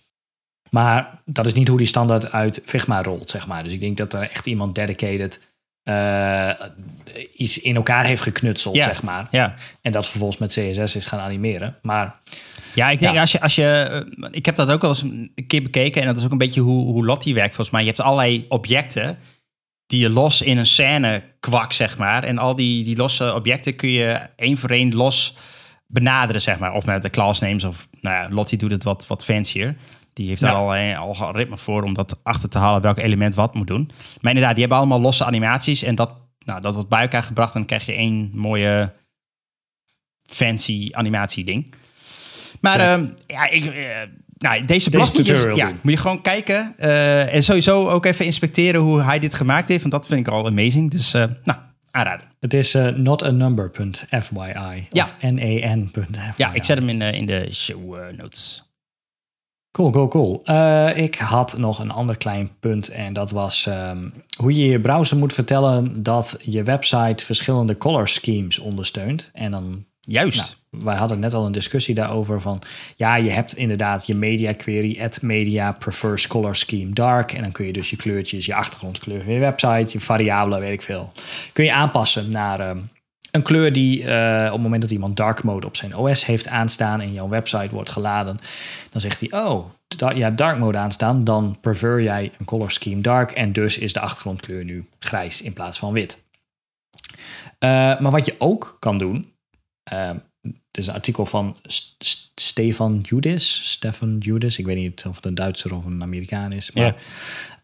Maar 0.71 1.19
dat 1.25 1.47
is 1.47 1.53
niet 1.53 1.69
hoe 1.69 1.79
die 1.79 1.87
standaard 1.87 2.33
uit 2.33 2.61
Figma 2.65 3.03
rolt, 3.03 3.31
zeg 3.31 3.47
maar. 3.47 3.63
Dus 3.65 3.73
ik 3.73 3.81
denk 3.81 3.97
dat 3.97 4.13
er 4.13 4.31
echt 4.31 4.47
iemand 4.47 4.75
dedicated 4.75 5.49
eh, 5.83 6.51
iets 7.37 7.61
in 7.61 7.77
elkaar 7.77 8.05
heeft 8.05 8.23
geknutseld, 8.23 8.75
Ja. 8.75 8.85
zeg 8.85 9.03
maar. 9.03 9.27
ja. 9.31 9.55
En 9.83 9.93
dat 9.93 10.09
vervolgens 10.09 10.39
met 10.39 10.51
CSS 10.53 10.97
is 10.97 11.07
gaan 11.07 11.21
animeren. 11.21 11.77
Maar 11.83 12.15
Ja, 12.75 12.91
ik 12.91 12.99
denk 13.01 13.15
Ja. 13.15 13.21
als 13.21 13.33
je, 13.33 13.41
als 13.41 13.55
je, 13.55 13.65
eh, 14.21 14.29
ik 14.31 14.47
heb 14.47 14.55
dat 14.55 14.71
ook 14.71 14.81
wel 14.81 14.91
eens 14.91 15.03
een 15.03 15.33
keer 15.47 15.63
bekeken 15.63 16.01
en 16.01 16.07
dat 16.07 16.17
is 16.17 16.25
ook 16.25 16.31
een 16.31 16.39
beetje 16.39 16.61
hoe, 16.61 16.85
hoe 16.85 17.05
Lottie 17.05 17.35
werkt 17.35 17.55
volgens 17.55 17.71
mij. 17.71 17.81
Je 17.81 17.87
hebt 17.89 18.01
allerlei 18.01 18.45
objecten 18.49 19.19
die 19.87 20.01
je 20.01 20.11
los 20.11 20.43
in 20.43 20.59
een 20.59 20.67
scène 20.67 21.23
kwak, 21.41 21.73
zeg 21.73 21.99
maar. 21.99 22.25
En 22.25 22.39
al 22.39 22.55
die, 22.57 22.85
die 22.85 22.97
losse 22.97 23.35
objecten 23.35 23.77
kun 23.77 23.91
je 23.91 24.19
één 24.37 24.59
voor 24.59 24.71
één 24.71 24.95
los 24.95 25.35
benaderen, 25.87 26.41
zeg 26.41 26.59
maar. 26.59 26.73
Of 26.73 26.85
met 26.85 27.03
de 27.03 27.11
class 27.11 27.41
names 27.41 27.65
of, 27.65 27.89
nou 28.01 28.17
ja, 28.17 28.35
Lottie 28.35 28.59
doet 28.59 28.71
het 28.71 28.85
wat, 28.85 29.07
wat 29.07 29.25
fancier. 29.25 29.77
Die 30.13 30.29
heeft 30.29 30.41
daar 30.41 30.53
Ja. 30.53 30.97
al 30.97 31.09
algoritme 31.09 31.57
voor 31.57 31.83
om 31.83 31.95
dat 31.95 32.21
achter 32.23 32.49
te 32.49 32.59
halen 32.59 32.83
welk 32.83 32.99
element 32.99 33.35
wat 33.35 33.55
moet 33.55 33.67
doen. 33.67 33.91
Maar 34.21 34.33
inderdaad, 34.33 34.51
die 34.55 34.61
hebben 34.61 34.79
allemaal 34.79 35.01
losse 35.01 35.25
animaties 35.25 35.83
en 35.83 35.95
dat, 35.95 36.15
Nou, 36.45 36.61
dat 36.61 36.75
wordt 36.75 36.89
bij 36.89 37.01
elkaar 37.03 37.23
gebracht 37.23 37.53
en 37.55 37.59
dan 37.59 37.69
krijg 37.69 37.87
je 37.87 37.93
één 37.93 38.31
mooie 38.35 38.93
fancy 40.25 40.89
animatie 40.93 41.45
ding. 41.45 41.75
Maar 42.61 42.81
ehm, 42.81 43.07
ja, 43.27 43.49
ik, 43.49 43.65
eh, 43.65 43.97
nou, 44.39 44.65
deze 44.65 44.91
blog 44.91 45.07
moet 45.15 45.27
je, 45.27 45.33
tutorial 45.33 45.57
ja, 45.57 45.73
moet 45.83 45.93
je 45.93 45.97
gewoon 45.99 46.23
kijken. 46.23 46.75
eh, 46.79 47.35
en 47.35 47.43
sowieso 47.43 47.89
ook 47.89 48.05
even 48.05 48.25
inspecteren 48.25 48.81
hoe 48.81 49.03
hij 49.03 49.19
dit 49.19 49.35
gemaakt 49.35 49.69
heeft. 49.69 49.81
Want 49.81 49.93
dat 49.93 50.07
vind 50.07 50.27
ik 50.27 50.33
al 50.33 50.47
amazing. 50.47 50.91
Dus 50.91 51.15
eh, 51.15 51.25
nou, 51.43 51.59
aanraden. 51.91 52.27
Het 52.41 52.55
is 52.55 52.75
eh 52.75 52.87
notanumber.fyi. 52.89 54.87
Ja. 54.91 55.03
Of 55.05 55.15
nan.fyi. 55.21 56.33
Ja, 56.37 56.53
ik 56.53 56.65
zet 56.65 56.79
hem 56.79 56.89
in 56.89 56.99
de, 56.99 57.11
in 57.13 57.27
de 57.27 57.49
show 57.55 57.97
notes. 58.17 58.70
Cool, 59.73 59.91
cool, 59.91 60.09
cool. 60.09 60.41
Eh, 60.45 60.97
ik 60.97 61.15
had 61.15 61.59
nog 61.59 61.79
een 61.79 61.91
ander 61.91 62.17
klein 62.17 62.51
punt 62.61 62.89
en 62.89 63.13
dat 63.13 63.31
was 63.31 63.67
ehm, 63.67 64.09
hoe 64.37 64.55
je 64.55 64.67
je 64.67 64.81
browser 64.81 65.17
moet 65.17 65.33
vertellen 65.33 66.03
dat 66.03 66.39
je 66.43 66.63
website 66.63 67.25
verschillende 67.25 67.79
color 67.79 68.09
schemes 68.09 68.59
ondersteunt. 68.59 69.31
En 69.33 69.51
dan, 69.51 69.85
Juist. 70.01 70.63
nou, 70.71 70.85
wij 70.85 70.97
hadden 70.97 71.19
net 71.19 71.35
al 71.35 71.47
een 71.47 71.53
discussie 71.53 71.95
daarover 71.95 72.41
van, 72.41 72.63
ja, 72.97 73.17
je 73.17 73.31
hebt 73.31 73.57
inderdaad 73.57 74.07
je 74.07 74.15
media 74.15 74.53
query, 74.53 75.01
at 75.03 75.23
media 75.23 75.73
prefers 75.73 76.27
color 76.27 76.57
scheme 76.57 76.93
dark. 76.93 77.33
En 77.33 77.43
dan 77.43 77.53
kun 77.53 77.67
je 77.67 77.73
dus 77.73 77.91
je 77.91 77.97
kleurtjes, 77.97 78.47
je 78.47 78.55
achtergrondkleur 78.55 79.23
van 79.23 79.33
je 79.33 79.41
website, 79.41 79.93
je 79.93 80.01
variabelen, 80.01 80.61
weet 80.61 80.73
ik 80.73 80.83
veel, 80.83 81.13
kun 81.53 81.65
je 81.65 81.73
aanpassen 81.73 82.31
naar 82.31 82.61
ehm, 82.61 82.79
een 83.31 83.43
kleur 83.43 83.73
die 83.73 84.05
eh, 84.05 84.45
op 84.47 84.53
het 84.53 84.63
moment 84.63 84.83
dat 84.83 84.91
iemand 84.91 85.17
dark 85.17 85.43
mode 85.43 85.67
op 85.67 85.77
zijn 85.77 85.97
OS 85.97 86.27
heeft 86.27 86.49
aanstaan 86.49 87.01
en 87.01 87.13
jouw 87.13 87.29
website 87.29 87.75
wordt 87.75 87.91
geladen, 87.91 88.39
dan 88.91 89.01
zegt 89.01 89.21
hij, 89.21 89.33
oh, 89.33 89.71
je 90.15 90.23
hebt 90.23 90.39
dark 90.39 90.59
mode 90.59 90.79
aanstaan, 90.79 91.25
dan 91.25 91.59
prefer 91.61 92.03
jij 92.03 92.33
een 92.39 92.47
color 92.47 92.71
scheme 92.71 93.01
dark 93.01 93.31
en 93.31 93.53
dus 93.53 93.79
is 93.79 93.93
de 93.93 94.01
achtergrondkleur 94.01 94.65
nu 94.65 94.87
grijs 94.99 95.43
in 95.43 95.53
plaats 95.53 95.79
van 95.79 95.93
wit. 95.93 96.23
Eh, 97.59 97.69
maar 98.01 98.11
wat 98.11 98.27
je 98.27 98.35
ook 98.39 98.77
kan 98.79 98.99
doen, 98.99 99.33
eh, 99.83 100.11
het 100.43 100.79
is 100.79 100.87
een 100.87 100.95
artikel 100.95 101.27
van 101.27 101.57
St- 101.63 101.95
St- 101.99 102.31
Stefan 102.35 103.01
Judis, 103.03 103.71
Stefan 103.71 104.19
Judis, 104.19 104.59
ik 104.59 104.67
weet 104.67 104.77
niet 104.77 105.05
of 105.09 105.17
het 105.17 105.27
een 105.27 105.35
Duitser 105.35 105.75
of 105.75 105.85
een 105.85 106.03
Amerikaan 106.03 106.53
is, 106.53 106.71
maar 106.71 106.97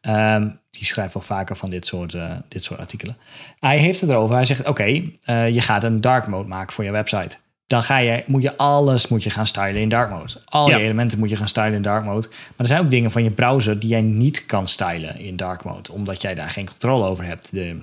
ehm, 0.07 0.49
die 0.71 0.85
schrijft 0.85 1.15
wel 1.15 1.23
vaker 1.23 1.57
van 1.57 1.71
dit 1.71 1.87
soort, 1.87 2.15
eh, 2.15 2.31
dit 2.49 2.65
soort 2.65 2.81
artikelen. 2.81 3.17
Hij 3.61 3.79
heeft 3.79 4.01
het 4.01 4.11
erover, 4.11 4.35
hij 4.35 4.45
zegt, 4.45 4.69
oké, 4.69 5.03
eh, 5.23 5.49
je 5.55 5.61
gaat 5.61 5.85
een 5.85 6.01
dark 6.01 6.27
mode 6.27 6.49
maken 6.49 6.73
voor 6.75 6.85
je 6.85 6.91
website. 6.91 7.37
Dan 7.67 7.83
ga 7.83 7.99
je, 7.99 8.23
moet 8.27 8.43
je 8.43 8.57
alles 8.57 9.09
moet 9.09 9.23
je 9.23 9.31
gaan 9.31 9.47
stylen 9.47 9.81
in 9.81 9.89
dark 9.89 10.11
mode. 10.11 10.33
Al 10.45 10.69
Ja. 10.69 10.77
je 10.77 10.83
elementen 10.85 11.19
moet 11.19 11.31
je 11.31 11.37
gaan 11.37 11.49
stylen 11.49 11.75
in 11.75 11.83
dark 11.83 12.05
mode. 12.05 12.27
Maar 12.29 12.55
er 12.57 12.67
zijn 12.67 12.81
ook 12.81 12.91
dingen 12.91 13.11
van 13.11 13.23
je 13.25 13.31
browser 13.31 13.79
die 13.79 13.89
jij 13.89 14.01
niet 14.03 14.47
kan 14.47 14.67
stylen 14.67 15.19
in 15.19 15.37
dark 15.37 15.65
mode. 15.65 15.93
Omdat 15.93 16.23
jij 16.23 16.35
daar 16.35 16.49
geen 16.49 16.67
controle 16.67 17.05
over 17.07 17.25
hebt. 17.25 17.53
De 17.55 17.79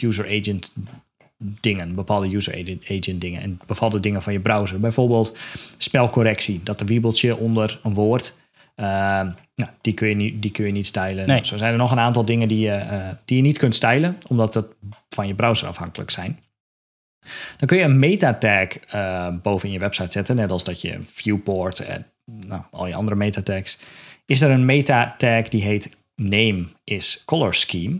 user 0.00 0.24
agent 0.40 0.72
dingen, 1.60 1.94
bepaalde 1.94 2.34
user 2.36 2.52
agent- 2.52 2.84
agent 2.84 3.20
dingen. 3.20 3.42
En 3.42 3.60
bepaalde 3.66 4.00
dingen 4.00 4.22
van 4.22 4.32
je 4.32 4.40
browser. 4.40 4.80
Bijvoorbeeld 4.80 5.36
spelcorrectie. 5.76 6.60
Dat 6.64 6.78
de 6.78 6.84
wiebeltje 6.84 7.36
onder 7.36 7.80
een 7.82 7.94
woord. 7.94 8.34
Eh, 8.78 8.86
nou, 9.54 9.70
die, 9.80 9.94
kun 9.94 10.08
je 10.08 10.14
niet, 10.14 10.42
die 10.42 10.50
kun 10.50 10.66
je 10.66 10.72
niet 10.72 10.86
stylen. 10.86 11.26
Nee. 11.26 11.44
Zo 11.44 11.56
zijn 11.56 11.72
er 11.72 11.78
nog 11.78 11.90
een 11.90 11.98
aantal 11.98 12.24
dingen 12.24 12.48
die 12.48 12.58
je, 12.58 12.74
eh, 12.74 13.08
die 13.24 13.36
je 13.36 13.42
niet 13.42 13.58
kunt 13.58 13.74
stylen. 13.74 14.18
Omdat 14.28 14.54
het 14.54 14.66
van 15.08 15.26
je 15.26 15.34
browser 15.34 15.68
afhankelijk 15.68 16.10
zijn. 16.10 16.38
Dan 17.56 17.68
kun 17.68 17.78
je 17.78 17.84
een 17.84 17.98
meta-tag 17.98 18.68
eh, 18.68 19.28
boven 19.42 19.68
in 19.68 19.74
je 19.74 19.80
website 19.80 20.10
zetten. 20.10 20.36
Net 20.36 20.50
als 20.50 20.64
dat 20.64 20.80
je 20.80 20.98
viewport 21.14 21.80
en 21.80 22.06
nou, 22.24 22.62
al 22.70 22.86
je 22.86 22.94
andere 22.94 23.16
meta-tags. 23.16 23.78
Is 24.26 24.40
er 24.40 24.50
een 24.50 24.64
meta-tag 24.64 25.48
die 25.48 25.62
heet 25.62 25.96
name 26.14 26.64
is 26.84 27.22
color 27.24 27.54
scheme. 27.54 27.98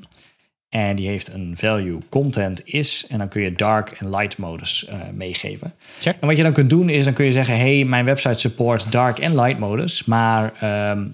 En 0.69 0.97
die 0.97 1.09
heeft 1.09 1.33
een 1.33 1.57
value 1.57 1.99
content 2.09 2.67
is. 2.67 3.07
En 3.09 3.19
dan 3.19 3.29
kun 3.29 3.43
je 3.43 3.53
dark 3.53 3.91
en 3.91 4.11
light 4.11 4.39
modus 4.39 4.87
eh, 4.87 4.99
meegeven. 5.15 5.75
Check. 6.01 6.17
En 6.21 6.27
wat 6.27 6.37
je 6.37 6.43
dan 6.43 6.53
kunt 6.53 6.71
doen 6.71 6.89
is 6.89 7.05
dan 7.05 7.15
kun 7.15 7.25
je 7.25 7.33
zeggen... 7.33 7.57
hey, 7.57 7.85
mijn 7.85 8.05
website 8.05 8.39
support 8.39 8.93
dark 8.93 9.19
en 9.19 9.35
light 9.35 9.59
modus. 9.59 10.05
Maar 10.05 10.53
ehm, 10.61 11.07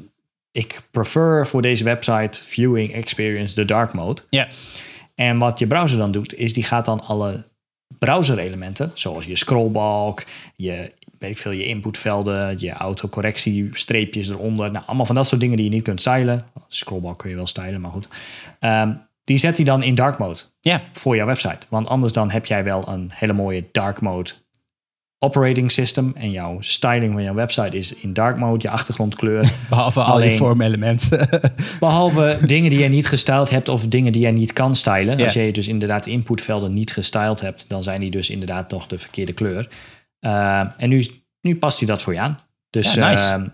ik 0.52 0.80
prefer 0.90 1.46
voor 1.46 1.62
deze 1.62 1.84
website 1.84 2.44
viewing 2.44 2.92
experience 2.92 3.54
de 3.54 3.64
dark 3.64 3.92
mode. 3.92 4.22
Ja. 4.30 4.48
En 5.14 5.38
wat 5.38 5.58
je 5.58 5.66
browser 5.66 5.98
dan 5.98 6.12
doet, 6.12 6.34
is 6.34 6.52
die 6.52 6.62
gaat 6.62 6.84
dan 6.84 7.00
alle 7.00 7.44
browser-elementen, 7.98 8.90
zoals 8.94 9.24
je 9.24 9.36
scrollbalk, 9.36 10.24
je, 10.56 10.92
weet 11.18 11.30
ik 11.30 11.38
veel, 11.38 11.50
je 11.50 11.66
inputvelden, 11.66 12.58
je 12.58 12.72
autocorrectiestreepjes 12.72 14.28
eronder, 14.28 14.70
nou, 14.70 14.84
allemaal 14.86 15.06
van 15.06 15.14
dat 15.14 15.26
soort 15.26 15.40
dingen 15.40 15.56
die 15.56 15.64
je 15.64 15.72
niet 15.72 15.82
kunt 15.82 16.00
stylen. 16.00 16.44
Scrollbalk 16.68 17.18
kun 17.18 17.30
je 17.30 17.36
wel 17.36 17.46
stylen, 17.46 17.80
maar 17.80 17.90
goed. 17.90 18.08
Ehm, 18.60 18.92
die 19.24 19.38
zet 19.38 19.56
hij 19.56 19.64
dan 19.64 19.82
in 19.82 19.94
dark 19.94 20.18
mode 20.18 20.40
Ja, 20.60 20.82
voor 20.92 21.16
jouw 21.16 21.26
website. 21.26 21.66
Want 21.68 21.88
anders 21.88 22.12
dan 22.12 22.30
heb 22.30 22.46
jij 22.46 22.64
wel 22.64 22.88
een 22.88 23.10
hele 23.12 23.32
mooie 23.32 23.64
dark 23.72 24.00
mode 24.00 24.30
operating 25.24 25.70
system 25.72 26.12
en 26.16 26.30
jouw 26.30 26.60
styling 26.60 27.12
van 27.12 27.22
jouw 27.22 27.34
website 27.34 27.76
is 27.76 27.94
in 27.94 28.12
dark 28.12 28.36
mode, 28.36 28.62
je 28.62 28.70
achtergrondkleur. 28.70 29.52
behalve 29.68 30.00
al 30.00 30.30
vormelementen. 30.30 31.28
Behalve 31.80 32.38
dingen 32.46 32.70
die 32.70 32.78
je 32.78 32.88
niet 32.88 33.06
gestyled 33.06 33.50
hebt 33.50 33.68
of 33.68 33.86
dingen 33.86 34.12
die 34.12 34.20
jij 34.20 34.30
niet 34.30 34.52
kan 34.52 34.76
stylen. 34.76 35.18
Ja. 35.18 35.24
Als 35.24 35.32
je 35.32 35.52
dus 35.52 35.68
inderdaad 35.68 36.04
de 36.04 36.10
inputvelden 36.10 36.74
niet 36.74 36.92
gestyled 36.92 37.40
hebt, 37.40 37.68
dan 37.68 37.82
zijn 37.82 38.00
die 38.00 38.10
dus 38.10 38.30
inderdaad 38.30 38.70
nog 38.70 38.86
de 38.86 38.98
verkeerde 38.98 39.32
kleur. 39.32 39.68
Uh, 40.20 40.60
en 40.76 40.88
nu, 40.88 41.06
nu 41.40 41.56
past 41.56 41.78
hij 41.78 41.88
dat 41.88 42.02
voor 42.02 42.12
je 42.12 42.20
aan. 42.20 42.38
Dus 42.70 42.94
Ja, 42.94 43.10
nice. 43.10 43.36
uh, 43.36 43.44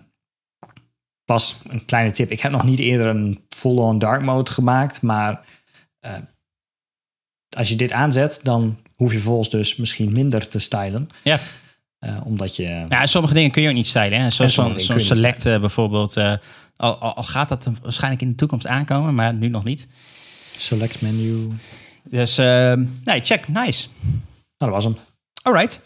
pas 1.25 1.61
een 1.69 1.85
kleine 1.85 2.11
tip. 2.11 2.31
Ik 2.31 2.39
heb 2.39 2.51
nog 2.51 2.63
niet 2.63 2.79
eerder 2.79 3.07
een 3.07 3.45
full-on 3.49 3.99
dark 3.99 4.21
mode 4.21 4.51
gemaakt, 4.51 5.01
maar 5.01 5.41
uh, 6.05 6.11
als 7.57 7.69
je 7.69 7.75
dit 7.75 7.91
aanzet, 7.91 8.39
dan 8.43 8.77
hoef 8.95 9.11
je 9.11 9.17
vervolgens 9.17 9.49
dus 9.49 9.75
misschien 9.75 10.11
minder 10.11 10.47
te 10.47 10.59
stylen. 10.59 11.07
ja. 11.23 11.39
Uh, 12.05 12.17
omdat 12.23 12.55
je... 12.55 12.85
Ja, 12.89 13.05
sommige 13.05 13.33
dingen 13.33 13.51
kun 13.51 13.61
je 13.61 13.67
ook 13.67 13.73
niet 13.73 13.87
stylen. 13.87 14.21
Hè? 14.21 14.29
Zoals 14.29 14.53
zo'n 14.53 14.99
select 14.99 15.45
eh, 15.45 15.59
bijvoorbeeld. 15.59 16.17
eh, 16.17 16.33
al, 16.75 16.97
al, 16.97 17.15
al 17.15 17.23
gaat 17.23 17.49
dat 17.49 17.67
waarschijnlijk 17.81 18.21
in 18.21 18.29
de 18.29 18.35
toekomst 18.35 18.67
aankomen, 18.67 19.15
maar 19.15 19.33
nu 19.33 19.47
nog 19.47 19.63
niet. 19.63 19.87
Select 20.57 21.01
menu. 21.01 21.47
Dus 22.09 22.39
uh, 22.39 22.73
nee, 23.03 23.21
check. 23.21 23.47
Nice. 23.47 23.87
Nou, 24.01 24.21
dat 24.57 24.69
was 24.69 24.83
hem. 24.83 24.95
Alright. 25.41 25.81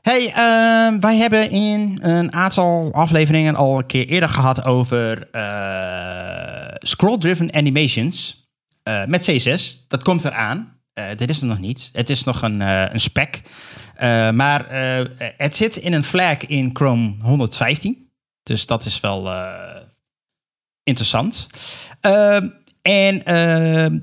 Hey, 0.00 0.26
uh, 0.28 1.00
wij 1.00 1.16
hebben 1.16 1.50
in 1.50 1.98
een 2.02 2.32
aantal 2.32 2.92
afleveringen 2.92 3.54
al 3.54 3.78
een 3.78 3.86
keer 3.86 4.06
eerder 4.06 4.28
gehad 4.28 4.64
over 4.64 5.28
scroll-driven 6.78 7.54
animations 7.54 8.41
uh, 8.88 9.04
met 9.04 9.24
CSS. 9.24 9.84
Dat 9.88 10.02
komt 10.02 10.24
eraan. 10.24 10.80
Uh, 10.94 11.04
dit 11.16 11.28
is 11.28 11.40
er 11.40 11.46
nog 11.46 11.58
niet. 11.58 11.90
Het 11.92 12.10
is 12.10 12.24
nog 12.24 12.42
een, 12.42 12.60
uh, 12.60 12.84
een 12.92 13.00
spec. 13.00 13.42
Maar 14.34 14.66
het 15.36 15.56
zit 15.56 15.76
in 15.76 15.92
een 15.92 16.04
flag 16.04 16.46
in 16.46 16.70
Chrome 16.72 17.14
115. 17.20 18.10
Dus 18.42 18.66
dat 18.66 18.84
is 18.84 19.00
wel 19.00 19.30
interessant. 20.82 21.46
Ehm, 22.00 22.48
en 22.82 23.24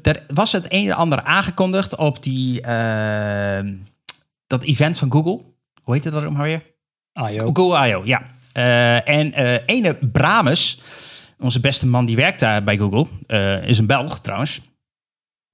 er 0.02 0.26
was 0.28 0.52
het 0.52 0.65
een 0.68 0.89
en 0.89 0.96
ander 0.96 1.24
aangekondigd 1.24 1.96
op 1.96 2.24
die 2.24 2.62
ehm, 2.62 3.76
dat 4.48 4.63
event 4.63 4.98
van 4.98 5.12
Google. 5.12 5.42
Hoe 5.84 5.94
heet 5.94 6.04
het 6.04 6.13
dat 6.13 6.24
ook 6.24 6.32
maar 6.32 6.44
weer? 6.44 6.63
I.O. 7.30 7.50
Google 7.54 7.88
I.O., 7.88 8.02
ja. 8.06 8.22
En 9.04 9.34
ene 9.65 9.96
Bramus, 9.96 10.82
onze 11.39 11.60
beste 11.60 11.88
man 11.88 12.06
die 12.06 12.15
werkt 12.15 12.39
daar 12.39 12.63
bij 12.63 12.78
Google, 12.78 13.08
uh, 13.28 13.63
is 13.63 13.78
een 13.78 13.86
Belg 13.86 14.19
trouwens. 14.19 14.62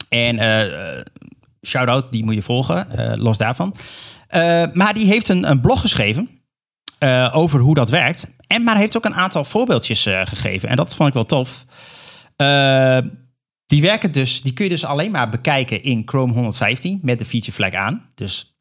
En 0.09 0.35
uh, 0.35 1.01
shout-out, 1.67 2.11
die 2.11 2.23
moet 2.23 2.33
je 2.33 2.41
volgen, 2.41 2.87
los 3.19 3.37
daarvan. 3.37 3.75
maar 4.73 4.93
die 4.93 5.05
heeft 5.05 5.29
een, 5.29 5.49
een 5.49 5.61
blog 5.61 5.81
geschreven 5.81 6.29
over 7.31 7.59
hoe 7.59 7.75
dat 7.75 7.89
werkt. 7.89 8.35
En 8.47 8.63
maar 8.63 8.77
heeft 8.77 8.97
ook 8.97 9.05
een 9.05 9.15
aantal 9.15 9.43
voorbeeldjes 9.43 10.01
gegeven. 10.03 10.69
En 10.69 10.75
dat 10.75 10.95
vond 10.95 11.07
ik 11.07 11.13
wel 11.13 11.25
tof. 11.25 11.65
die 13.65 13.81
werken 13.81 14.11
dus, 14.11 14.41
die 14.41 14.53
kun 14.53 14.63
je 14.63 14.69
dus 14.69 14.85
alleen 14.85 15.11
maar 15.11 15.29
bekijken 15.29 15.83
in 15.83 16.01
Chrome 16.05 16.33
115 16.33 16.99
met 17.01 17.19
de 17.19 17.25
feature 17.25 17.51
flag 17.51 17.73
aan. 17.73 18.09
Dus 18.15 18.57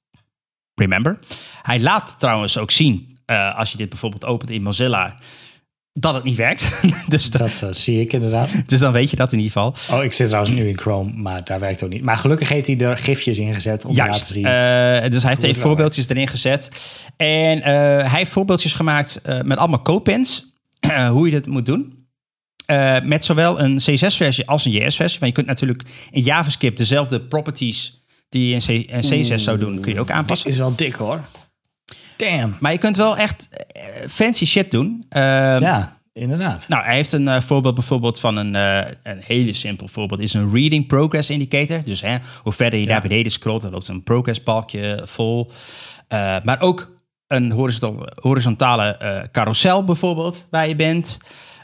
remember. 0.75 1.19
Hij 1.63 1.81
laat 1.81 2.19
trouwens 2.19 2.59
ook 2.59 2.71
zien, 2.71 3.19
als 3.55 3.71
je 3.71 3.77
dit 3.77 3.89
bijvoorbeeld 3.89 4.25
opent 4.25 4.51
in 4.51 4.63
Mozilla, 4.63 5.15
dat 5.97 6.15
het 6.15 6.25
niet 6.25 6.37
werkt. 6.37 6.83
dus 7.09 7.31
dat 7.31 7.61
uh, 7.65 7.71
zie 7.71 8.01
ik 8.01 8.13
inderdaad. 8.13 8.69
Dus 8.69 8.81
dan 8.81 8.93
weet 8.93 9.11
je 9.11 9.17
dat 9.17 9.33
in 9.33 9.39
ieder 9.39 9.53
geval. 9.53 9.99
Oh, 9.99 10.05
ik 10.05 10.13
zit 10.13 10.27
trouwens 10.27 10.55
nu 10.55 10.69
in 10.69 10.79
Chrome, 10.79 11.13
maar 11.15 11.45
daar 11.45 11.61
werkt 11.61 11.83
ook 11.83 11.91
niet. 11.91 12.03
Maar 12.03 12.17
gelukkig 12.17 12.49
heeft 12.49 12.67
hij 12.67 12.79
er 12.79 12.99
gifjes 12.99 13.39
in 13.39 13.55
gezet 13.55 13.85
om 13.85 13.95
Juist. 13.95 14.27
te 14.27 14.33
zien. 14.33 14.45
Uh, 14.45 15.11
dus 15.11 15.23
hij 15.23 15.31
heeft 15.31 15.43
even 15.43 15.63
voorbeeldjes 15.63 16.09
erin 16.09 16.29
gezet. 16.29 16.71
En 17.17 17.59
uh, 17.59 17.65
hij 17.65 18.09
heeft 18.19 18.31
voorbeeldjes 18.31 18.73
gemaakt 18.73 19.21
uh, 19.27 19.41
met 19.41 19.59
allemaal 19.59 19.83
codepens. 19.83 20.53
hoe 21.11 21.27
je 21.27 21.33
dat 21.33 21.47
moet 21.47 21.67
doen. 21.67 22.03
Met 23.03 23.25
zowel 23.25 23.61
een 23.61 23.77
CSS-versie 23.77 24.49
als 24.49 24.65
een 24.65 24.73
JS-versie. 24.73 25.21
Want 25.21 25.31
je 25.31 25.43
kunt 25.43 25.47
natuurlijk 25.47 25.83
in 26.11 26.23
JavaScript 26.23 26.79
dezelfde 26.79 27.21
properties 27.21 28.03
die 28.29 28.49
je 28.49 28.55
in, 28.55 28.61
C 28.61 28.91
in 28.91 29.01
CSS 29.01 29.45
zou 29.45 29.59
doen, 29.59 29.81
kun 29.81 29.93
je 29.93 30.01
ook 30.01 30.11
aanpassen. 30.11 30.51
Is 30.51 30.57
wel 30.57 30.75
dik 30.75 30.95
hoor. 30.95 31.21
Damn. 32.17 32.57
Maar 32.61 32.73
je 32.73 32.79
kunt 32.79 32.97
wel 32.97 33.17
echt 33.17 33.49
uh, 33.77 33.83
fancy 34.09 34.47
shit 34.47 34.71
doen. 34.71 35.05
Uh, 35.11 35.21
ja. 35.61 35.99
Inderdaad. 36.13 36.69
Nou, 36.69 36.85
hij 36.85 36.95
heeft 36.95 37.13
een 37.13 37.29
eh, 37.29 37.41
voorbeeld 37.41 37.75
bijvoorbeeld 37.75 38.21
van 38.21 38.37
een, 38.37 38.55
eh, 38.57 38.93
een 39.03 39.21
hele 39.27 39.53
simpel 39.53 39.89
voorbeeld. 39.89 40.21
Is 40.21 40.35
een 40.35 40.51
reading 40.53 40.87
progress 40.87 41.31
indicator. 41.31 41.83
Dus 41.85 42.01
hè, 42.01 42.17
hoe 42.43 42.53
verder 42.53 42.79
je 42.79 42.85
Ja. 42.87 42.93
naar 42.93 43.01
beneden 43.03 43.33
scrolt, 43.33 43.63
dan 43.63 43.71
loopt 43.71 43.89
een 43.89 44.03
progress 44.03 44.43
balkje 44.43 45.03
vol. 45.05 45.51
Eh, 46.09 46.37
maar 46.43 46.61
ook 46.61 46.93
een 47.27 47.51
horizontal, 47.53 48.09
horizontale 48.21 48.97
eh, 48.97 49.21
carousel 49.33 49.85
bijvoorbeeld, 49.85 50.47
waar 50.51 50.69
je 50.69 50.77
bent. 50.77 51.19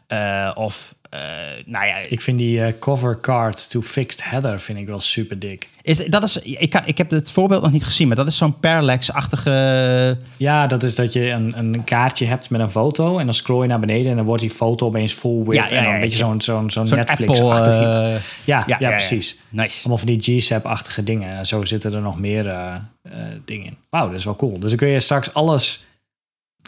Eh, 0.07 0.51
of, 0.55 0.95
eh, 1.11 1.21
nou 1.65 1.87
ja, 1.87 1.97
Ik 1.97 2.21
vind 2.21 2.39
die 2.39 2.63
eh, 2.63 2.73
cover 2.79 3.21
card 3.21 3.71
to 3.71 3.83
fixed 3.83 4.25
header 4.25 4.61
vind 4.61 4.79
ik 4.79 4.87
wel 4.87 5.01
super 5.01 5.39
dik. 5.39 5.69
is, 5.83 5.99
dat 6.07 6.23
is, 6.23 6.39
ik, 6.39 6.71
kan, 6.71 6.83
ik 6.85 6.99
heb 6.99 7.11
het 7.11 7.31
voorbeeld 7.31 7.63
nog 7.63 7.73
niet 7.73 7.85
gezien, 7.85 8.07
maar 8.07 8.17
dat 8.17 8.27
is 8.27 8.37
zo'n 8.37 8.59
parallax-achtige... 8.61 10.19
Ja, 10.37 10.67
dat 10.67 10.83
is 10.83 10.95
dat 10.95 11.13
je 11.13 11.31
een, 11.31 11.59
een 11.59 11.85
kaartje 11.85 12.27
hebt 12.27 12.51
met 12.51 12.61
een 12.61 12.71
foto 12.71 13.19
en 13.19 13.25
dan 13.25 13.35
scroll 13.35 13.63
je 13.63 13.69
naar 13.69 13.81
beneden 13.81 14.11
en 14.11 14.17
dan 14.17 14.25
wordt 14.25 14.43
die 14.43 14.51
foto 14.51 14.87
opeens 14.87 15.13
full 15.13 15.43
width 15.45 15.53
Ja, 15.53 15.63
ja, 15.65 15.69
en 15.69 15.75
dan 15.77 15.85
ja, 15.85 15.95
een 15.95 16.01
beetje 16.01 16.19
ja. 16.19 16.25
zo'n 16.25 16.41
zo'n 16.43 16.71
zo'n 16.71 16.89
Zo'n 16.89 16.99
Netflix-achtig. 16.99 17.75
Apple... 17.75 18.05
eh, 18.05 18.21
ja, 18.45 18.65
ja, 18.65 18.65
ja, 18.67 18.77
ja. 18.79 18.91
precies. 18.91 19.41
nice. 19.49 19.79
Allemaal 19.79 19.99
van 19.99 20.15
die 20.17 20.39
G-SAP-achtige 20.41 21.03
dingen. 21.03 21.39
En 21.39 21.47
zo 21.47 21.65
zitten 21.65 21.95
er 21.95 22.03
nog 22.03 22.19
meer 22.19 22.49
eh, 22.49 22.75
eh, 23.03 23.13
dingen 23.45 23.67
in. 23.67 23.77
Wauw, 23.91 24.07
dat 24.07 24.19
is 24.19 24.25
wel 24.25 24.37
cool. 24.37 24.59
Dus 24.59 24.69
dan 24.69 24.79
kun 24.79 24.89
je 24.89 25.01
straks 25.01 25.35
alles, 25.35 25.85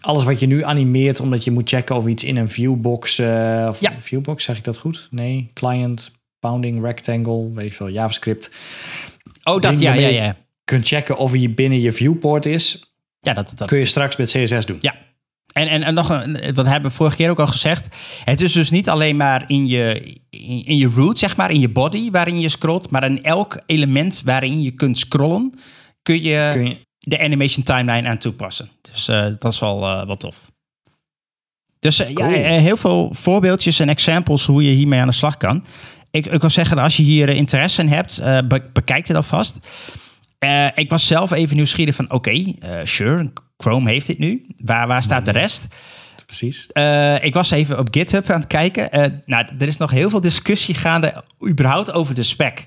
alles 0.01 0.25
wat 0.25 0.41
je 0.41 0.47
nu 0.47 0.65
animeert, 0.65 1.21
omdat 1.21 1.45
je 1.45 1.51
moet 1.51 1.69
checken 1.69 1.97
of 1.97 2.07
iets 2.07 2.25
in 2.25 2.37
een 2.37 2.49
viewbox. 2.49 3.19
eh 3.19 3.67
of 3.69 3.81
Ja. 3.81 3.93
viewbox, 3.99 4.45
zeg 4.45 4.57
ik 4.57 4.65
dat 4.65 4.77
goed? 4.79 5.09
Nee, 5.11 5.51
client, 5.55 6.13
bounding, 6.41 6.83
rectangle, 6.85 7.53
weet 7.55 7.67
ik 7.67 7.75
veel, 7.75 7.89
JavaScript. 7.91 8.51
Oh, 9.45 9.61
dat, 9.61 9.81
ja, 9.81 9.93
ja, 9.95 10.09
ja. 10.09 10.37
Kunt 10.65 10.87
checken 10.87 11.17
of 11.17 11.33
hij 11.33 11.55
binnen 11.55 11.81
je 11.81 11.93
viewport 11.93 12.47
is. 12.47 12.95
Ja, 13.21 13.33
dat, 13.33 13.53
dat, 13.57 13.69
Kun 13.69 13.79
je 13.79 13.85
straks 13.85 14.17
met 14.17 14.31
CSS 14.31 14.67
doen. 14.67 14.77
Ja. 14.81 14.95
En, 15.53 15.69
en, 15.69 15.83
en 15.83 15.95
nog 15.95 16.09
een, 16.09 16.55
wat 16.55 16.67
hebben 16.67 16.91
we 16.91 16.97
vorige 16.97 17.17
keer 17.17 17.31
ook 17.31 17.39
al 17.41 17.47
gezegd. 17.47 17.89
Het 18.25 18.41
is 18.41 18.53
dus 18.53 18.71
niet 18.71 18.89
alleen 18.89 19.17
maar 19.17 19.45
in 19.47 19.67
je, 19.67 20.03
in, 20.31 20.65
in 20.67 20.77
je 20.77 20.89
root, 20.95 21.19
zeg 21.19 21.37
maar, 21.37 21.51
in 21.51 21.61
je 21.61 21.69
body 21.69 22.11
waarin 22.11 22.41
je 22.41 22.49
scrolt, 22.49 22.91
maar 22.91 23.05
in 23.05 23.23
elk 23.23 23.63
element 23.67 24.23
waarin 24.25 24.63
je 24.63 24.71
kunt 24.71 24.99
scrollen, 24.99 25.55
kun 26.03 26.23
je, 26.23 26.51
Kun 26.53 26.67
je 26.67 26.77
de 27.05 27.21
animation 27.21 27.65
timeline 27.65 28.09
aan 28.09 28.19
toepassen. 28.19 28.69
Dus 28.93 29.09
eh, 29.09 29.27
dat 29.39 29.53
is 29.53 29.59
wel 29.59 29.83
eh, 29.83 30.07
wat 30.07 30.21
tof. 30.21 30.51
Dus 31.79 32.01
eh, 32.01 32.13
Cool. 32.15 32.29
ja, 32.31 32.37
heel 32.39 32.77
veel 32.77 33.09
voorbeeldjes 33.15 33.81
en 33.81 33.89
examples 33.89 34.45
hoe 34.47 34.63
je 34.63 34.71
hiermee 34.71 35.01
aan 35.01 35.07
de 35.07 35.13
slag 35.13 35.37
kan. 35.37 35.65
Ik, 36.11 36.27
ik 36.27 36.41
wil 36.41 36.51
zeggen, 36.51 36.79
als 36.79 36.97
je 36.97 37.03
hier 37.03 37.29
interesse 37.29 37.81
in 37.83 37.89
hebt, 37.89 38.23
be- 38.49 38.71
bekijk 38.73 39.07
het 39.09 39.17
alvast. 39.17 39.59
Ik 40.75 40.91
was 40.91 41.07
zelf 41.07 41.31
even 41.31 41.57
nieuwsgierig 41.57 41.95
van, 41.95 42.11
oké, 42.11 42.45
sure, 42.85 43.33
Chrome 43.57 43.91
heeft 43.91 44.07
dit 44.07 44.19
nu. 44.19 44.47
Waar, 44.57 44.87
waar 44.87 45.03
staat 45.03 45.25
de 45.25 45.31
rest? 45.33 45.67
precies. 46.27 46.67
Ik 47.23 47.35
was 47.35 47.51
even 47.51 47.79
op 47.79 47.89
GitHub 47.91 48.31
aan 48.31 48.39
het 48.41 48.49
kijken. 48.49 49.23
Nou, 49.25 49.47
er 49.59 49.67
is 49.67 49.77
nog 49.77 49.91
heel 49.91 50.11
veel 50.11 50.21
discussie 50.21 50.75
gaande 50.75 51.25
überhaupt 51.49 51.93
over 51.93 52.15
de 52.15 52.23
spec. 52.23 52.67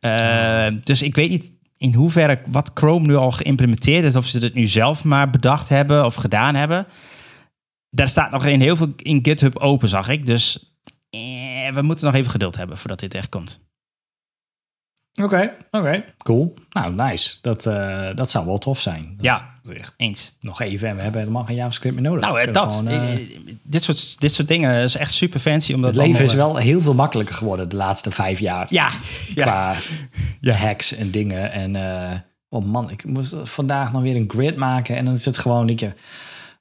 Eh, 0.00 0.66
Dus 0.84 1.02
ik 1.02 1.14
weet 1.14 1.30
niet 1.30 1.52
in 1.78 1.94
hoeverre 1.94 2.40
wat 2.46 2.70
Chrome 2.74 3.06
nu 3.06 3.16
al 3.16 3.30
geïmplementeerd 3.30 4.04
is. 4.04 4.16
Of 4.16 4.26
ze 4.26 4.38
het 4.38 4.54
nu 4.54 4.66
zelf 4.66 5.04
maar 5.04 5.30
bedacht 5.30 5.68
hebben 5.68 6.04
of 6.04 6.14
gedaan 6.14 6.54
hebben. 6.54 6.86
Daar 7.90 8.08
staat 8.08 8.30
nog 8.30 8.46
in 8.46 8.60
heel 8.60 8.76
veel 8.76 8.92
in 8.96 9.24
GitHub 9.24 9.56
open, 9.56 9.88
zag 9.88 10.08
ik. 10.08 10.26
Dus 10.26 10.74
eh, 11.10 11.20
we 11.72 11.82
moeten 11.82 12.04
nog 12.06 12.14
even 12.14 12.30
geduld 12.30 12.56
hebben 12.56 12.78
voordat 12.78 13.00
dit 13.00 13.14
echt 13.14 13.28
komt. 13.28 13.60
Oké, 15.22 15.52
oké, 15.70 16.04
cool. 16.18 16.54
Nou, 16.70 16.94
nice. 16.94 17.36
Dat, 17.40 17.66
eh, 17.66 18.06
dat 18.14 18.30
zou 18.30 18.46
wel 18.46 18.58
tof 18.58 18.80
zijn. 18.80 19.14
Dat 19.16 19.24
Ja. 19.24 19.56
echt 19.76 19.94
Eens. 19.96 20.36
nog 20.40 20.60
even 20.60 20.88
en 20.88 20.96
we 20.96 21.02
hebben 21.02 21.20
helemaal 21.20 21.44
geen 21.44 21.56
JavaScript 21.56 21.94
meer 21.94 22.02
nodig. 22.04 22.20
Nou, 22.20 22.40
eh, 22.40 22.52
dat. 22.52 22.74
gewoon, 22.74 22.92
eh, 22.92 23.18
dit, 23.62 23.82
soort, 23.82 24.20
dit 24.20 24.34
soort 24.34 24.48
dingen 24.48 24.82
is 24.82 24.96
echt 24.96 25.12
super 25.12 25.40
fancy. 25.40 25.72
Omdat 25.72 25.94
het 25.94 26.06
leven 26.06 26.24
is 26.24 26.34
wel 26.34 26.56
heel 26.56 26.80
veel 26.80 26.94
makkelijker 26.94 27.34
geworden 27.34 27.68
de 27.68 27.76
laatste 27.76 28.10
vijf 28.10 28.38
jaar. 28.40 28.66
Ja. 28.70 28.90
Qua 29.34 29.74
Ja. 30.40 30.54
hacks 30.54 30.94
en 30.94 31.10
dingen. 31.10 31.52
En 31.52 31.76
oh 32.48 32.64
man, 32.64 32.90
ik 32.90 33.04
moest 33.04 33.34
vandaag 33.42 33.92
nog 33.92 34.02
weer 34.02 34.16
een 34.16 34.30
grid 34.34 34.56
maken. 34.56 34.96
En 34.96 35.04
dan 35.04 35.14
is 35.14 35.24
het 35.24 35.38
gewoon 35.38 35.66
dat 35.66 35.80
je... 35.80 35.92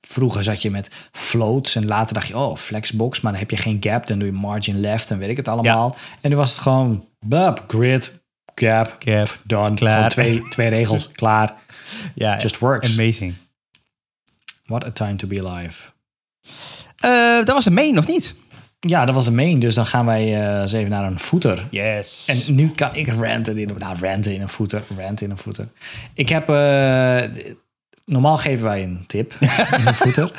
Vroeger 0.01 0.43
zat 0.43 0.61
je 0.61 0.71
met 0.71 0.91
floats 1.11 1.75
en 1.75 1.85
later 1.85 2.13
dacht 2.13 2.27
je, 2.27 2.37
oh, 2.37 2.55
flexbox. 2.55 3.21
Maar 3.21 3.31
dan 3.31 3.41
heb 3.41 3.51
je 3.51 3.57
geen 3.57 3.77
gap, 3.79 4.07
dan 4.07 4.19
doe 4.19 4.27
je 4.27 4.33
margin 4.33 4.79
left 4.79 5.11
en 5.11 5.17
weet 5.17 5.29
ik 5.29 5.37
het 5.37 5.47
allemaal. 5.47 5.95
En 6.21 6.29
nu 6.29 6.35
was 6.35 6.51
het 6.51 6.59
gewoon, 6.59 7.05
bub, 7.25 7.63
grid, 7.67 8.25
gap, 8.59 8.95
Cap. 8.99 9.37
done. 9.43 9.75
Klaar. 9.75 10.09
Twee, 10.09 10.47
twee 10.49 10.69
regels, 10.69 11.09
klaar. 11.21 11.53
Ja, 12.15 12.37
Just 12.37 12.57
works. 12.59 12.97
amazing. 12.99 13.33
What 14.65 14.85
a 14.85 14.91
time 14.91 15.15
to 15.15 15.27
be 15.27 15.43
alive. 15.47 15.81
Eh, 16.97 17.37
dat 17.45 17.51
was 17.55 17.63
de 17.63 17.71
main, 17.71 17.93
nog 17.93 18.07
niet? 18.07 18.35
Ja, 18.79 19.05
dat 19.05 19.15
was 19.15 19.25
de 19.25 19.31
main. 19.31 19.59
Dus 19.59 19.75
dan 19.75 19.85
gaan 19.85 20.05
wij 20.05 20.59
eens 20.61 20.71
even 20.71 20.89
naar 20.89 21.03
een 21.03 21.19
footer. 21.19 21.67
Yes. 21.71 22.25
En 22.47 22.55
nu 22.55 22.69
kan 22.69 22.95
ik 22.95 23.07
ranten 23.07 23.57
in, 23.57 23.75
nou, 23.77 23.97
ranten 23.99 24.33
in 24.33 24.41
een 24.41 24.49
footer. 24.49 24.83
Ranten 24.97 25.25
in 25.25 25.31
een 25.31 25.37
footer. 25.37 25.67
Ik 26.13 26.29
heb... 26.29 26.49
eh, 26.49 27.23
normaal 28.05 28.37
geven 28.37 28.65
wij 28.65 28.83
een 28.83 29.03
tip 29.07 29.33
in 29.77 29.87
een 29.87 29.93
footer. 29.93 30.31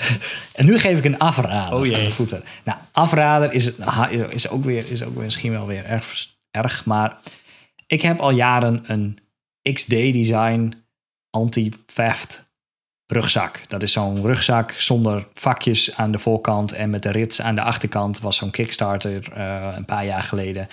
En 0.55 0.65
nu 0.67 0.79
geef 0.79 0.99
ik 0.99 1.05
een 1.05 1.19
afrader 1.19 1.79
Oh 1.79 1.87
jee. 1.87 2.05
een 2.05 2.11
footer. 2.11 2.43
Nou, 2.65 2.79
afrader 2.93 3.53
is, 3.53 3.71
is, 4.31 4.49
ook 4.49 4.65
weer, 4.65 4.91
is 4.91 5.03
ook 5.03 5.15
weer 5.15 5.25
misschien 5.25 5.53
wel 5.53 5.67
weer 5.67 5.85
erg, 5.85 6.27
erg. 6.51 6.85
Maar 6.85 7.17
ik 7.89 8.03
heb 8.03 8.21
al 8.21 8.31
jaren 8.31 8.81
een 8.87 9.19
XD-design 9.73 10.73
anti-theft 11.31 12.47
rugzak. 13.07 13.61
Dat 13.69 13.83
is 13.83 13.93
zo'n 13.93 14.27
rugzak 14.27 14.71
zonder 14.71 15.27
vakjes 15.35 15.97
aan 15.97 16.11
de 16.11 16.19
voorkant 16.19 16.73
en 16.73 16.91
met 16.91 17.03
de 17.03 17.11
rits 17.11 17.41
aan 17.41 17.55
de 17.55 17.63
achterkant. 17.63 18.21
Was 18.21 18.37
zo'n 18.37 18.51
Kickstarter 18.51 19.33
eh, 19.33 19.73
een 19.77 19.85
paar 19.85 20.05
jaar 20.05 20.23
geleden. 20.23 20.67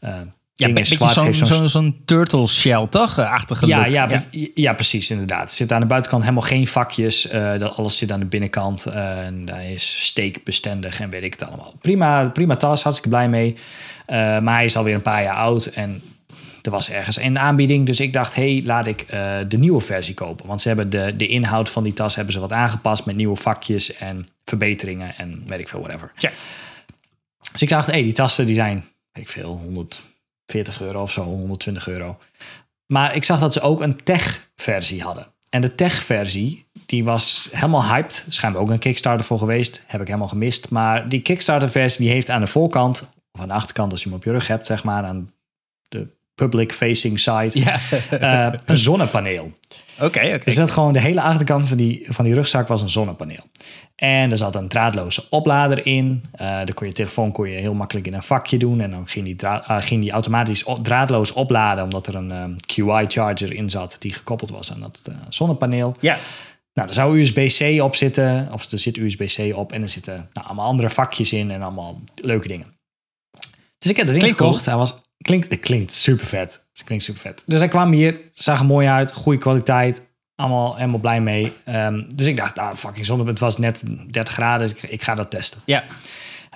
Eh, 0.00 0.10
ja, 0.54 0.66
een 0.66 0.74
beetje 0.74 1.34
zo'n 1.44 1.68
zo'n 1.68 2.02
turtle 2.04 2.46
shell, 2.46 2.86
toch? 2.86 3.18
Eh, 3.18 3.32
Achtige 3.32 3.66
ja, 3.66 3.86
ja, 3.86 4.22
ja. 4.54 4.72
precies, 4.72 5.10
inderdaad. 5.10 5.48
Er 5.48 5.54
zit 5.54 5.72
aan 5.72 5.80
de 5.80 5.86
buitenkant 5.86 6.22
helemaal 6.22 6.44
geen 6.44 6.66
vakjes. 6.66 7.28
dat 7.58 7.76
alles 7.76 7.98
zit 7.98 8.12
aan 8.12 8.20
de 8.20 8.26
binnenkant. 8.26 8.86
en 8.86 9.42
hij 9.50 9.72
is 9.72 10.04
steekbestendig 10.04 11.00
en 11.00 11.10
weet 11.10 11.22
ik 11.22 11.32
het 11.32 11.44
allemaal. 11.44 11.74
Prima, 11.80 12.28
prima 12.28 12.56
tas, 12.56 12.82
hartstikke 12.82 13.16
blij 13.16 13.28
mee. 13.28 13.56
Maar 14.42 14.54
hij 14.54 14.64
is 14.64 14.76
alweer 14.76 14.94
een 14.94 15.02
paar 15.02 15.22
jaar 15.22 15.36
oud 15.36 15.66
en 15.66 16.02
er 16.62 16.70
was 16.70 16.90
ergens 16.90 17.18
een 17.18 17.38
aanbieding. 17.38 17.86
Dus 17.86 18.00
ik 18.00 18.12
dacht, 18.12 18.34
hey, 18.34 18.62
laat 18.64 18.86
ik 18.86 19.00
eh, 19.00 19.36
de 19.48 19.58
nieuwe 19.58 19.80
versie 19.80 20.14
kopen. 20.14 20.46
Want 20.46 20.60
ze 20.60 20.68
hebben 20.68 20.90
de, 20.90 21.14
de 21.16 21.26
inhoud 21.26 21.70
van 21.70 21.82
die 21.82 21.92
tas 21.92 22.14
hebben 22.14 22.32
ze 22.32 22.40
wat 22.40 22.52
aangepast 22.52 23.04
met 23.04 23.16
nieuwe 23.16 23.36
vakjes 23.36 23.96
en 23.96 24.28
verbeteringen 24.44 25.16
en 25.16 25.42
weet 25.46 25.60
ik 25.60 25.68
veel, 25.68 25.80
whatever. 25.80 26.12
Check. 26.16 26.32
Dus 27.52 27.62
ik 27.62 27.68
dacht, 27.68 27.86
hey, 27.86 28.02
die 28.02 28.12
tassen 28.12 28.46
die 28.46 28.54
zijn, 28.54 28.84
weet 29.12 29.24
ik 29.24 29.30
veel, 29.30 29.60
140 29.62 30.80
euro 30.80 31.02
of 31.02 31.12
zo, 31.12 31.22
120 31.22 31.88
euro. 31.88 32.18
Maar 32.86 33.14
ik 33.14 33.24
zag 33.24 33.40
dat 33.40 33.52
ze 33.52 33.60
ook 33.60 33.80
een 33.80 34.02
tech-versie 34.04 35.02
hadden. 35.02 35.26
En 35.50 35.60
de 35.60 35.74
tech-versie, 35.74 36.66
die 36.86 37.04
was 37.04 37.48
helemaal 37.52 37.84
hyped. 37.84 38.24
Schijnbaar 38.28 38.62
ook 38.62 38.70
een 38.70 38.78
Kickstarter 38.78 39.24
voor 39.24 39.38
geweest. 39.38 39.82
Heb 39.86 40.00
ik 40.00 40.06
helemaal 40.06 40.28
gemist. 40.28 40.70
Maar 40.70 41.08
die 41.08 41.20
Kickstarter-versie, 41.20 42.00
die 42.00 42.14
heeft 42.14 42.30
aan 42.30 42.40
de 42.40 42.46
voorkant... 42.46 43.04
of 43.32 43.40
aan 43.40 43.48
de 43.48 43.54
achterkant 43.54 43.92
als 43.92 44.02
je 44.02 44.08
hem 44.08 44.16
op 44.18 44.24
je 44.24 44.30
rug 44.30 44.46
hebt, 44.46 44.66
zeg 44.66 44.84
maar... 44.84 45.04
aan 45.04 45.32
de 46.38 46.44
public-facing 46.44 47.20
side, 47.20 47.50
Ja. 47.52 47.78
eh, 48.50 48.58
een 48.66 48.76
zonnepaneel. 48.78 49.52
Oké, 50.00 50.20
oké. 50.20 50.40
Dus 50.44 50.54
dat 50.54 50.70
gewoon 50.70 50.92
de 50.92 51.00
hele 51.00 51.20
achterkant 51.20 51.68
van 51.68 51.76
die, 51.76 52.06
van 52.08 52.24
die 52.24 52.34
rugzak 52.34 52.68
was 52.68 52.82
een 52.82 52.90
zonnepaneel. 52.90 53.42
En 53.96 54.30
er 54.30 54.36
zat 54.36 54.54
een 54.54 54.68
draadloze 54.68 55.26
oplader 55.30 55.86
in. 55.86 56.24
Dan 56.38 56.74
kon 56.74 56.86
je 56.86 56.92
telefoon 56.92 57.32
kon 57.32 57.48
je 57.48 57.56
heel 57.58 57.74
makkelijk 57.74 58.06
in 58.06 58.14
een 58.14 58.22
vakje 58.22 58.56
doen. 58.58 58.80
En 58.80 58.90
dan 58.90 59.08
ging 59.08 59.24
die, 59.24 59.34
dra- 59.34 59.64
eh, 59.68 59.76
ging 59.80 60.00
die 60.02 60.10
automatisch 60.10 60.64
draadloos 60.82 61.32
opladen. 61.32 61.84
Omdat 61.84 62.06
er 62.06 62.14
een 62.14 62.32
ehm, 62.32 62.50
QI-charger 62.66 63.52
in 63.52 63.70
zat 63.70 63.96
die 63.98 64.12
gekoppeld 64.14 64.50
was 64.50 64.72
aan 64.72 64.80
dat 64.80 65.02
zonnepaneel. 65.28 65.96
Ja. 66.00 66.16
Nou, 66.74 66.88
er 66.88 66.94
zou 66.94 67.20
USB-C 67.20 67.82
op 67.82 67.94
zitten. 67.96 68.48
Of 68.52 68.70
er 68.72 68.78
zit 68.78 68.96
USB-C 68.96 69.56
op. 69.56 69.72
En 69.72 69.82
er 69.82 69.88
zitten 69.88 70.28
nou, 70.32 70.46
allemaal 70.46 70.66
andere 70.66 70.90
vakjes 70.90 71.32
in. 71.32 71.50
En 71.50 71.62
allemaal 71.62 72.00
leuke 72.14 72.48
dingen. 72.48 72.66
Dus 73.78 73.90
ik 73.90 73.96
heb 73.96 74.06
dat 74.06 74.14
ding 74.14 74.18
Klinkt 74.26 74.38
gekocht. 74.40 74.64
Hij 74.64 74.76
was, 74.76 74.94
klinkt, 75.22 75.50
het 75.50 75.60
klinkt 75.60 75.92
super 75.92 76.26
vet. 76.26 76.66
Het 76.72 76.84
klinkt 76.84 77.04
super 77.04 77.20
vet. 77.20 77.42
Dus 77.46 77.58
hij 77.58 77.68
kwam 77.68 77.92
hier. 77.92 78.20
Zag 78.32 78.58
er 78.58 78.66
mooi 78.66 78.86
uit. 78.86 79.12
Goede 79.12 79.38
kwaliteit. 79.38 80.06
Allemaal 80.34 80.76
helemaal 80.76 81.00
blij 81.00 81.20
mee. 81.20 81.52
Ehm, 81.64 82.02
dus 82.14 82.26
ik 82.26 82.36
dacht, 82.36 82.58
ah, 82.58 82.74
fucking 82.74 83.06
zonde. 83.06 83.24
Het 83.24 83.38
was 83.38 83.58
net 83.58 83.84
30 84.10 84.34
graden. 84.34 84.68
Dus 84.68 84.82
ik, 84.82 84.90
ik 84.90 85.02
ga 85.02 85.14
dat 85.14 85.30
testen. 85.30 85.60
Ja. 85.64 85.84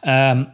Ehm, 0.00 0.44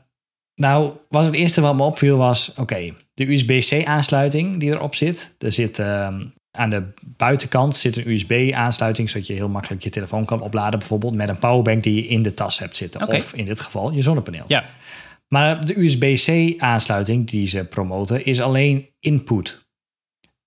nou, 0.54 0.92
was 1.08 1.26
het 1.26 1.34
eerste 1.34 1.60
wat 1.60 1.76
me 1.76 1.82
opviel 1.82 2.16
was... 2.16 2.54
Oké, 2.56 2.94
de 3.14 3.32
USB-C 3.32 3.84
aansluiting 3.84 4.56
die 4.56 4.70
erop 4.70 4.94
zit. 4.94 5.34
Er 5.38 5.52
zit 5.52 5.78
ehm, 5.78 6.24
aan 6.50 6.70
de 6.70 6.82
buitenkant 7.02 7.76
zit 7.76 7.96
een 7.96 8.10
USB-aansluiting... 8.10 9.10
zodat 9.10 9.26
je 9.26 9.32
heel 9.32 9.48
makkelijk 9.48 9.82
je 9.82 9.90
telefoon 9.90 10.24
kan 10.24 10.40
opladen. 10.40 10.78
Bijvoorbeeld 10.78 11.14
met 11.14 11.28
een 11.28 11.38
powerbank 11.38 11.82
die 11.82 11.94
je 11.94 12.08
in 12.08 12.22
de 12.22 12.34
tas 12.34 12.58
hebt 12.58 12.76
zitten. 12.76 13.08
Of 13.08 13.32
in 13.32 13.44
dit 13.44 13.60
geval 13.60 13.90
je 13.90 14.02
zonnepaneel. 14.02 14.44
Ja. 14.46 14.64
Maar 15.28 15.60
de 15.60 15.80
USB-C-aansluiting 15.80 17.30
die 17.30 17.46
ze 17.46 17.64
promoten 17.64 18.24
is 18.24 18.40
alleen 18.40 18.88
input. 19.00 19.66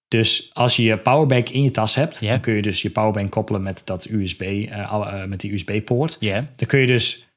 Dus 0.08 0.50
als 0.54 0.76
je 0.76 0.84
je 0.84 0.98
powerbank 0.98 1.50
in 1.50 1.64
je 1.64 1.72
tas 1.72 1.96
hebt... 1.96 2.22
Dan 2.22 2.40
kun 2.40 2.54
je 2.54 2.62
dus 2.62 2.82
je 2.82 2.90
powerbank 2.90 3.32
koppelen 3.32 3.62
met, 3.62 3.82
dat 3.86 4.10
USB, 4.10 4.42
eh, 4.42 4.80
eh, 4.80 5.26
met 5.26 5.40
die 5.40 5.54
USB-poort. 5.54 6.18
Dan 6.20 6.68
kun 6.68 6.80
je 6.80 6.88
dus 6.88 7.28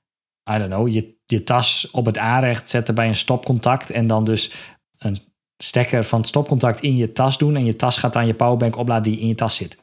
I 0.50 0.58
don't 0.58 0.70
know, 0.70 0.88
je, 0.88 1.16
je 1.26 1.42
tas 1.42 1.90
op 1.90 2.06
het 2.06 2.18
aanrecht 2.18 2.70
zetten 2.70 2.94
bij 2.94 3.08
een 3.08 3.16
stopcontact. 3.16 3.90
En 3.90 4.06
dan 4.06 4.24
dus 4.24 4.52
een 4.98 5.18
stekker 5.56 6.04
van 6.04 6.18
het 6.18 6.28
stopcontact 6.28 6.82
in 6.82 6.96
je 6.96 7.12
tas 7.12 7.38
doen. 7.38 7.56
En 7.56 7.64
je 7.64 7.76
tas 7.76 7.96
gaat 7.96 8.16
aan 8.16 8.26
je 8.26 8.34
powerbank 8.34 8.76
opladen 8.76 9.12
die 9.12 9.20
in 9.20 9.28
je 9.28 9.34
tas 9.34 9.56
zit. 9.56 9.78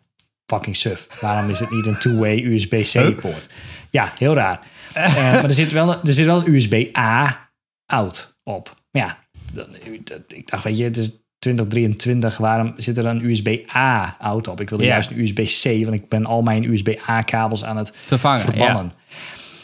Fucking 0.46 0.76
suf. 0.76 1.08
Waarom 1.22 1.50
is 1.50 1.60
het 1.60 1.72
niet 1.72 1.86
een 1.86 1.98
two-way 1.98 2.44
USB-C-poort? 2.44 3.50
Ja, 3.90 4.14
heel 4.18 4.34
raar. 4.34 4.60
Eh, 4.94 5.16
maar 5.16 5.44
er 5.44 5.54
zit 5.54 5.72
wel, 5.72 5.90
er 5.90 6.14
zit 6.14 6.26
wel 6.26 6.38
een 6.38 6.54
USB-A 6.54 7.51
out 7.92 8.38
op. 8.44 8.76
Maar 8.92 9.02
ja, 9.06 9.18
dan- 9.54 9.76
dat- 10.04 10.20
ik 10.28 10.48
dacht, 10.50 10.64
weet 10.64 10.78
je, 10.78 10.84
het 10.84 10.98
is 10.98 11.12
2023. 11.40 12.38
Waarom 12.38 12.74
zit 12.78 12.98
er 12.98 13.06
een 13.06 13.26
USB-A 13.26 14.16
out 14.20 14.48
op? 14.48 14.62
Ik 14.62 14.70
wilde 14.70 14.84
Ja. 14.84 14.90
juist 14.90 15.10
een 15.10 15.20
USB-C, 15.20 15.84
want 15.86 16.00
ik 16.02 16.10
ben 16.10 16.26
al 16.26 16.42
mijn 16.42 16.64
USB-A-kabels 16.64 17.64
aan 17.64 17.78
het 17.78 17.92
Vervangen. 18.06 18.40
verbannen. 18.40 18.94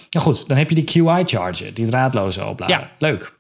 Ja. 0.09 0.19
goed, 0.19 0.47
dan 0.47 0.57
heb 0.57 0.69
je 0.69 0.75
die 0.75 0.83
QI-charger, 1.03 1.73
die 1.73 1.85
draadloze 1.85 2.45
oplader. 2.45 2.79
Ja. 2.79 2.91
Leuk. 2.97 3.39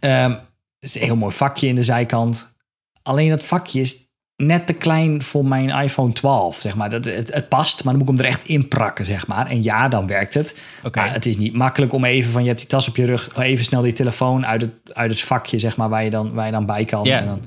Het 0.00 0.40
is 0.78 0.94
een 0.94 1.02
heel 1.02 1.16
mooi 1.16 1.34
vakje 1.34 1.66
in 1.66 1.74
de 1.74 1.82
zijkant. 1.82 2.54
Alleen 3.02 3.28
dat 3.28 3.44
vakje 3.44 3.80
is 3.80 3.96
net 4.36 4.66
te 4.66 4.72
klein 4.72 5.22
voor 5.22 5.44
mijn 5.44 5.68
iPhone 5.68 6.12
12, 6.12 6.56
zeg 6.56 6.76
maar. 6.76 6.90
Dat, 6.90 7.04
het, 7.04 7.32
het 7.32 7.48
past, 7.48 7.84
maar 7.84 7.92
dan 7.92 8.02
moet 8.02 8.12
ik 8.12 8.18
hem 8.18 8.26
er 8.26 8.32
echt 8.32 8.44
in 8.44 8.68
prakken, 8.68 9.04
zeg 9.04 9.26
maar. 9.26 9.46
En 9.46 9.62
ja, 9.62 9.88
dan 9.88 10.06
werkt 10.06 10.34
het. 10.34 10.60
Oké. 10.82 11.00
Maar 11.00 11.12
het 11.12 11.26
is 11.26 11.36
niet 11.36 11.52
makkelijk 11.52 11.92
om 11.92 12.04
even 12.04 12.32
van, 12.32 12.42
je 12.42 12.48
hebt 12.48 12.60
die 12.60 12.68
tas 12.68 12.88
op 12.88 12.96
je 12.96 13.04
rug, 13.04 13.36
even 13.36 13.64
snel 13.64 13.82
die 13.82 13.92
telefoon 13.92 14.46
uit 14.46 14.60
het, 14.60 14.72
uit 14.92 15.10
het 15.10 15.20
vakje, 15.20 15.58
zeg 15.58 15.76
maar, 15.76 15.88
waar 15.88 16.04
je 16.04 16.10
dan, 16.10 16.32
waar 16.32 16.46
je 16.46 16.52
dan 16.52 16.66
bij 16.66 16.84
kan. 16.84 17.06
En 17.06 17.26
dan, 17.26 17.42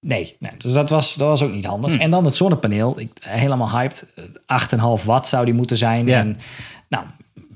nee, 0.00 0.36
nee, 0.38 0.52
dus 0.58 0.72
dat 0.72 0.90
was, 0.90 1.14
dat 1.14 1.28
was 1.28 1.42
ook 1.42 1.52
niet 1.52 1.64
handig. 1.64 1.90
Hm. 1.90 2.00
En 2.00 2.10
dan 2.10 2.24
het 2.24 2.36
zonnepaneel, 2.36 3.00
ik, 3.00 3.10
helemaal 3.20 3.70
hyped. 3.70 4.12
8,5 5.00 5.04
watt 5.04 5.28
zou 5.28 5.44
die 5.44 5.54
moeten 5.54 5.76
zijn. 5.76 6.08
En 6.08 6.36
nou, 6.88 7.04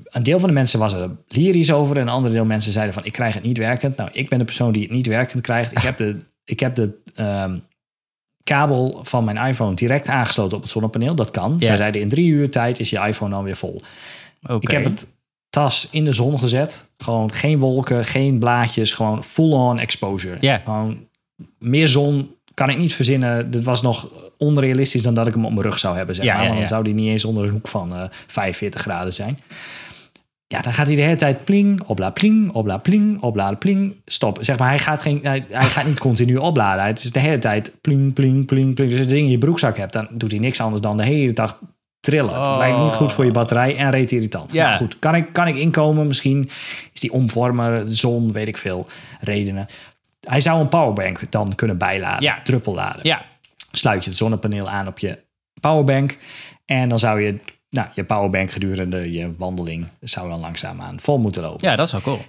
een 0.04 0.22
deel 0.22 0.38
van 0.38 0.48
de 0.48 0.54
mensen 0.54 0.78
was 0.78 0.92
er 0.92 1.10
lyrisch 1.28 1.72
over. 1.72 1.96
En 1.96 2.02
een 2.02 2.08
ander 2.08 2.30
deel 2.30 2.44
mensen 2.44 2.72
zeiden 2.72 2.94
van, 2.94 3.04
ik 3.04 3.12
krijg 3.12 3.34
het 3.34 3.42
niet 3.42 3.58
werkend. 3.58 3.96
Nou, 3.96 4.10
ik 4.12 4.28
ben 4.28 4.38
de 4.38 4.44
persoon 4.44 4.72
die 4.72 4.82
het 4.82 4.90
niet 4.90 5.06
werkend 5.06 5.40
krijgt. 5.40 5.72
Ik 5.72 5.78
heb 5.78 5.96
de, 5.96 6.16
ik 6.44 6.60
heb 6.60 6.74
de 6.74 7.02
ehm, 7.14 7.56
kabel 8.44 9.00
van 9.02 9.24
mijn 9.24 9.36
iPhone 9.36 9.74
direct 9.74 10.08
aangesloten 10.08 10.56
op 10.56 10.62
het 10.62 10.72
zonnepaneel. 10.72 11.14
Dat 11.14 11.30
kan. 11.30 11.56
Ja. 11.58 11.66
Zij 11.66 11.76
zeiden, 11.76 12.00
in 12.00 12.08
drie 12.08 12.28
uur 12.28 12.50
tijd 12.50 12.80
is 12.80 12.90
je 12.90 13.06
iPhone 13.06 13.30
dan 13.30 13.44
weer 13.44 13.56
vol. 13.56 13.82
Ik 14.60 14.70
heb 14.70 14.84
het 14.84 15.06
tas 15.50 15.88
in 15.90 16.04
de 16.04 16.12
zon 16.12 16.38
gezet. 16.38 16.90
Gewoon 16.98 17.32
geen 17.32 17.58
wolken, 17.58 18.04
geen 18.04 18.38
blaadjes. 18.38 18.92
Gewoon 18.92 19.24
full-on 19.24 19.78
exposure. 19.78 20.36
Ja. 20.40 20.60
Gewoon 20.64 21.06
meer 21.58 21.88
zon 21.88 22.34
kan 22.54 22.70
ik 22.70 22.78
niet 22.78 22.94
verzinnen. 22.94 23.50
Dit 23.50 23.64
was 23.64 23.82
nog 23.82 24.08
onrealistisch 24.38 25.02
dan 25.02 25.14
dat 25.14 25.26
ik 25.26 25.34
hem 25.34 25.44
op 25.44 25.50
mijn 25.50 25.62
rug 25.62 25.78
zou 25.78 25.96
hebben. 25.96 26.14
Zeg 26.14 26.24
Ja, 26.24 26.36
maar. 26.36 26.46
Want 26.46 26.58
dan 26.58 26.68
zou 26.68 26.84
die 26.84 26.94
niet 26.94 27.08
eens 27.08 27.24
onder 27.24 27.44
een 27.44 27.50
hoek 27.50 27.68
van 27.68 27.94
eh 27.94 28.02
45 28.26 28.80
graden 28.80 29.14
zijn. 29.14 29.38
Ja, 30.54 30.60
dan 30.60 30.72
gaat 30.72 30.86
hij 30.86 30.96
de 30.96 31.02
hele 31.02 31.16
tijd 31.16 31.44
pling, 31.44 31.82
opla, 31.82 32.10
pling, 32.10 32.52
opla, 32.52 32.76
pling, 32.76 33.20
opla, 33.22 33.54
pling. 33.54 33.96
Stop. 34.04 34.38
Zeg 34.40 34.58
maar, 34.58 34.68
hij 34.68 34.78
gaat, 34.78 35.02
geen, 35.02 35.18
hij, 35.22 35.44
hij 35.48 35.62
gaat 35.62 35.86
niet 35.86 35.98
continu 35.98 36.36
opladen. 36.36 36.84
Het 36.84 37.04
is 37.04 37.10
de 37.10 37.20
hele 37.20 37.38
tijd 37.38 37.72
pling, 37.80 38.12
pling, 38.12 38.46
pling, 38.46 38.74
pling. 38.74 38.90
Dus 38.90 38.98
als 38.98 39.08
je 39.08 39.14
ding 39.14 39.24
in 39.26 39.30
je 39.32 39.38
broekzak 39.38 39.76
hebt, 39.76 39.92
dan 39.92 40.08
doet 40.10 40.30
hij 40.30 40.40
niks 40.40 40.60
anders 40.60 40.82
dan 40.82 40.96
de 40.96 41.04
hele 41.04 41.32
dag 41.32 41.58
trillen. 42.00 42.30
Oh. 42.30 42.54
lijkt 42.58 42.78
niet 42.78 42.92
goed 42.92 43.12
voor 43.12 43.24
je 43.24 43.30
batterij 43.30 43.76
en 43.76 43.90
reet 43.90 44.12
irritant. 44.12 44.52
Ja. 44.52 44.68
Maar 44.68 44.76
goed, 44.76 44.98
kan 44.98 45.14
ik, 45.14 45.32
kan 45.32 45.46
ik 45.46 45.56
inkomen? 45.56 46.06
Misschien 46.06 46.50
is 46.92 47.00
die 47.00 47.12
omvormer, 47.12 47.82
zon, 47.86 48.32
weet 48.32 48.48
ik 48.48 48.56
veel, 48.56 48.86
redenen. 49.20 49.66
Hij 50.20 50.40
zou 50.40 50.60
een 50.60 50.68
powerbank 50.68 51.20
dan 51.30 51.54
kunnen 51.54 51.78
bijladen, 51.78 52.22
Ja. 52.22 52.40
druppelladen 52.42 53.00
Ja. 53.02 53.22
sluit 53.72 54.04
je 54.04 54.10
het 54.10 54.18
zonnepaneel 54.18 54.68
aan 54.68 54.86
op 54.86 54.98
je 54.98 55.18
powerbank. 55.60 56.18
En 56.64 56.88
dan 56.88 56.98
zou 56.98 57.20
je 57.20 57.38
nou, 57.74 57.88
je 57.94 58.04
powerbank 58.04 58.50
gedurende 58.50 59.12
je 59.12 59.34
wandeling 59.36 59.86
zou 60.00 60.28
dan 60.28 60.40
langzaamaan 60.40 61.00
vol 61.00 61.18
moeten 61.18 61.42
lopen. 61.42 61.68
ja, 61.68 61.76
dat 61.76 61.86
is 61.86 61.92
wel 61.92 62.00
cool. 62.00 62.24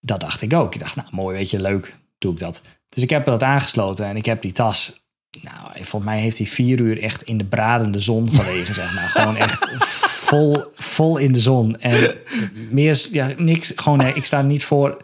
Dat 0.00 0.20
dacht 0.20 0.42
ik 0.42 0.54
ook. 0.54 0.74
Ik 0.74 0.80
dacht, 0.80 0.96
nou 0.96 1.08
mooi, 1.10 1.36
weet 1.36 1.50
je, 1.50 1.60
leuk, 1.60 1.96
doe 2.18 2.32
ik 2.32 2.38
dat. 2.38 2.62
Dus 2.88 3.02
ik 3.02 3.10
heb 3.10 3.24
dat 3.24 3.42
aangesloten 3.42 4.06
en 4.06 4.16
ik 4.16 4.24
heb 4.24 4.42
die 4.42 4.52
tas. 4.52 5.08
Nou, 5.42 5.70
volgens 5.74 6.04
mij 6.12 6.20
heeft 6.20 6.38
hij 6.38 6.46
vier 6.46 6.80
uur 6.80 7.02
echt 7.02 7.22
in 7.22 7.38
de 7.38 7.44
bradende 7.44 8.00
zon 8.00 8.28
gelegen, 8.28 8.74
zeg 8.74 8.94
maar. 8.94 9.08
Gewoon 9.08 9.36
echt 9.36 9.66
vol, 10.28 10.64
vol 10.74 11.16
in 11.16 11.32
de 11.32 11.40
zon. 11.40 11.80
En 11.80 12.14
meer, 12.70 13.06
ja, 13.12 13.32
niks, 13.36 13.72
gewoon, 13.76 13.98
nee, 13.98 14.12
ik 14.14 14.24
sta 14.24 14.38
er 14.38 14.44
niet 14.44 14.64
voor. 14.64 14.96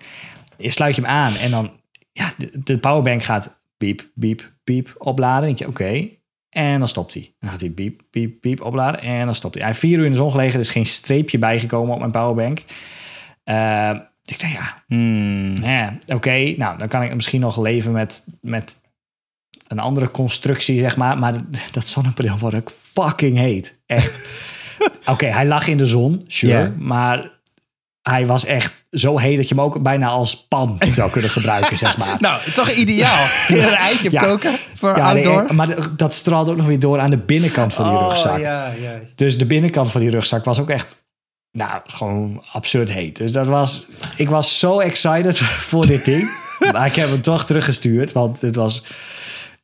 Je 0.56 0.70
sluit 0.70 0.96
je 0.96 1.02
hem 1.02 1.10
aan 1.10 1.34
en 1.36 1.50
dan, 1.50 1.70
ja, 2.12 2.32
de, 2.36 2.50
de 2.64 2.78
powerbank 2.78 3.22
gaat 3.22 3.56
piep, 3.76 4.08
piep, 4.14 4.52
piep 4.64 4.94
opladen. 4.98 5.48
Dan 5.48 5.56
denk 5.56 5.58
je, 5.58 5.84
oké. 5.84 6.08
En 6.50 6.78
dan 6.78 6.88
stopt 6.88 7.14
hij. 7.14 7.34
Dan 7.38 7.50
gaat 7.50 7.60
hij 7.60 7.70
piep, 7.70 8.02
piep, 8.10 8.40
piep 8.40 8.60
opladen 8.60 9.00
en 9.00 9.24
dan 9.24 9.34
stopt 9.34 9.54
hij. 9.54 9.62
Hij 9.62 9.72
heeft 9.72 9.84
vier 9.84 9.98
uur 9.98 10.04
in 10.04 10.10
de 10.10 10.16
zon 10.16 10.30
gelegen, 10.30 10.54
er 10.54 10.60
is 10.60 10.70
geen 10.70 10.86
streepje 10.86 11.38
bijgekomen 11.38 11.92
op 11.94 11.98
mijn 11.98 12.10
powerbank. 12.10 12.62
Eh, 13.44 13.90
ik 14.24 14.40
dacht, 14.40 14.52
ja, 14.52 14.84
Hmm. 14.86 15.98
oké, 16.06 16.54
nou 16.56 16.78
dan 16.78 16.88
kan 16.88 17.02
ik 17.02 17.14
misschien 17.14 17.40
nog 17.40 17.58
leven 17.58 17.92
met, 17.92 18.24
met 18.40 18.76
een 19.68 19.78
andere 19.78 20.10
constructie, 20.10 20.78
zeg 20.78 20.96
maar. 20.96 21.18
Maar 21.18 21.34
dat 21.72 21.86
zonnepaneel 21.86 22.38
wordt 22.38 22.56
ook 22.56 22.70
fucking 22.70 23.36
heet. 23.38 23.78
Echt. 23.86 24.26
oké, 25.12 25.26
hij 25.26 25.46
lag 25.46 25.66
in 25.66 25.76
de 25.76 25.86
zon, 25.86 26.24
sure. 26.26 26.72
Maar 26.78 27.30
hij 28.10 28.26
was 28.26 28.44
echt 28.44 28.72
zo 28.90 29.18
heet 29.18 29.36
dat 29.36 29.48
je 29.48 29.54
hem 29.54 29.64
ook 29.64 29.82
bijna 29.82 30.08
als 30.08 30.46
pan 30.46 30.78
zou 30.92 31.10
kunnen 31.10 31.30
gebruiken, 31.30 31.78
zeg 31.78 31.96
maar. 31.96 32.16
Nou, 32.26 32.50
toch 32.52 32.70
ideaal. 32.70 33.26
Kun 33.46 33.56
je 33.56 33.62
er 33.62 33.68
een 33.68 33.74
eitje 33.76 34.06
op 34.06 34.12
Ja. 34.12 34.22
koken 34.22 34.56
voor 34.74 34.96
Ja, 34.96 35.12
nee, 35.12 35.28
outdoor? 35.28 35.54
maar 35.54 35.76
dat 35.96 36.14
straalde 36.14 36.50
ook 36.50 36.56
nog 36.56 36.66
weer 36.66 36.78
door 36.78 36.98
aan 37.00 37.10
de 37.10 37.16
binnenkant 37.16 37.74
van 37.74 37.90
die 37.90 37.98
rugzak. 37.98 38.32
Oh, 38.34 38.40
ja, 38.40 38.72
ja. 38.80 38.98
Dus 39.14 39.38
de 39.38 39.46
binnenkant 39.46 39.90
van 39.90 40.00
die 40.00 40.10
rugzak 40.10 40.44
was 40.44 40.58
ook 40.60 40.70
echt, 40.70 40.96
nou, 41.52 41.80
gewoon 41.86 42.44
absurd 42.52 42.90
heet. 42.90 43.16
Dus 43.16 43.32
dat 43.32 43.46
was, 43.46 43.86
ik 44.16 44.28
was 44.28 44.58
zo 44.58 44.78
excited 44.80 45.38
voor 45.70 45.86
dit 45.86 46.04
ding. 46.04 46.30
maar 46.72 46.86
ik 46.86 46.94
heb 46.94 47.08
hem 47.08 47.20
toch 47.22 47.44
teruggestuurd, 47.46 48.12
want 48.12 48.40
het 48.40 48.54
was, 48.56 48.84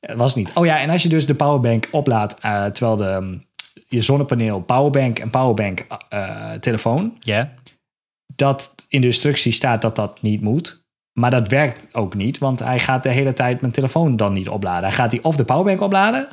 het 0.00 0.16
was 0.18 0.34
niet. 0.34 0.50
Oh 0.54 0.64
ja, 0.66 0.80
en 0.80 0.90
als 0.90 1.02
je 1.02 1.08
dus 1.08 1.26
de 1.26 1.34
powerbank 1.34 1.88
oplaadt, 1.90 2.34
eh, 2.40 2.64
terwijl 2.64 2.96
de, 2.96 3.38
je 3.88 4.00
zonnepaneel, 4.00 4.60
powerbank 4.60 5.18
en 5.18 5.30
powerbank 5.30 5.86
eh, 6.08 6.28
telefoon, 6.60 7.16
Ja. 7.18 7.52
Dat 8.42 8.74
in 8.88 9.00
de 9.00 9.06
instructie 9.06 9.52
staat 9.52 9.82
dat 9.82 9.96
dat 9.96 10.22
niet 10.22 10.40
moet. 10.40 10.84
Maar 11.12 11.30
dat 11.30 11.48
werkt 11.48 11.88
ook 11.92 12.14
niet, 12.14 12.38
want 12.38 12.58
hij 12.58 12.78
gaat 12.78 13.02
de 13.02 13.08
hele 13.08 13.32
tijd 13.32 13.60
mijn 13.60 13.72
telefoon 13.72 14.16
dan 14.16 14.32
niet 14.32 14.48
opladen. 14.48 14.82
Hij 14.82 14.92
gaat 14.92 15.10
die 15.10 15.24
of 15.24 15.36
de 15.36 15.44
powerbank 15.44 15.80
opladen, 15.80 16.28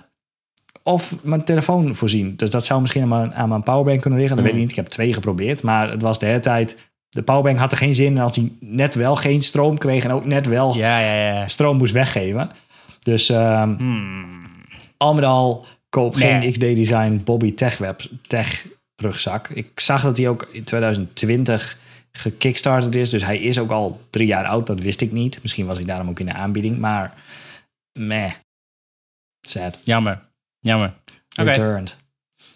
of 0.83 1.23
mijn 1.23 1.43
telefoon 1.43 1.95
voorzien. 1.95 2.35
Dus 2.35 2.49
dat 2.49 2.65
zou 2.65 2.81
misschien 2.81 3.01
aan 3.01 3.07
mijn, 3.07 3.35
aan 3.35 3.49
mijn 3.49 3.63
powerbank 3.63 4.01
kunnen 4.01 4.19
liggen. 4.19 4.37
Dat 4.37 4.45
weet 4.45 4.55
ik 4.55 4.59
niet. 4.59 4.69
Ik 4.69 4.75
heb 4.75 4.87
twee 4.87 5.13
geprobeerd, 5.13 5.63
maar 5.63 5.89
het 5.89 6.01
was 6.01 6.19
de 6.19 6.25
hele 6.25 6.39
tijd... 6.39 6.87
De 7.09 7.21
powerbank 7.21 7.57
had 7.57 7.71
er 7.71 7.77
geen 7.77 7.95
zin 7.95 8.05
in 8.05 8.19
als 8.19 8.35
hij 8.35 8.51
net 8.59 8.95
wel 8.95 9.15
geen 9.15 9.41
stroom 9.41 9.77
kreeg... 9.77 10.03
en 10.03 10.11
ook 10.11 10.25
net 10.25 10.47
wel 10.47 10.75
Ja, 10.75 10.99
ja, 10.99 11.13
ja. 11.13 11.47
stroom 11.47 11.77
moest 11.77 11.93
weggeven. 11.93 12.51
Dus 13.03 13.29
ehm, 13.29 13.75
al 14.97 15.13
met 15.13 15.23
al, 15.23 15.65
koop 15.89 16.15
geen 16.15 16.39
Nee. 16.39 16.51
XD-design 16.51 17.21
Bobby 17.23 17.53
Tech, 17.53 17.77
web, 17.77 18.01
Tech 18.27 18.65
rugzak. 18.95 19.47
Ik 19.47 19.79
zag 19.79 20.01
dat 20.01 20.17
hij 20.17 20.27
ook 20.27 20.47
in 20.51 20.63
2020 20.63 21.77
gekickstarted 22.21 22.95
is. 22.95 23.09
Dus 23.09 23.23
hij 23.23 23.39
is 23.39 23.59
ook 23.59 23.71
al 23.71 24.01
drie 24.09 24.27
jaar 24.27 24.45
oud. 24.45 24.67
Dat 24.67 24.79
wist 24.81 25.01
ik 25.01 25.11
niet. 25.11 25.39
Misschien 25.41 25.65
was 25.65 25.77
hij 25.77 25.85
daarom 25.85 26.09
ook 26.09 26.19
in 26.19 26.25
de 26.25 26.33
aanbieding. 26.33 26.77
Maar 26.77 27.13
meh. 27.99 28.33
Sad. 29.41 29.79
Jammer. 29.83 30.21
Jammer. 30.59 30.93
Returned. 31.35 31.95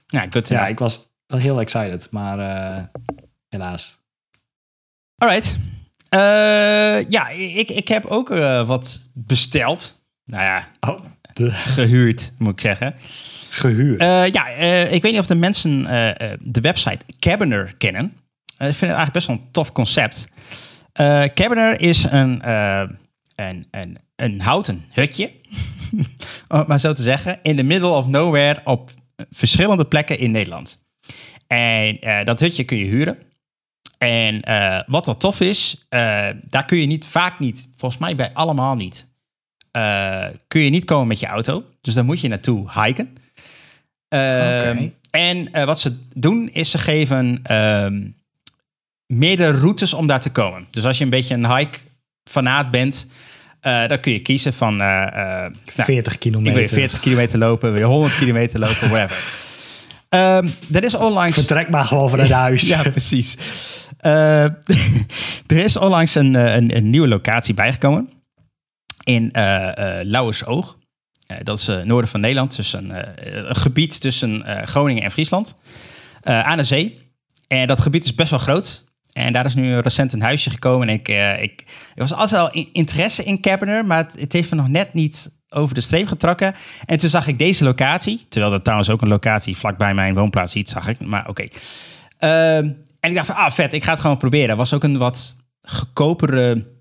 Nou, 0.08 0.28
good 0.30 0.46
to 0.46 0.56
Ja, 0.56 0.68
ik 0.68 0.80
was 0.80 1.08
wel 1.26 1.40
heel 1.40 1.60
excited. 1.60 2.08
Maar 2.12 2.40
eh, 2.40 2.84
helaas. 3.50 3.98
Alright. 5.18 5.58
Eh, 6.10 7.10
ja, 7.10 7.30
ik, 7.30 7.70
ik 7.70 7.88
heb 7.88 8.06
ook 8.06 8.30
eh, 8.30 8.68
wat 8.68 9.10
besteld. 9.14 10.02
Nou 10.26 10.44
ja, 10.44 10.68
Oh, 10.80 11.00
gehuurd, 11.54 12.32
moet 12.38 12.54
ik 12.54 12.60
zeggen. 12.60 12.96
gehuurd. 13.50 14.00
Eh, 14.02 14.28
ja, 14.28 14.48
ik 14.48 15.02
weet 15.02 15.12
niet 15.12 15.20
of 15.20 15.28
de 15.28 15.36
mensen 15.36 15.84
de 16.40 16.62
website 16.62 17.00
Cabinet 17.20 17.78
kennen. 17.78 18.18
Eh, 18.58 18.68
ik 18.68 18.76
vind 18.76 18.92
het 18.92 19.00
eigenlijk 19.00 19.14
best 19.14 19.28
wel 19.28 19.36
een 19.36 19.52
tof 19.52 19.72
concept. 19.72 20.28
Eh 20.92 21.24
Cabinet 21.24 21.82
is 21.82 22.04
een, 22.04 22.42
eh, 22.42 22.90
een, 23.36 23.68
een, 23.72 24.00
een 24.16 24.42
houten 24.42 24.86
hutje, 24.90 25.32
om 26.48 26.58
het 26.58 26.68
maar 26.68 26.80
zo 26.80 26.94
te 26.94 27.02
zeggen, 27.02 27.40
in 27.42 27.56
the 27.56 27.64
middle 27.64 27.90
of 27.90 28.08
nowhere 28.08 28.62
op 28.64 28.92
verschillende 29.30 29.86
plekken 29.86 30.20
in 30.20 30.32
Nederland. 30.32 30.82
En 31.48 32.00
dat 32.24 32.40
hutje 32.40 32.64
kun 32.64 32.78
je 32.78 32.86
huren. 32.86 33.18
En 33.98 34.42
eh, 34.42 34.80
wat 34.86 35.06
wel 35.06 35.18
tof 35.18 35.40
is, 35.40 35.86
daar 36.42 36.66
kun 36.66 36.78
je 36.78 36.86
niet, 36.86 37.06
vaak 37.06 37.40
niet, 37.40 37.70
volgens 37.76 38.02
mij 38.02 38.16
bij 38.16 38.34
allemaal 38.34 38.76
niet, 38.76 39.08
kun 40.48 40.62
je 40.62 40.70
niet 40.70 40.86
komen 40.86 41.08
met 41.08 41.20
je 41.20 41.26
auto. 41.26 41.64
Dus 41.82 41.94
daar 41.94 42.06
moet 42.06 42.22
je 42.22 42.28
naartoe 42.28 42.84
hiken. 42.84 43.16
Ehm. 44.08 44.88
En 45.12 45.66
wat 45.66 45.80
ze 45.80 45.98
doen, 46.14 46.50
is 46.50 46.72
ze 46.72 46.78
geven 46.78 47.40
ehm, 47.44 48.02
meerdere 49.18 49.58
routes 49.58 49.94
om 49.94 50.08
daar 50.08 50.20
te 50.20 50.30
komen. 50.32 50.68
Dus 50.72 50.86
als 50.86 50.98
je 50.98 51.04
een 51.04 51.10
beetje 51.10 51.34
een 51.34 51.56
hike-fanaat 51.56 52.72
bent, 52.72 53.08
eh, 53.60 53.88
dan 53.88 54.00
kun 54.00 54.12
je 54.14 54.20
kiezen 54.20 54.54
van... 54.54 54.82
eh, 54.82 55.04
eh, 55.08 55.52
nou, 55.76 55.84
40 55.84 56.14
ik 56.14 56.20
kilometer. 56.20 56.54
wil 56.60 56.68
40 56.68 57.00
kilometer 57.00 57.40
lopen, 57.40 57.72
wil 57.72 57.80
je 57.82 57.86
100 57.88 58.18
kilometer 58.18 58.60
lopen, 58.60 58.90
whatever. 58.90 59.18
Ehm, 60.10 60.48
er 60.74 60.84
is 60.84 60.96
onlangs... 60.96 61.34
Vertrek 61.34 61.70
maar 61.70 61.86
gewoon 61.86 62.10
vanuit 62.10 62.32
huis. 62.48 62.68
ja, 62.68 62.82
precies. 62.82 63.38
Eh, 63.98 64.44
er 65.48 65.58
is 65.58 65.78
onlangs 65.78 66.16
een, 66.16 66.36
eh, 66.36 66.56
een, 66.56 66.76
een 66.76 66.90
nieuwe 66.90 67.08
locatie 67.08 67.54
bijgekomen. 67.54 68.10
In 69.04 69.32
eh 69.32 70.00
eh, 70.00 70.06
Lauwersoog. 70.08 70.78
Eh, 71.28 71.38
dat 71.44 71.60
is 71.60 71.68
het 71.68 71.86
noorden 71.86 72.10
van 72.10 72.20
Nederland. 72.20 72.56
Dus 72.56 72.74
een, 72.74 72.92
eh, 72.92 73.34
een 73.48 73.56
gebied 73.56 74.02
tussen 74.02 74.44
eh, 74.46 74.66
Groningen 74.68 75.04
en 75.04 75.12
Friesland. 75.12 75.56
Eh, 76.22 76.40
aan 76.40 76.58
de 76.58 76.64
zee. 76.64 76.98
En 77.48 77.68
dat 77.68 77.82
gebied 77.82 78.04
is 78.04 78.16
best 78.16 78.30
wel 78.30 78.40
groot. 78.40 78.84
En 79.14 79.34
daar 79.34 79.46
is 79.46 79.56
nu 79.56 79.78
recent 79.78 80.14
een 80.14 80.22
huisje 80.22 80.50
gekomen. 80.50 80.88
En 80.88 80.94
ik, 80.94 81.08
eh, 81.08 81.42
ik, 81.42 81.62
ik 81.62 81.68
was 81.96 82.14
altijd 82.14 82.42
al 82.42 82.52
in- 82.52 82.70
interesse 82.72 83.24
in 83.24 83.42
Cabernet. 83.42 83.86
Maar 83.86 84.08
het, 84.18 84.34
heeft 84.34 84.50
me 84.50 84.56
nog 84.56 84.68
net 84.68 84.94
niet 84.94 85.32
over 85.50 85.76
de 85.76 85.82
streep 85.82 86.08
getrokken. 86.08 86.54
En 86.86 86.98
toen 86.98 87.10
zag 87.10 87.28
ik 87.28 87.40
deze 87.40 87.64
locatie. 87.64 88.26
Terwijl 88.30 88.52
dat 88.52 88.64
trouwens 88.64 88.90
ook 88.90 89.02
een 89.02 89.08
locatie 89.08 89.58
vlakbij 89.58 89.94
mijn 89.94 90.14
woonplaats 90.14 90.52
ziet, 90.52 90.70
zag 90.70 90.88
ik. 90.88 91.00
Maar 91.00 91.28
oké. 91.30 91.48
Ehm, 92.18 92.72
en 93.00 93.10
ik 93.10 93.16
dacht 93.16 93.28
van, 93.28 93.36
ah 93.36 93.52
vet, 93.52 93.74
ik 93.74 93.84
ga 93.84 93.92
het 93.92 94.00
gewoon 94.02 94.18
proberen. 94.18 94.58
was 94.58 94.74
ook 94.74 94.84
een 94.84 94.98
wat 94.98 95.36
goedkopere 95.62 96.72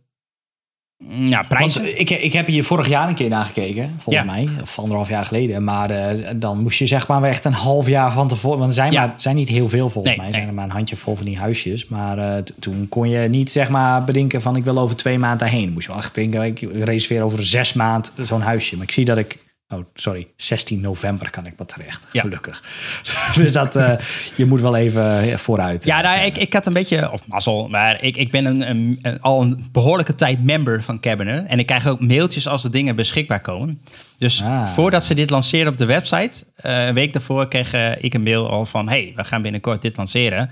ja, 1.08 1.42
prijs. 1.48 1.74
Want 1.76 1.98
ik, 1.98 2.10
ik 2.10 2.32
heb 2.32 2.46
hier 2.46 2.64
vorig 2.64 2.88
jaar 2.88 3.08
een 3.08 3.14
keer 3.14 3.28
naar 3.28 3.44
gekeken, 3.44 3.94
volgens 3.98 4.24
Ja. 4.24 4.30
mij. 4.32 4.48
Of 4.62 4.78
anderhalf 4.78 5.08
jaar 5.08 5.24
geleden. 5.24 5.64
Maar 5.64 5.90
eh, 5.90 6.26
dan 6.36 6.58
moest 6.62 6.78
je 6.78 6.86
zeg 6.86 7.08
maar 7.08 7.22
echt 7.22 7.44
een 7.44 7.52
half 7.52 7.86
jaar 7.88 8.12
van 8.12 8.28
tevoren... 8.28 8.58
Want 8.58 8.68
er 8.70 8.74
zijn, 8.76 8.92
Ja. 8.92 9.06
maar, 9.06 9.14
zijn 9.16 9.36
niet 9.36 9.48
heel 9.48 9.68
veel 9.68 9.88
volgens 9.88 10.06
Nee, 10.06 10.16
mij. 10.16 10.24
Er 10.26 10.30
nee. 10.30 10.32
zijn 10.40 10.48
er 10.48 10.54
maar 10.54 10.64
een 10.64 10.70
handje 10.70 10.96
vol 10.96 11.16
van 11.16 11.26
die 11.26 11.38
huisjes. 11.38 11.86
Maar 11.88 12.18
eh, 12.18 12.42
toen 12.58 12.86
kon 12.88 13.08
je 13.08 13.28
niet 13.28 13.52
zeg 13.52 13.68
maar 13.68 14.04
bedenken 14.04 14.42
van... 14.42 14.56
ik 14.56 14.64
wil 14.64 14.78
over 14.78 14.96
twee 14.96 15.18
maanden 15.18 15.48
heen. 15.48 15.72
Moest 15.72 15.86
je 15.86 15.92
wel 15.92 16.00
echt 16.02 16.14
denken, 16.14 16.42
ik 16.42 16.60
reserveer 16.72 17.22
over 17.22 17.44
zes 17.44 17.72
maand 17.72 18.12
zo'n 18.16 18.40
huisje. 18.40 18.76
Maar 18.76 18.84
ik 18.86 18.92
zie 18.92 19.04
dat 19.04 19.18
ik... 19.18 19.38
Oh, 19.72 19.84
sorry. 19.94 20.26
16 20.36 20.80
november 20.80 21.30
kan 21.30 21.46
ik 21.46 21.52
wat 21.56 21.68
terecht. 21.68 22.06
Ja. 22.12 22.20
Gelukkig. 22.20 22.62
dus 23.36 23.52
dat, 23.52 23.76
eh, 23.76 23.92
je 24.36 24.44
moet 24.46 24.60
wel 24.60 24.76
even 24.76 25.20
eh, 25.30 25.36
vooruit. 25.36 25.84
Ja, 25.84 26.00
nou, 26.00 26.20
ik, 26.20 26.38
ik 26.38 26.52
had 26.52 26.66
een 26.66 26.72
beetje, 26.72 27.12
of 27.12 27.26
mazzel, 27.26 27.68
maar 27.68 28.02
ik, 28.02 28.16
ik 28.16 28.30
ben 28.30 28.44
een, 28.44 28.70
een, 28.70 28.98
een- 29.02 29.20
al 29.20 29.42
een 29.42 29.68
behoorlijke 29.72 30.14
tijd 30.14 30.44
member 30.44 30.82
van 30.82 31.00
Cabinet. 31.00 31.46
En 31.46 31.58
ik 31.58 31.66
krijg 31.66 31.86
ook 31.86 32.00
mailtjes 32.00 32.46
als 32.48 32.62
de 32.62 32.70
dingen 32.70 32.96
beschikbaar 32.96 33.40
komen. 33.40 33.82
Dus 34.16 34.42
Ah. 34.42 34.66
voordat 34.72 35.04
ze 35.04 35.14
dit 35.14 35.30
lanceren 35.30 35.72
op 35.72 35.78
de 35.78 35.84
website, 35.86 36.44
eh, 36.56 36.86
een 36.86 36.94
week 36.94 37.12
daarvoor 37.12 37.48
kreeg 37.48 37.72
eh, 37.72 37.90
ik 38.04 38.14
een 38.14 38.22
mail 38.22 38.50
al 38.50 38.66
van... 38.66 38.88
hey, 38.88 39.12
we 39.16 39.24
gaan 39.24 39.42
binnenkort 39.42 39.82
dit 39.82 39.96
lanceren. 39.96 40.50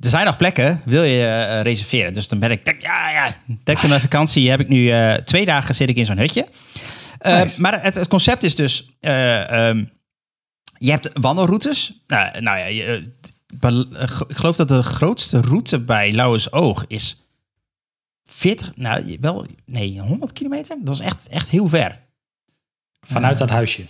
Er 0.00 0.08
zijn 0.08 0.24
nog 0.26 0.36
plekken, 0.36 0.80
wil 0.84 1.02
je 1.02 1.24
eh, 1.26 1.60
reserveren? 1.62 2.14
Dus 2.14 2.28
dan 2.28 2.38
ben 2.38 2.50
ik, 2.50 2.76
ja, 2.80 3.10
ja, 3.10 3.34
tijdens 3.64 3.88
mijn 3.88 4.00
vakantie 4.00 4.50
heb 4.50 4.60
ik 4.60 4.68
nu 4.68 4.90
eh, 4.90 5.14
twee 5.14 5.44
dagen 5.44 5.74
zit 5.74 5.88
ik 5.88 5.96
in 5.96 6.04
zo'n 6.04 6.18
hutje. 6.18 6.46
Eh, 7.22 7.38
Nice. 7.38 7.60
Maar 7.60 7.82
het, 7.82 7.94
het 7.94 8.08
concept 8.08 8.42
is 8.42 8.54
dus, 8.54 8.90
eh, 9.00 9.68
ehm, 9.68 9.84
je 10.78 10.90
hebt 10.90 11.10
wandelroutes. 11.12 12.00
Nou, 12.06 12.40
nou 12.40 12.58
ja, 12.58 12.64
je, 12.64 12.84
eh, 12.84 13.78
ik 14.28 14.36
geloof 14.36 14.56
dat 14.56 14.68
de 14.68 14.82
grootste 14.82 15.40
route 15.40 15.78
bij 15.78 16.12
Lauwersoog 16.12 16.84
is 16.86 17.26
40, 18.24 18.76
nou 18.76 19.16
wel, 19.20 19.46
nee, 19.66 20.00
100 20.00 20.32
kilometer. 20.32 20.76
Dat 20.80 20.94
is 20.94 21.00
echt, 21.00 21.28
echt 21.28 21.48
heel 21.48 21.68
ver. 21.68 21.98
Vanuit 23.00 23.38
dat 23.38 23.50
huisje. 23.50 23.84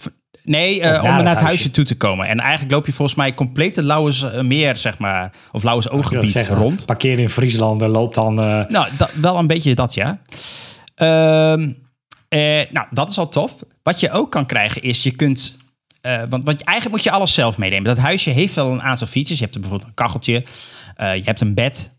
Nee, 0.45 0.75
om 0.75 0.83
naar 0.83 1.17
het 1.17 1.27
huisje. 1.27 1.45
huisje. 1.45 1.71
toe 1.71 1.85
te 1.85 1.97
komen. 1.97 2.29
En 2.29 2.41
eigenlijk 2.41 2.73
loop 2.73 2.87
je 2.87 2.93
volgens 2.93 3.17
mij 3.17 3.35
complete 3.35 3.83
Lauwersmeer, 3.83 4.77
zeg 4.77 4.99
maar, 4.99 5.33
of 5.53 5.63
Lauwersooggebied 5.63 6.31
Zeggen, 6.31 6.57
rond. 6.57 6.87
Parkeer 6.87 7.19
in 7.19 7.29
Friesland 7.29 7.83
en 7.83 7.89
loopt 7.89 8.15
dan... 8.15 8.35
Nou, 8.35 8.87
wel 9.15 9.39
een 9.39 9.47
beetje 9.47 9.75
dat, 9.75 9.95
ja. 9.95 10.21
Ehm, 10.95 11.73
eh, 12.33 12.73
nou, 12.73 12.87
dat 12.91 13.11
is 13.11 13.19
al 13.19 13.29
tof. 13.29 13.63
Wat 13.83 14.01
je 14.01 14.11
ook 14.11 14.31
kan 14.31 14.47
krijgen 14.47 14.83
is, 14.83 15.03
je 15.03 15.11
kunt... 15.11 15.57
eh, 16.01 16.19
want, 16.29 16.45
want 16.45 16.63
eigenlijk 16.63 16.97
moet 16.97 17.05
je 17.05 17.11
alles 17.11 17.35
zelf 17.35 17.59
meenemen. 17.59 17.85
Dat 17.85 17.99
huisje 17.99 18.31
heeft 18.31 18.55
wel 18.55 18.73
een 18.73 18.83
aantal 18.83 19.07
features. 19.07 19.39
Je 19.39 19.45
hebt 19.45 19.61
bijvoorbeeld 19.61 19.89
een 19.89 19.95
kacheltje. 19.95 20.45
eh, 20.97 21.15
je 21.17 21.23
hebt 21.23 21.41
een 21.41 21.55
bed, 21.55 21.91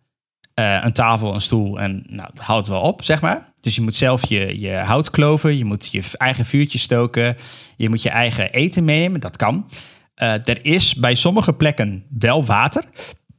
een 0.53 0.93
tafel, 0.93 1.33
een 1.33 1.41
stoel. 1.41 1.79
En 1.79 2.03
nou, 2.07 2.29
dat 2.33 2.43
houdt 2.43 2.67
wel 2.67 2.81
op, 2.81 3.03
zeg 3.03 3.21
maar. 3.21 3.53
Dus 3.59 3.75
je 3.75 3.81
moet 3.81 3.95
zelf 3.95 4.29
je, 4.29 4.59
je 4.59 4.71
hout 4.73 5.09
kloven. 5.09 5.57
Je 5.57 5.65
moet 5.65 5.91
je 5.91 6.03
eigen 6.17 6.45
vuurtje 6.45 6.77
stoken. 6.77 7.37
Je 7.77 7.89
moet 7.89 8.01
je 8.01 8.09
eigen 8.09 8.51
eten 8.51 8.85
meenemen. 8.85 9.19
Dat 9.19 9.35
kan. 9.37 9.69
Er 10.15 10.65
is 10.65 10.95
bij 10.95 11.15
sommige 11.15 11.53
plekken 11.53 12.05
wel 12.19 12.45
water. 12.45 12.83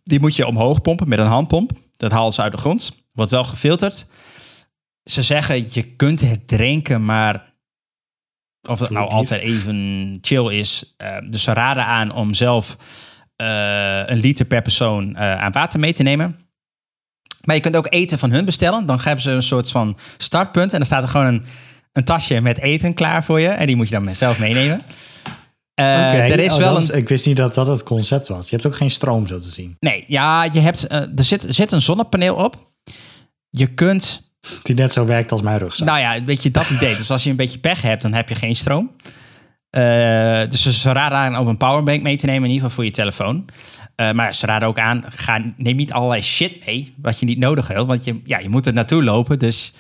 Die 0.03 0.21
moet 0.21 0.37
je 0.37 0.47
omhoog 0.47 0.81
pompen 0.81 1.09
met 1.09 1.19
een 1.19 1.27
handpomp. 1.27 1.71
Dat 1.97 2.13
haalt 2.13 2.35
ze 2.35 2.43
uit 2.43 2.53
de 2.53 2.59
grond. 2.59 3.05
Wordt 3.13 3.31
wel 3.31 3.45
gefilterd. 3.45 4.07
Ze 5.05 5.23
zeggen 5.23 5.67
je 5.71 5.83
kunt 5.83 6.21
het 6.21 6.49
drinken, 6.49 7.05
maar 7.05 7.53
of 8.69 8.79
het 8.79 8.91
nou 8.91 9.09
altijd 9.09 9.41
even 9.41 10.19
chill 10.21 10.53
is. 10.59 10.95
eh, 10.97 11.17
dus 11.31 11.43
ze 11.43 11.53
raden 11.53 11.85
aan 11.85 12.13
om 12.13 12.35
zelf 12.35 12.77
eh, 13.37 14.03
een 14.07 14.19
liter 14.19 14.45
per 14.45 14.63
persoon 14.63 15.17
eh, 15.17 15.43
aan 15.43 15.53
water 15.53 15.81
mee 15.81 15.93
te 15.93 16.03
nemen. 16.03 16.39
Maar 17.45 17.57
je 17.57 17.63
kunt 17.63 17.77
ook 17.77 17.87
eten 17.91 18.19
van 18.19 18.31
hun 18.31 18.45
bestellen. 18.45 18.87
Dan 18.87 19.01
hebben 19.03 19.23
ze 19.23 19.31
een 19.31 19.43
soort 19.43 19.71
van 19.71 19.99
startpunt. 20.17 20.73
En 20.73 20.79
dan 20.79 20.87
staat 20.87 21.03
er 21.03 21.09
gewoon 21.09 21.27
een, 21.27 21.45
een 21.93 22.05
tasje 22.05 22.41
met 22.41 22.59
eten 22.59 22.95
klaar 22.95 23.25
voor 23.25 23.41
je. 23.41 23.49
En 23.49 23.67
die 23.67 23.77
moet 23.77 23.89
je 23.89 23.95
dan 23.95 24.15
zelf 24.15 24.39
meenemen. 24.39 24.83
Oké, 25.75 25.85
er 25.85 26.39
is 26.39 26.53
oh, 26.53 26.59
wel 26.59 26.77
een. 26.77 26.97
ik 26.97 27.09
wist 27.09 27.27
niet 27.27 27.37
dat 27.37 27.55
dat 27.55 27.67
het 27.67 27.83
concept 27.83 28.29
was. 28.29 28.49
Je 28.49 28.57
hebt 28.57 28.67
ook 28.67 28.77
geen 28.77 28.91
stroom 28.91 29.27
zo 29.27 29.39
te 29.39 29.49
zien. 29.49 29.77
Nee, 29.81 30.05
ja, 30.07 30.45
je 30.45 30.61
hebt, 30.61 30.93
er, 30.93 31.11
zit, 31.15 31.45
er 31.45 31.55
zit 31.55 31.73
een 31.73 31.83
zonnepaneel 31.83 32.35
op. 32.35 32.73
Je 33.51 33.67
kunt 33.67 34.24
Die 34.63 34.75
net 34.75 34.93
zo 34.93 35.07
werkt 35.07 35.33
als 35.33 35.43
mijn 35.43 35.59
rugzak. 35.59 35.87
Nou 35.87 35.99
ja, 35.99 36.17
een 36.17 36.25
beetje 36.25 36.51
dat 36.51 36.71
idee. 36.71 36.97
Dus 36.97 37.11
als 37.11 37.25
je 37.25 37.31
een 37.31 37.37
beetje 37.37 37.59
pech 37.59 37.83
hebt, 37.83 38.03
dan 38.03 38.13
heb 38.13 38.29
je 38.29 38.35
geen 38.35 38.57
stroom. 38.57 38.91
Eh, 39.75 40.49
dus 40.49 40.81
ze 40.81 40.93
raden 40.93 41.19
aan 41.19 41.39
om 41.39 41.49
een 41.49 41.57
powerbank 41.57 42.03
mee 42.03 42.17
te 42.17 42.27
nemen, 42.27 42.43
in 42.45 42.55
ieder 42.55 42.69
geval 42.69 42.75
voor 42.75 42.85
je 42.85 42.91
telefoon. 42.91 43.45
Eh, 43.95 44.13
maar 44.13 44.35
ze 44.35 44.47
raden 44.47 44.69
ook 44.69 44.79
aan, 44.79 45.05
ga, 45.15 45.41
neem 45.57 45.77
niet 45.77 45.93
allerlei 45.93 46.23
shit 46.23 46.67
mee, 46.67 46.95
wat 46.97 47.21
je 47.21 47.27
niet 47.27 47.39
nodig 47.39 47.69
hebt. 47.69 47.87
Want 47.87 48.05
je, 48.05 48.21
ja, 48.25 48.39
je 48.39 48.49
moet 48.49 48.67
er 48.67 48.73
naartoe 48.73 49.03
lopen, 49.03 49.39
dus 49.39 49.73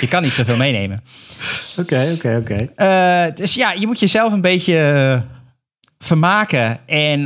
je 0.00 0.08
kan 0.08 0.22
niet 0.22 0.34
zoveel 0.34 0.56
meenemen. 0.56 1.02
Oké, 1.76 2.10
oké, 2.14 2.36
oké. 2.40 2.68
Eh, 2.76 3.34
dus 3.34 3.54
ja, 3.54 3.72
je 3.72 3.86
moet 3.86 4.00
jezelf 4.00 4.32
een 4.32 4.40
beetje 4.40 5.24
vermaken 5.98 6.86
en 6.86 7.20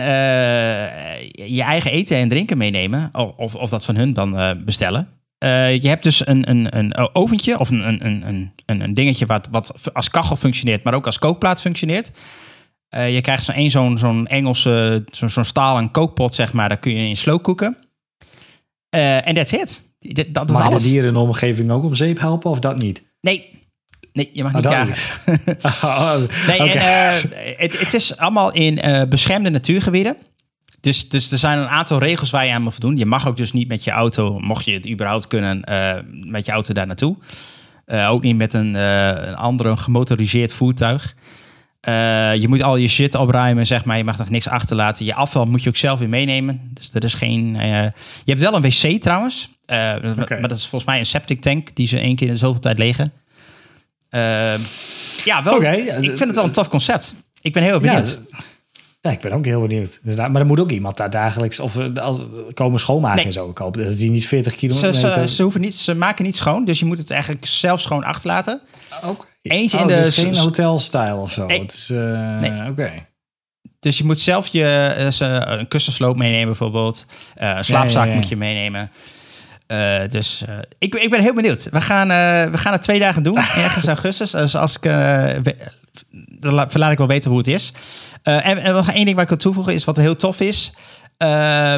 je 1.35 1.63
eigen 1.63 1.91
eten 1.91 2.17
en 2.17 2.29
drinken 2.29 2.59
meenemen. 2.59 3.09
Of, 3.13 3.31
of, 3.37 3.55
of 3.55 3.71
dat 3.71 3.85
van 3.85 3.97
hun 3.97 4.13
dan 4.13 4.63
bestellen. 4.65 5.16
Eh, 5.39 5.83
je 5.83 5.89
hebt 5.89 6.03
dus 6.03 6.27
een, 6.27 6.51
een, 6.51 6.77
een 6.79 7.15
oventje 7.15 7.59
of 7.59 7.71
een, 7.71 7.89
een, 7.89 8.07
een, 8.07 8.53
een, 8.67 8.81
een 8.81 8.95
dingetje 8.95 9.27
wat, 9.27 9.49
wat 9.51 9.73
als 9.93 10.11
kachel 10.11 10.37
functioneert, 10.37 10.83
maar 10.85 10.95
ook 10.95 11.07
als 11.07 11.19
kookplaat 11.19 11.61
functioneert. 11.61 12.11
Eh, 12.89 13.15
je 13.15 13.21
krijgt 13.21 13.43
zo'n 13.43 13.55
één 13.55 13.71
zo'n 13.71 13.99
zo'n 13.99 14.27
Engelse, 14.27 15.05
zo'n 15.11 15.31
zo'n 15.31 15.45
stalen 15.45 15.91
kookpot, 15.91 16.35
zeg 16.35 16.53
maar. 16.53 16.69
Daar 16.69 16.79
kun 16.79 16.93
je 16.95 17.09
in 17.09 17.17
slow 17.17 17.43
koeken. 17.43 17.77
En 18.91 19.35
that's 19.35 19.53
it. 19.53 19.85
Dat, 19.99 20.27
dat 20.29 20.45
is 20.49 20.53
Mag 20.53 20.63
je 20.63 20.69
de 20.69 20.75
alles. 20.75 20.83
dieren 20.83 21.09
in 21.09 21.15
de 21.15 21.21
omgeving 21.21 21.71
ook 21.71 21.85
om 21.85 21.95
zeep 21.95 22.19
helpen 22.19 22.51
of 22.51 22.59
dat 22.59 22.79
niet? 22.79 23.03
Nee. 23.21 23.55
Nee, 24.13 24.31
je 24.33 24.43
mag 24.43 24.55
Oh, 24.55 24.57
niet 24.59 24.71
jagen. 24.73 24.97
Oh, 25.83 26.17
Nee, 26.47 26.59
en, 26.59 26.81
eh, 26.81 27.57
het, 27.57 27.79
het 27.79 27.95
is 27.95 28.17
allemaal 28.17 28.53
in 28.53 28.79
eh, 28.81 29.03
beschermde 29.09 29.51
natuurgebieden. 29.51 30.17
Dus, 30.81 31.09
dus 31.09 31.33
er 31.33 31.39
zijn 31.39 31.59
een 31.59 31.69
aantal 31.69 31.99
regels 31.99 32.31
waar 32.31 32.47
je 32.47 32.53
aan 32.53 32.63
moet 32.63 32.73
voldoen. 32.73 32.97
Je 32.97 33.07
mag 33.07 33.29
ook 33.29 33.37
dus 33.37 33.53
niet 33.53 33.69
met 33.69 33.85
je 33.85 33.91
auto, 33.91 34.39
mocht 34.39 34.65
je 34.65 34.73
het 34.73 34.89
überhaupt 34.89 35.27
kunnen, 35.27 35.65
eh, 35.65 35.95
met 36.11 36.47
je 36.47 36.53
auto 36.53 36.75
daar 36.75 36.87
naartoe. 36.87 37.17
Eh, 37.85 38.11
ook 38.11 38.23
niet 38.23 38.37
met 38.37 38.55
een, 38.55 38.77
eh, 38.77 39.09
een 39.09 39.37
andere 39.37 39.77
gemotoriseerd 39.77 40.53
voertuig. 40.53 41.15
Je 42.41 42.45
moet 42.49 42.63
al 42.63 42.77
je 42.77 42.89
shit 42.89 43.15
opruimen, 43.15 43.67
zeg 43.67 43.85
maar. 43.85 43.97
Je 43.97 44.05
mag 44.05 44.19
nog 44.19 44.31
niks 44.31 44.49
achterlaten. 44.49 45.05
Je 45.05 45.15
afval 45.15 45.47
moet 45.47 45.63
je 45.63 45.69
ook 45.69 45.77
zelf 45.77 45.99
weer 45.99 46.09
meenemen. 46.09 46.71
Dus 46.73 46.91
er 46.95 47.05
is 47.05 47.15
geen... 47.15 47.55
je 47.55 47.93
hebt 48.25 48.41
wel 48.41 48.55
een 48.55 48.63
wc 48.63 49.01
trouwens. 49.03 49.49
Maar 49.67 50.49
dat 50.49 50.57
is 50.57 50.67
volgens 50.67 50.85
mij 50.85 50.99
een 50.99 51.07
septic 51.07 51.41
tank 51.41 51.75
die 51.75 51.87
ze 51.87 51.99
één 51.99 52.17
keer 52.17 52.27
in 52.27 52.33
de 52.33 52.39
zoveel 52.39 52.61
tijd 52.61 52.79
legen. 52.79 53.13
Ja, 55.25 55.43
wel. 55.43 55.63
Ik 55.63 56.17
vind 56.17 56.19
het 56.19 56.35
wel 56.35 56.45
een 56.45 56.53
tof 56.53 56.69
concept. 56.69 57.15
Ik 57.41 57.53
ben 57.53 57.63
heel 57.63 57.79
benieuwd. 57.79 58.21
Ja, 59.07 59.13
ik 59.13 59.21
ben 59.21 59.33
ook 59.33 59.45
heel 59.45 59.61
benieuwd. 59.61 59.99
Dus 60.03 60.17
daar- 60.17 60.31
Maar 60.31 60.41
er 60.41 60.47
moet 60.47 60.61
ook 60.61 60.71
iemand 60.71 60.97
daar 60.97 61.11
dagelijks 61.11 61.61
of 61.61 61.79
eh, 61.79 61.95
als, 61.95 62.25
komen 62.55 62.81
schoonmaken 62.81 63.17
Nee. 63.17 63.27
en 63.27 63.33
zo. 63.33 63.51
Ik 63.51 63.59
hoop 63.59 63.75
dat 63.77 63.99
die 63.99 64.11
niet 64.11 64.27
40 64.27 64.53
ze, 64.53 64.59
kilometer... 64.59 64.95
ze, 64.95 65.29
ze, 65.35 65.43
hoeven 65.43 65.61
niet, 65.61 65.75
ze 65.75 65.95
maken 65.95 66.25
niet 66.25 66.37
schoon, 66.37 66.65
dus 66.65 66.79
je 66.79 66.85
moet 66.85 66.99
het 66.99 67.11
eigenlijk 67.11 67.47
zelf 67.47 67.81
schoon 67.81 68.05
achterlaten. 68.05 68.61
Oké. 69.05 69.25
Eens 69.43 69.73
in 69.75 69.79
Oh, 69.81 69.87
de... 69.87 69.93
het 69.95 70.07
is 70.07 70.19
geen 70.19 70.37
hotelstyle 70.37 71.15
of 71.15 71.33
zo. 71.33 71.47
Nee. 71.47 71.61
Het 71.61 71.73
is, 71.73 71.91
eh, 71.91 72.39
Nee. 72.39 72.71
Oké. 72.71 72.91
Dus 73.81 73.99
je 73.99 74.05
moet 74.05 74.21
zelf 74.21 74.47
je, 74.47 74.65
eh, 75.19 75.59
een 75.59 75.69
kussensloop 75.69 76.17
meenemen 76.17 76.47
bijvoorbeeld. 76.47 77.07
Een 77.35 77.65
slaapzak 77.65 78.05
ja, 78.05 78.09
ja. 78.11 78.15
moet 78.15 78.29
je 78.29 78.37
meenemen. 78.37 78.91
Dus 80.09 80.45
ik, 80.79 80.95
ik 80.95 81.11
ben 81.11 81.21
heel 81.21 81.35
benieuwd. 81.35 81.69
We 81.71 81.81
gaan, 81.81 82.09
we 82.51 82.59
gaan 82.59 82.73
het 82.73 82.83
twee 82.83 82.99
dagen 82.99 83.23
doen, 83.23 83.37
ergens 83.65 83.85
in 83.85 83.91
augustus. 83.91 84.31
Dus 84.31 84.57
als 84.57 84.77
ik, 84.77 84.91
dan 86.39 86.55
la- 86.55 86.69
laat 86.73 86.93
ik 86.93 86.99
wel 86.99 87.07
weten 87.07 87.31
hoe 87.31 87.39
het 87.39 87.49
is. 87.49 87.73
Eh, 88.23 88.47
en, 88.47 88.59
en 88.59 88.75
nog 88.75 88.91
één 88.91 89.05
ding 89.05 89.15
waar 89.15 89.25
ik 89.25 89.29
wil 89.29 89.39
toevoegen 89.39 89.75
is 89.75 89.85
wat 89.85 89.97
heel 89.97 90.17
tof 90.17 90.41
is. 90.41 90.73
Uh, 91.23 91.75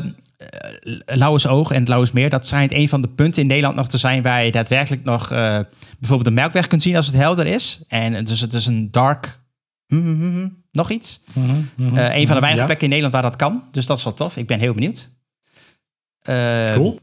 Lauwersoog 1.07 1.71
en 1.71 1.79
het 1.79 1.89
Lauwersmeer, 1.89 2.31
dat 2.31 2.47
schijnt 2.47 2.73
een 2.73 2.89
van 2.89 3.01
de 3.01 3.09
punten 3.09 3.43
in 3.43 3.49
Nederland 3.49 3.77
nog 3.77 3.89
te 3.89 3.99
zijn 3.99 4.23
waar 4.23 4.45
je 4.45 4.53
daadwerkelijk 4.53 5.05
nog 5.05 5.29
bijvoorbeeld 5.29 6.25
de 6.25 6.31
melkweg 6.31 6.66
kunt 6.66 6.83
zien 6.83 6.97
als 6.97 7.07
het 7.07 7.14
helder 7.14 7.47
is. 7.47 7.83
En 7.89 8.25
dus 8.25 8.41
het 8.41 8.53
is 8.53 8.66
een 8.66 8.91
dark, 8.91 9.41
hm, 9.87 10.01
hm, 10.01 10.21
hm, 10.21 10.49
nog 10.73 10.91
iets. 10.91 11.21
Eh, 11.35 12.16
een 12.16 12.27
van 12.27 12.35
de 12.35 12.41
weinige 12.41 12.57
ja. 12.57 12.64
plekken 12.64 12.85
in 12.85 12.89
Nederland 12.89 13.12
waar 13.12 13.23
dat 13.23 13.37
kan. 13.37 13.62
Dus 13.71 13.87
dat 13.87 13.99
is 13.99 14.05
wel 14.05 14.14
tof. 14.14 14.37
Ik 14.37 14.47
ben 14.47 14.59
heel 14.59 14.75
benieuwd. 14.75 15.11
Cool. 16.75 17.01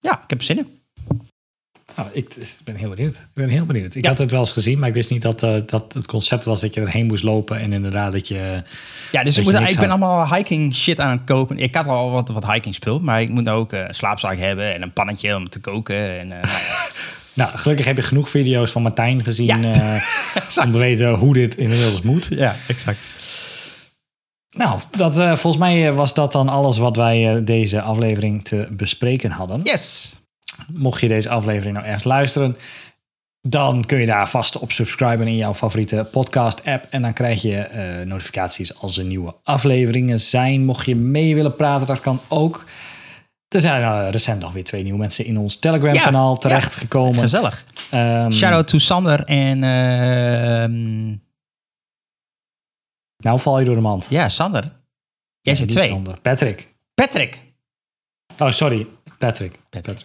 Ja, 0.00 0.22
ik 0.22 0.30
heb 0.30 0.38
er 0.38 0.44
zin 0.44 0.58
in. 0.58 0.75
Nou, 1.96 2.08
ik, 2.12 2.34
ik 2.34 2.48
ben 2.64 2.74
heel 2.74 2.88
benieuwd. 2.90 3.14
Ik 3.14 3.26
ben 3.34 3.48
heel 3.48 3.66
benieuwd. 3.66 3.94
Ik 3.94 4.02
Ja. 4.02 4.08
had 4.10 4.18
het 4.18 4.30
wel 4.30 4.40
eens 4.40 4.52
gezien, 4.52 4.78
maar 4.78 4.88
ik 4.88 4.94
wist 4.94 5.10
niet 5.10 5.22
dat, 5.22 5.42
eh, 5.42 5.54
dat 5.66 5.92
het 5.92 6.06
concept 6.06 6.44
was 6.44 6.60
dat 6.60 6.74
je 6.74 6.80
erheen 6.80 7.06
moest 7.06 7.22
lopen 7.22 7.60
en 7.60 7.72
inderdaad 7.72 8.12
dat 8.12 8.28
je... 8.28 8.62
Ja, 9.12 9.22
dus 9.24 9.38
ik, 9.38 9.44
moet, 9.44 9.54
ik 9.70 9.78
ben 9.78 9.88
allemaal 9.90 10.34
hiking 10.34 10.74
shit 10.74 11.00
aan 11.00 11.10
het 11.10 11.24
kopen. 11.24 11.58
Ik 11.58 11.74
had 11.74 11.86
al 11.86 12.10
wat, 12.10 12.28
wat 12.28 12.52
hiking 12.52 12.74
spul, 12.74 12.98
maar 13.00 13.20
ik 13.20 13.28
moet 13.28 13.44
nou 13.44 13.58
ook 13.58 13.72
eh, 13.72 13.80
een 13.88 13.94
slaapzak 13.94 14.38
hebben 14.38 14.74
en 14.74 14.82
een 14.82 14.92
pannetje 14.92 15.36
om 15.36 15.48
te 15.48 15.60
koken. 15.60 16.18
En, 16.20 16.32
eh, 16.32 16.42
nou 16.42 16.62
Nou, 17.34 17.58
gelukkig 17.58 17.86
heb 17.86 17.96
je 17.96 18.02
genoeg 18.02 18.28
video's 18.28 18.70
van 18.70 18.82
Martijn 18.82 19.24
gezien 19.24 19.46
Ja. 19.46 19.60
eh, 19.62 20.02
om 20.64 20.72
te 20.72 20.78
weten 20.78 21.14
hoe 21.14 21.34
dit 21.34 21.56
inmiddels 21.56 22.02
moet. 22.02 22.26
Ja, 22.30 22.56
exact. 22.68 23.06
Nou, 24.56 24.80
dat, 24.90 25.18
eh, 25.18 25.26
volgens 25.36 25.56
mij 25.62 25.88
eh, 25.88 25.94
was 25.94 26.14
dat 26.14 26.32
dan 26.32 26.48
alles 26.48 26.78
wat 26.78 26.96
wij 26.96 27.34
eh, 27.36 27.40
deze 27.44 27.80
aflevering 27.80 28.44
te 28.44 28.66
bespreken 28.70 29.30
hadden. 29.30 29.60
Yes. 29.62 30.14
Mocht 30.72 31.00
je 31.00 31.08
deze 31.08 31.28
aflevering 31.28 31.74
nou 31.74 31.86
ergens 31.86 32.04
luisteren, 32.04 32.56
dan 33.48 33.84
kun 33.84 33.98
je 33.98 34.06
daar 34.06 34.28
vast 34.28 34.58
op 34.58 34.72
subscriben 34.72 35.26
in 35.26 35.36
jouw 35.36 35.54
favoriete 35.54 36.08
podcast-app. 36.10 36.86
En 36.90 37.02
dan 37.02 37.12
krijg 37.12 37.42
je 37.42 37.56
eh, 37.58 38.06
notificaties 38.06 38.78
als 38.78 38.98
er 38.98 39.04
nieuwe 39.04 39.34
afleveringen 39.42 40.20
zijn. 40.20 40.64
Mocht 40.64 40.86
je 40.86 40.96
mee 40.96 41.34
willen 41.34 41.56
praten, 41.56 41.86
dat 41.86 42.00
kan 42.00 42.20
ook. 42.28 42.64
Er 43.48 43.60
zijn 43.60 43.82
eh, 43.82 44.10
recent 44.10 44.40
nog 44.40 44.52
weer 44.52 44.64
twee 44.64 44.82
nieuwe 44.82 44.98
mensen 44.98 45.24
in 45.24 45.38
ons 45.38 45.56
Telegram-kanaal 45.58 46.32
Ja, 46.32 46.38
terechtgekomen. 46.38 47.20
Gezellig. 47.20 47.64
Ehm, 47.90 48.30
Shout-out 48.30 48.68
to 48.68 48.78
Sander 48.78 49.24
en... 49.24 49.62
ehm, 49.64 51.06
nou 53.24 53.40
val 53.40 53.58
je 53.58 53.64
door 53.64 53.74
de 53.74 53.80
mand. 53.80 54.06
ja, 54.10 54.28
Sander. 54.28 54.62
Jij 55.40 55.54
zei 55.54 55.66
niet 55.66 55.76
twee. 55.76 55.88
Sander. 55.88 56.20
Patrick. 56.20 56.74
Patrick. 56.94 57.40
Oh, 58.38 58.50
sorry. 58.50 58.86
Patrick. 59.18 59.58
Patrick. 59.70 60.04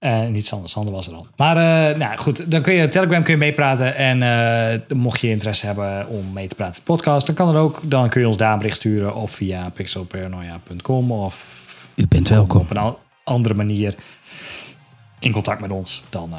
Eh, 0.00 0.26
niet 0.26 0.46
Sander, 0.46 0.70
Sander 0.70 0.92
was 0.92 1.06
er 1.06 1.14
al. 1.14 1.26
Maar 1.36 1.56
eh, 1.90 1.96
nou 1.98 2.16
goed, 2.16 2.50
dan 2.50 2.62
kun 2.62 2.74
je 2.74 2.88
Telegram 2.88 3.22
kun 3.22 3.32
je 3.32 3.38
meepraten. 3.38 3.96
En 3.96 4.22
eh, 4.22 4.96
mocht 4.96 5.20
je 5.20 5.28
interesse 5.28 5.66
hebben 5.66 6.08
om 6.08 6.32
mee 6.32 6.48
te 6.48 6.54
praten 6.54 6.74
in 6.74 6.82
de 6.84 6.92
podcast, 6.92 7.26
dan 7.26 7.34
kan 7.34 7.52
dat 7.52 7.62
ook. 7.62 7.80
Dan 7.82 8.08
kun 8.08 8.20
je 8.20 8.26
ons 8.26 8.36
daar 8.36 8.52
een 8.52 8.58
bericht 8.58 8.76
sturen 8.76 9.14
of 9.14 9.30
via 9.30 9.70
pixelparanoia.com 9.70 11.12
of 11.12 11.88
U 11.94 12.06
bent 12.06 12.38
op 12.38 12.70
een 12.70 12.94
andere 13.24 13.54
manier 13.54 13.94
in 15.18 15.32
contact 15.32 15.60
met 15.60 15.70
ons. 15.70 16.02
Dan 16.08 16.34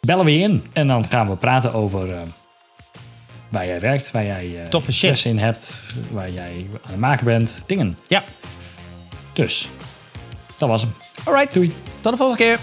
bellen 0.00 0.24
we 0.24 0.38
je 0.38 0.42
in 0.42 0.64
en 0.72 0.86
dan 0.86 1.08
gaan 1.08 1.28
we 1.28 1.36
praten 1.36 1.72
over 1.72 2.08
waar 3.50 3.66
jij 3.66 3.80
werkt, 3.80 4.10
waar 4.10 4.24
jij 4.24 4.62
eh, 4.62 4.68
Toffe 4.68 4.92
shit. 4.92 5.24
in 5.24 5.38
hebt, 5.38 5.82
waar 6.10 6.30
jij 6.30 6.66
aan 6.82 6.90
het 6.90 6.98
maken 6.98 7.24
bent, 7.24 7.62
dingen. 7.66 7.98
Ja. 8.08 8.22
Dus, 9.32 9.68
dat 10.56 10.68
was 10.68 10.82
hem. 10.82 10.94
Alright. 11.24 11.52
Doei. 11.52 11.72
Tot 12.00 12.12
de 12.12 12.18
volgende 12.18 12.44
keer. 12.44 12.58